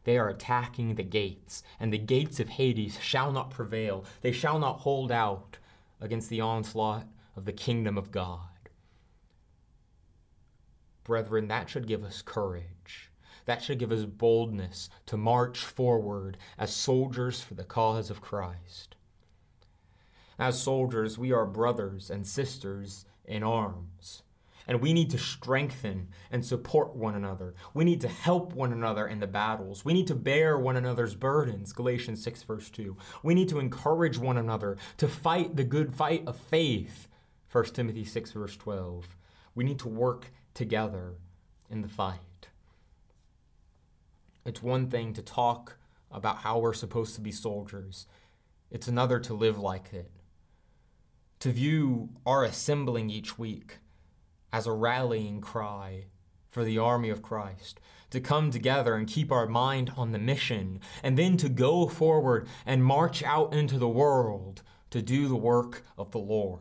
They 0.05 0.17
are 0.17 0.29
attacking 0.29 0.95
the 0.95 1.03
gates, 1.03 1.63
and 1.79 1.93
the 1.93 1.99
gates 1.99 2.41
of 2.41 2.49
Hades 2.49 2.99
shall 3.01 3.33
not 3.33 3.51
prevail. 3.51 4.05
They 4.23 4.33
shall 4.33 4.59
not 4.59 4.81
hold 4.81 5.13
out 5.13 5.59
against 6.01 6.31
the 6.31 6.41
onslaught 6.41 7.07
of 7.37 7.45
the 7.45 7.53
kingdom 7.53 7.99
of 7.99 8.11
God. 8.11 8.41
Brethren, 11.05 11.49
that 11.49 11.69
should 11.69 11.87
give 11.87 12.03
us 12.03 12.23
courage. 12.23 13.10
That 13.47 13.63
should 13.63 13.79
give 13.79 13.93
us 13.93 14.05
boldness 14.05 14.91
to 15.07 15.17
march 15.17 15.59
forward 15.59 16.37
as 16.59 16.75
soldiers 16.75 17.41
for 17.41 17.55
the 17.55 17.65
cause 17.65 18.11
of 18.11 18.21
Christ. 18.21 18.97
As 20.39 20.63
soldiers, 20.63 21.19
we 21.19 21.33
are 21.33 21.45
brothers 21.45 22.11
and 22.11 22.27
sisters 22.27 23.05
in 23.25 23.43
arms. 23.43 24.23
And 24.67 24.81
we 24.81 24.93
need 24.93 25.11
to 25.11 25.19
strengthen 25.19 26.09
and 26.31 26.45
support 26.45 26.95
one 26.95 27.15
another. 27.15 27.55
We 27.75 27.85
need 27.85 28.01
to 28.03 28.09
help 28.09 28.55
one 28.55 28.73
another 28.73 29.07
in 29.07 29.21
the 29.21 29.27
battles. 29.27 29.85
We 29.85 29.93
need 29.93 30.07
to 30.07 30.15
bear 30.15 30.59
one 30.59 30.77
another's 30.77 31.15
burdens. 31.15 31.73
Galatians 31.73 32.23
6, 32.23 32.45
verse 32.45 32.71
2. 32.71 32.97
We 33.23 33.35
need 33.35 33.49
to 33.49 33.59
encourage 33.59 34.17
one 34.17 34.37
another 34.37 34.77
to 34.99 35.09
fight 35.09 35.57
the 35.57 35.65
good 35.65 35.95
fight 35.95 36.23
of 36.27 36.37
faith. 36.37 37.09
1 37.51 37.65
Timothy 37.67 38.05
6, 38.05 38.33
verse 38.33 38.57
12. 38.57 39.17
We 39.55 39.65
need 39.65 39.81
to 39.81 39.89
work 39.89 40.31
together 40.55 41.15
in 41.69 41.83
the 41.83 41.89
fight. 41.89 42.21
It's 44.45 44.63
one 44.63 44.89
thing 44.89 45.13
to 45.15 45.23
talk 45.23 45.77
about 46.11 46.39
how 46.39 46.59
we're 46.59 46.73
supposed 46.73 47.15
to 47.15 47.21
be 47.21 47.33
soldiers, 47.33 48.07
it's 48.71 48.89
another 48.89 49.19
to 49.21 49.35
live 49.35 49.59
like 49.59 49.93
it. 49.93 50.11
To 51.41 51.53
view 51.53 52.11
our 52.25 52.45
assembling 52.45 53.11
each 53.11 53.39
week 53.39 53.79
as 54.53 54.67
a 54.67 54.73
rallying 54.73 55.41
cry 55.41 56.07
for 56.49 56.65
the 56.65 56.79
army 56.79 57.11
of 57.11 57.23
Christ, 57.23 57.81
to 58.11 58.21
come 58.21 58.51
together 58.51 58.95
and 58.95 59.07
keep 59.07 59.31
our 59.31 59.47
mind 59.47 59.93
on 59.97 60.13
the 60.13 60.19
mission, 60.19 60.81
and 61.03 61.17
then 61.17 61.37
to 61.37 61.49
go 61.49 61.87
forward 61.87 62.49
and 62.67 62.85
march 62.85 63.23
out 63.23 63.55
into 63.55 63.79
the 63.79 63.89
world 63.89 64.63
to 64.91 65.01
do 65.01 65.29
the 65.29 65.37
work 65.37 65.85
of 65.97 66.11
the 66.11 66.19
Lord 66.19 66.61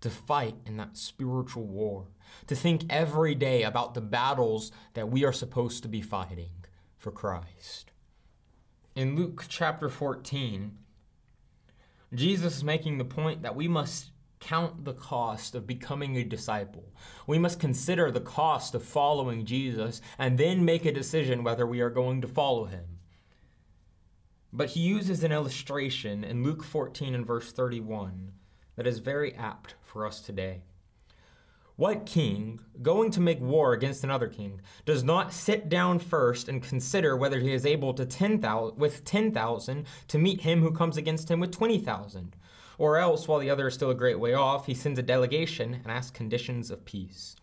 to 0.00 0.10
fight 0.10 0.56
in 0.64 0.76
that 0.76 0.96
spiritual 0.96 1.64
war, 1.64 2.06
to 2.46 2.54
think 2.54 2.84
every 2.88 3.34
day 3.34 3.62
about 3.62 3.94
the 3.94 4.00
battles 4.00 4.70
that 4.94 5.10
we 5.10 5.24
are 5.24 5.32
supposed 5.32 5.82
to 5.82 5.88
be 5.88 6.00
fighting 6.00 6.50
for 6.96 7.10
Christ. 7.10 7.90
In 8.94 9.16
Luke 9.16 9.44
chapter 9.48 9.88
14, 9.88 10.76
Jesus 12.14 12.56
is 12.58 12.64
making 12.64 12.98
the 12.98 13.04
point 13.04 13.42
that 13.42 13.56
we 13.56 13.68
must 13.68 14.10
count 14.40 14.84
the 14.84 14.94
cost 14.94 15.54
of 15.54 15.66
becoming 15.66 16.16
a 16.16 16.24
disciple. 16.24 16.92
We 17.26 17.38
must 17.38 17.60
consider 17.60 18.10
the 18.10 18.20
cost 18.20 18.74
of 18.74 18.82
following 18.82 19.44
Jesus 19.44 20.00
and 20.18 20.38
then 20.38 20.64
make 20.64 20.84
a 20.84 20.92
decision 20.92 21.44
whether 21.44 21.66
we 21.66 21.80
are 21.80 21.90
going 21.90 22.20
to 22.20 22.28
follow 22.28 22.64
him. 22.64 22.84
But 24.52 24.70
he 24.70 24.80
uses 24.80 25.22
an 25.24 25.32
illustration 25.32 26.24
in 26.24 26.42
Luke 26.42 26.64
14 26.64 27.14
and 27.14 27.26
verse 27.26 27.52
31 27.52 28.32
that 28.78 28.86
is 28.86 29.00
very 29.00 29.34
apt 29.34 29.74
for 29.82 30.06
us 30.06 30.20
today. 30.20 30.62
What 31.74 32.06
king, 32.06 32.60
going 32.80 33.10
to 33.10 33.20
make 33.20 33.40
war 33.40 33.72
against 33.72 34.04
another 34.04 34.28
king, 34.28 34.60
does 34.86 35.02
not 35.02 35.32
sit 35.32 35.68
down 35.68 35.98
first 35.98 36.48
and 36.48 36.62
consider 36.62 37.16
whether 37.16 37.40
he 37.40 37.52
is 37.52 37.66
able 37.66 37.92
to 37.94 38.06
10, 38.06 38.40
with 38.76 39.04
10,000 39.04 39.84
to 40.06 40.18
meet 40.18 40.42
him 40.42 40.62
who 40.62 40.70
comes 40.70 40.96
against 40.96 41.28
him 41.28 41.40
with 41.40 41.50
20,000? 41.50 42.36
Or 42.78 42.98
else, 42.98 43.26
while 43.26 43.40
the 43.40 43.50
other 43.50 43.66
is 43.66 43.74
still 43.74 43.90
a 43.90 43.96
great 43.96 44.20
way 44.20 44.34
off, 44.34 44.66
he 44.66 44.74
sends 44.74 45.00
a 45.00 45.02
delegation 45.02 45.74
and 45.74 45.88
asks 45.88 46.16
conditions 46.16 46.70
of 46.70 46.84
peace. 46.84 47.34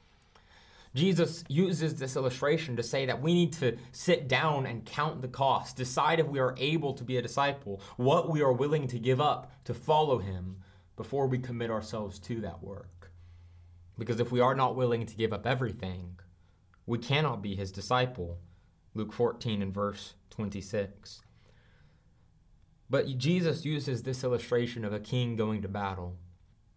Jesus 0.93 1.43
uses 1.49 1.95
this 1.95 2.15
illustration 2.15 2.77
to 2.77 2.83
say 2.83 3.05
that 3.05 3.21
we 3.21 3.33
need 3.33 3.51
to 3.53 3.77
sit 3.91 4.29
down 4.29 4.65
and 4.67 4.86
count 4.86 5.21
the 5.21 5.27
cost, 5.27 5.75
decide 5.75 6.21
if 6.21 6.27
we 6.27 6.39
are 6.39 6.55
able 6.57 6.93
to 6.93 7.03
be 7.03 7.17
a 7.17 7.21
disciple, 7.21 7.81
what 7.97 8.29
we 8.29 8.41
are 8.41 8.53
willing 8.53 8.88
to 8.88 8.99
give 8.99 9.19
up 9.19 9.51
to 9.65 9.73
follow 9.73 10.19
him 10.19 10.55
before 10.95 11.27
we 11.27 11.37
commit 11.37 11.69
ourselves 11.69 12.19
to 12.19 12.41
that 12.41 12.63
work. 12.63 13.11
Because 13.97 14.19
if 14.19 14.31
we 14.31 14.39
are 14.39 14.55
not 14.55 14.75
willing 14.75 15.05
to 15.05 15.15
give 15.15 15.33
up 15.33 15.45
everything, 15.45 16.19
we 16.85 16.97
cannot 16.97 17.41
be 17.41 17.55
his 17.55 17.71
disciple. 17.71 18.37
Luke 18.93 19.13
14 19.13 19.61
and 19.61 19.73
verse 19.73 20.13
26. 20.29 21.21
But 22.89 23.17
Jesus 23.17 23.65
uses 23.65 24.03
this 24.03 24.23
illustration 24.23 24.85
of 24.85 24.93
a 24.93 24.99
king 24.99 25.35
going 25.35 25.61
to 25.63 25.67
battle. 25.67 26.17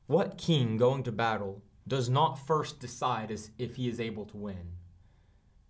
What 0.07 0.39
king 0.39 0.77
going 0.77 1.03
to 1.05 1.13
battle 1.13 1.63
does 1.87 2.09
not 2.09 2.39
first 2.39 2.81
decide 2.81 3.31
as 3.31 3.51
if 3.59 3.77
he 3.77 3.89
is 3.89 4.01
able 4.01 4.25
to 4.27 4.37
win? 4.37 4.73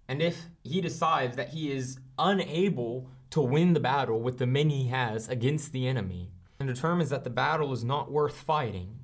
And 0.06 0.22
if 0.22 0.46
he 0.62 0.80
decides 0.80 1.36
that 1.36 1.50
he 1.50 1.70
is 1.72 1.98
unable 2.18 3.10
to 3.30 3.40
win 3.40 3.74
the 3.74 3.80
battle 3.80 4.20
with 4.20 4.38
the 4.38 4.46
men 4.46 4.70
he 4.70 4.88
has 4.88 5.28
against 5.28 5.72
the 5.72 5.86
enemy, 5.86 6.30
and 6.58 6.68
determines 6.68 7.10
that 7.10 7.24
the 7.24 7.30
battle 7.30 7.72
is 7.72 7.84
not 7.84 8.10
worth 8.10 8.36
fighting, 8.36 9.00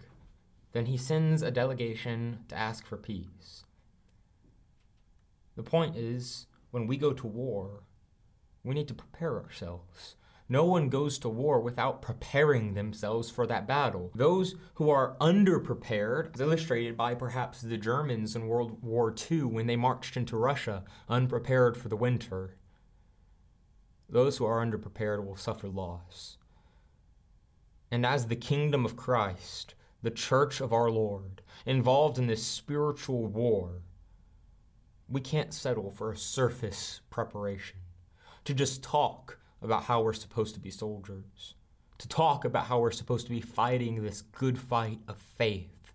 then 0.72 0.86
he 0.86 0.96
sends 0.96 1.42
a 1.42 1.50
delegation 1.50 2.40
to 2.48 2.56
ask 2.56 2.86
for 2.86 2.96
peace. 2.96 3.64
The 5.56 5.62
point 5.62 5.96
is, 5.96 6.46
when 6.72 6.86
we 6.86 6.96
go 6.96 7.12
to 7.12 7.26
war, 7.26 7.84
we 8.64 8.74
need 8.74 8.88
to 8.88 8.94
prepare 8.94 9.40
ourselves. 9.40 10.16
No 10.48 10.64
one 10.64 10.88
goes 10.88 11.18
to 11.20 11.28
war 11.28 11.60
without 11.60 12.02
preparing 12.02 12.74
themselves 12.74 13.30
for 13.30 13.46
that 13.46 13.66
battle. 13.66 14.10
Those 14.14 14.56
who 14.74 14.90
are 14.90 15.16
underprepared, 15.20 16.34
as 16.34 16.40
illustrated 16.40 16.96
by 16.96 17.14
perhaps 17.14 17.62
the 17.62 17.78
Germans 17.78 18.36
in 18.36 18.48
World 18.48 18.82
War 18.82 19.14
II 19.30 19.44
when 19.44 19.66
they 19.66 19.76
marched 19.76 20.16
into 20.16 20.36
Russia, 20.36 20.84
unprepared 21.08 21.76
for 21.76 21.88
the 21.88 21.96
winter. 21.96 22.56
Those 24.08 24.36
who 24.36 24.44
are 24.44 24.64
underprepared 24.64 25.24
will 25.24 25.36
suffer 25.36 25.68
loss. 25.68 26.36
And 27.90 28.04
as 28.04 28.26
the 28.26 28.36
kingdom 28.36 28.84
of 28.84 28.96
Christ, 28.96 29.74
the 30.02 30.10
church 30.10 30.60
of 30.60 30.72
our 30.72 30.90
Lord, 30.90 31.42
involved 31.64 32.18
in 32.18 32.26
this 32.26 32.44
spiritual 32.44 33.26
war, 33.26 33.82
we 35.08 35.20
can't 35.20 35.54
settle 35.54 35.90
for 35.90 36.10
a 36.10 36.16
surface 36.16 37.00
preparation, 37.10 37.78
to 38.44 38.54
just 38.54 38.82
talk 38.82 39.38
about 39.62 39.84
how 39.84 40.02
we're 40.02 40.12
supposed 40.12 40.54
to 40.54 40.60
be 40.60 40.70
soldiers, 40.70 41.54
to 41.98 42.08
talk 42.08 42.44
about 42.44 42.66
how 42.66 42.80
we're 42.80 42.90
supposed 42.90 43.26
to 43.26 43.32
be 43.32 43.40
fighting 43.40 44.02
this 44.02 44.22
good 44.22 44.58
fight 44.58 44.98
of 45.08 45.16
faith. 45.16 45.92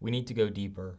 We 0.00 0.10
need 0.10 0.26
to 0.26 0.34
go 0.34 0.48
deeper. 0.48 0.98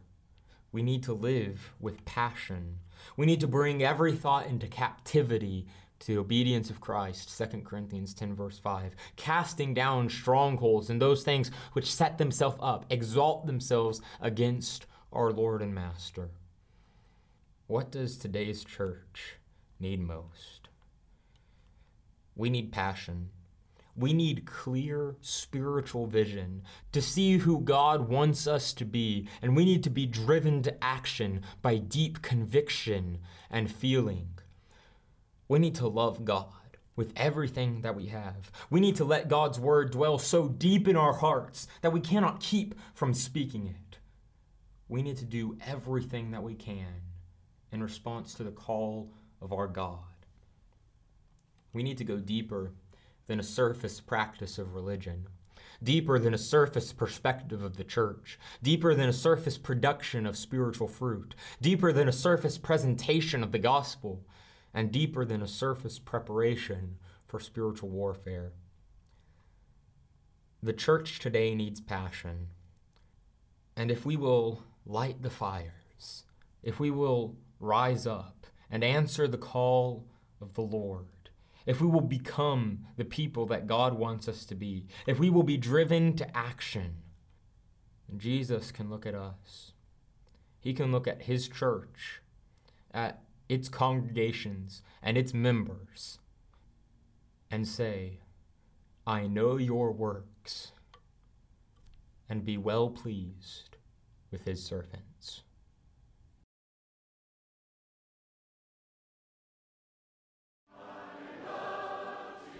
We 0.72 0.82
need 0.82 1.04
to 1.04 1.12
live 1.12 1.72
with 1.78 2.04
passion. 2.04 2.78
We 3.16 3.26
need 3.26 3.40
to 3.40 3.46
bring 3.46 3.82
every 3.82 4.14
thought 4.14 4.46
into 4.46 4.66
captivity 4.66 5.66
to 6.00 6.06
the 6.06 6.18
obedience 6.18 6.70
of 6.70 6.80
Christ, 6.80 7.36
2 7.38 7.62
Corinthians 7.62 8.14
10, 8.14 8.34
verse 8.34 8.58
5. 8.58 8.94
Casting 9.16 9.74
down 9.74 10.08
strongholds 10.08 10.90
and 10.90 11.00
those 11.00 11.22
things 11.22 11.50
which 11.72 11.92
set 11.92 12.18
themselves 12.18 12.58
up, 12.60 12.84
exalt 12.90 13.46
themselves 13.46 14.00
against 14.20 14.86
our 15.12 15.32
Lord 15.32 15.62
and 15.62 15.74
Master. 15.74 16.30
What 17.66 17.90
does 17.90 18.16
today's 18.16 18.64
church 18.64 19.36
need 19.80 20.00
most? 20.00 20.68
We 22.36 22.50
need 22.50 22.70
passion. 22.70 23.30
We 23.96 24.12
need 24.12 24.44
clear 24.44 25.16
spiritual 25.22 26.06
vision 26.06 26.62
to 26.92 27.00
see 27.00 27.38
who 27.38 27.60
God 27.60 28.10
wants 28.10 28.46
us 28.46 28.74
to 28.74 28.84
be, 28.84 29.26
and 29.40 29.56
we 29.56 29.64
need 29.64 29.82
to 29.84 29.90
be 29.90 30.04
driven 30.04 30.62
to 30.64 30.84
action 30.84 31.40
by 31.62 31.78
deep 31.78 32.20
conviction 32.20 33.18
and 33.50 33.70
feeling. 33.70 34.28
We 35.48 35.58
need 35.58 35.76
to 35.76 35.88
love 35.88 36.24
God 36.24 36.46
with 36.96 37.12
everything 37.14 37.82
that 37.82 37.94
we 37.94 38.06
have. 38.06 38.50
We 38.70 38.80
need 38.80 38.96
to 38.96 39.04
let 39.04 39.28
God's 39.28 39.60
word 39.60 39.92
dwell 39.92 40.18
so 40.18 40.48
deep 40.48 40.88
in 40.88 40.96
our 40.96 41.12
hearts 41.12 41.68
that 41.82 41.92
we 41.92 42.00
cannot 42.00 42.40
keep 42.40 42.74
from 42.94 43.12
speaking 43.12 43.66
it. 43.66 43.98
We 44.88 45.02
need 45.02 45.18
to 45.18 45.24
do 45.24 45.58
everything 45.66 46.30
that 46.30 46.42
we 46.42 46.54
can 46.54 47.02
in 47.70 47.82
response 47.82 48.34
to 48.34 48.44
the 48.44 48.50
call 48.50 49.12
of 49.42 49.52
our 49.52 49.66
God. 49.66 49.98
We 51.72 51.82
need 51.82 51.98
to 51.98 52.04
go 52.04 52.16
deeper 52.16 52.72
than 53.26 53.38
a 53.38 53.44
surface 53.44 54.00
practice 54.00 54.56
of 54.56 54.74
religion, 54.74 55.26
deeper 55.82 56.18
than 56.18 56.32
a 56.32 56.38
surface 56.38 56.92
perspective 56.92 57.62
of 57.62 57.76
the 57.76 57.84
church, 57.84 58.38
deeper 58.62 58.94
than 58.94 59.08
a 59.08 59.12
surface 59.12 59.58
production 59.58 60.24
of 60.24 60.38
spiritual 60.38 60.88
fruit, 60.88 61.34
deeper 61.60 61.92
than 61.92 62.08
a 62.08 62.12
surface 62.12 62.56
presentation 62.56 63.42
of 63.42 63.52
the 63.52 63.58
gospel, 63.58 64.24
and 64.76 64.92
deeper 64.92 65.24
than 65.24 65.40
a 65.40 65.48
surface 65.48 65.98
preparation 65.98 66.98
for 67.26 67.40
spiritual 67.40 67.88
warfare. 67.88 68.52
The 70.62 70.74
church 70.74 71.18
today 71.18 71.54
needs 71.54 71.80
passion. 71.80 72.48
And 73.74 73.90
if 73.90 74.04
we 74.04 74.16
will 74.16 74.62
light 74.84 75.22
the 75.22 75.30
fires, 75.30 76.24
if 76.62 76.78
we 76.78 76.90
will 76.90 77.36
rise 77.58 78.06
up 78.06 78.46
and 78.70 78.84
answer 78.84 79.26
the 79.26 79.38
call 79.38 80.04
of 80.42 80.52
the 80.52 80.60
Lord, 80.60 81.30
if 81.64 81.80
we 81.80 81.86
will 81.86 82.02
become 82.02 82.80
the 82.98 83.04
people 83.06 83.46
that 83.46 83.66
God 83.66 83.94
wants 83.94 84.28
us 84.28 84.44
to 84.44 84.54
be, 84.54 84.88
if 85.06 85.18
we 85.18 85.30
will 85.30 85.42
be 85.42 85.56
driven 85.56 86.14
to 86.16 86.36
action, 86.36 86.96
Jesus 88.14 88.72
can 88.72 88.90
look 88.90 89.06
at 89.06 89.14
us. 89.14 89.72
He 90.60 90.74
can 90.74 90.92
look 90.92 91.08
at 91.08 91.22
His 91.22 91.48
church, 91.48 92.20
at 92.92 93.22
its 93.48 93.68
congregations 93.68 94.82
and 95.02 95.16
its 95.16 95.32
members, 95.32 96.18
and 97.50 97.66
say, 97.66 98.18
I 99.06 99.26
know 99.26 99.56
your 99.56 99.92
works, 99.92 100.72
and 102.28 102.44
be 102.44 102.56
well 102.56 102.90
pleased 102.90 103.76
with 104.30 104.44
His 104.44 104.64
servants. 104.64 105.42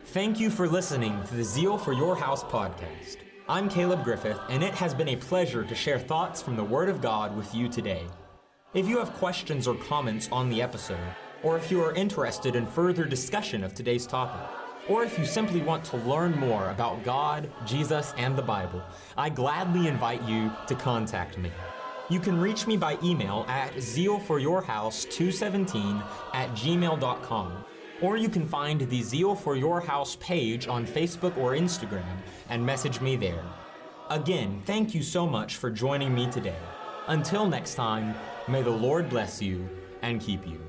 Thank 0.07 0.39
you 0.41 0.51
for 0.51 0.68
listening 0.68 1.22
to 1.24 1.34
the 1.34 1.45
Zeal 1.45 1.76
for 1.76 1.93
Your 1.93 2.16
House 2.16 2.43
podcast. 2.45 3.16
I'm 3.49 3.68
Caleb 3.68 4.03
Griffith, 4.03 4.41
and 4.49 4.62
it 4.62 4.72
has 4.74 4.95
been 4.95 5.09
a 5.09 5.16
pleasure 5.16 5.64
to 5.64 5.74
share 5.74 5.99
thoughts 5.99 6.41
from 6.41 6.57
the 6.57 6.64
Word 6.64 6.89
of 6.89 7.03
God 7.03 7.37
with 7.37 7.55
you 7.55 7.68
today. 7.68 8.07
If 8.74 8.88
you 8.88 8.98
have 8.98 9.12
questions 9.14 9.68
or 9.68 9.76
comments 9.76 10.28
on 10.32 10.50
the 10.50 10.60
episode, 10.60 10.98
or 11.42 11.56
if 11.56 11.70
you 11.70 11.80
are 11.82 11.94
interested 11.94 12.56
in 12.56 12.66
further 12.66 13.04
discussion 13.04 13.62
of 13.64 13.74
today's 13.74 14.06
topic, 14.06 14.40
or 14.88 15.04
if 15.04 15.18
you 15.18 15.24
simply 15.24 15.62
want 15.62 15.84
to 15.84 15.96
learn 15.98 16.36
more 16.38 16.70
about 16.70 17.04
God, 17.04 17.48
Jesus, 17.64 18.12
and 18.18 18.36
the 18.36 18.42
Bible, 18.42 18.82
I 19.16 19.30
gladly 19.30 19.86
invite 19.86 20.24
you 20.24 20.50
to 20.66 20.74
contact 20.74 21.38
me. 21.38 21.52
You 22.10 22.18
can 22.20 22.40
reach 22.40 22.66
me 22.66 22.76
by 22.76 22.98
email 23.02 23.46
at 23.48 23.72
zealforyourhouse217 23.74 26.02
at 26.34 26.50
gmail.com 26.50 27.64
or 28.02 28.16
you 28.16 28.28
can 28.28 28.46
find 28.46 28.82
the 28.82 29.02
Zeal 29.02 29.34
for 29.34 29.56
Your 29.56 29.80
House 29.80 30.16
page 30.16 30.68
on 30.68 30.86
Facebook 30.86 31.36
or 31.38 31.52
Instagram 31.52 32.04
and 32.50 32.64
message 32.64 33.00
me 33.00 33.16
there. 33.16 33.42
Again, 34.10 34.62
thank 34.66 34.94
you 34.94 35.02
so 35.02 35.26
much 35.26 35.56
for 35.56 35.70
joining 35.70 36.14
me 36.14 36.30
today. 36.30 36.58
Until 37.09 37.46
next 37.46 37.76
time, 37.76 38.16
may 38.48 38.62
the 38.62 38.70
Lord 38.70 39.09
bless 39.09 39.40
you 39.40 39.68
and 40.02 40.20
keep 40.20 40.44
you. 40.46 40.61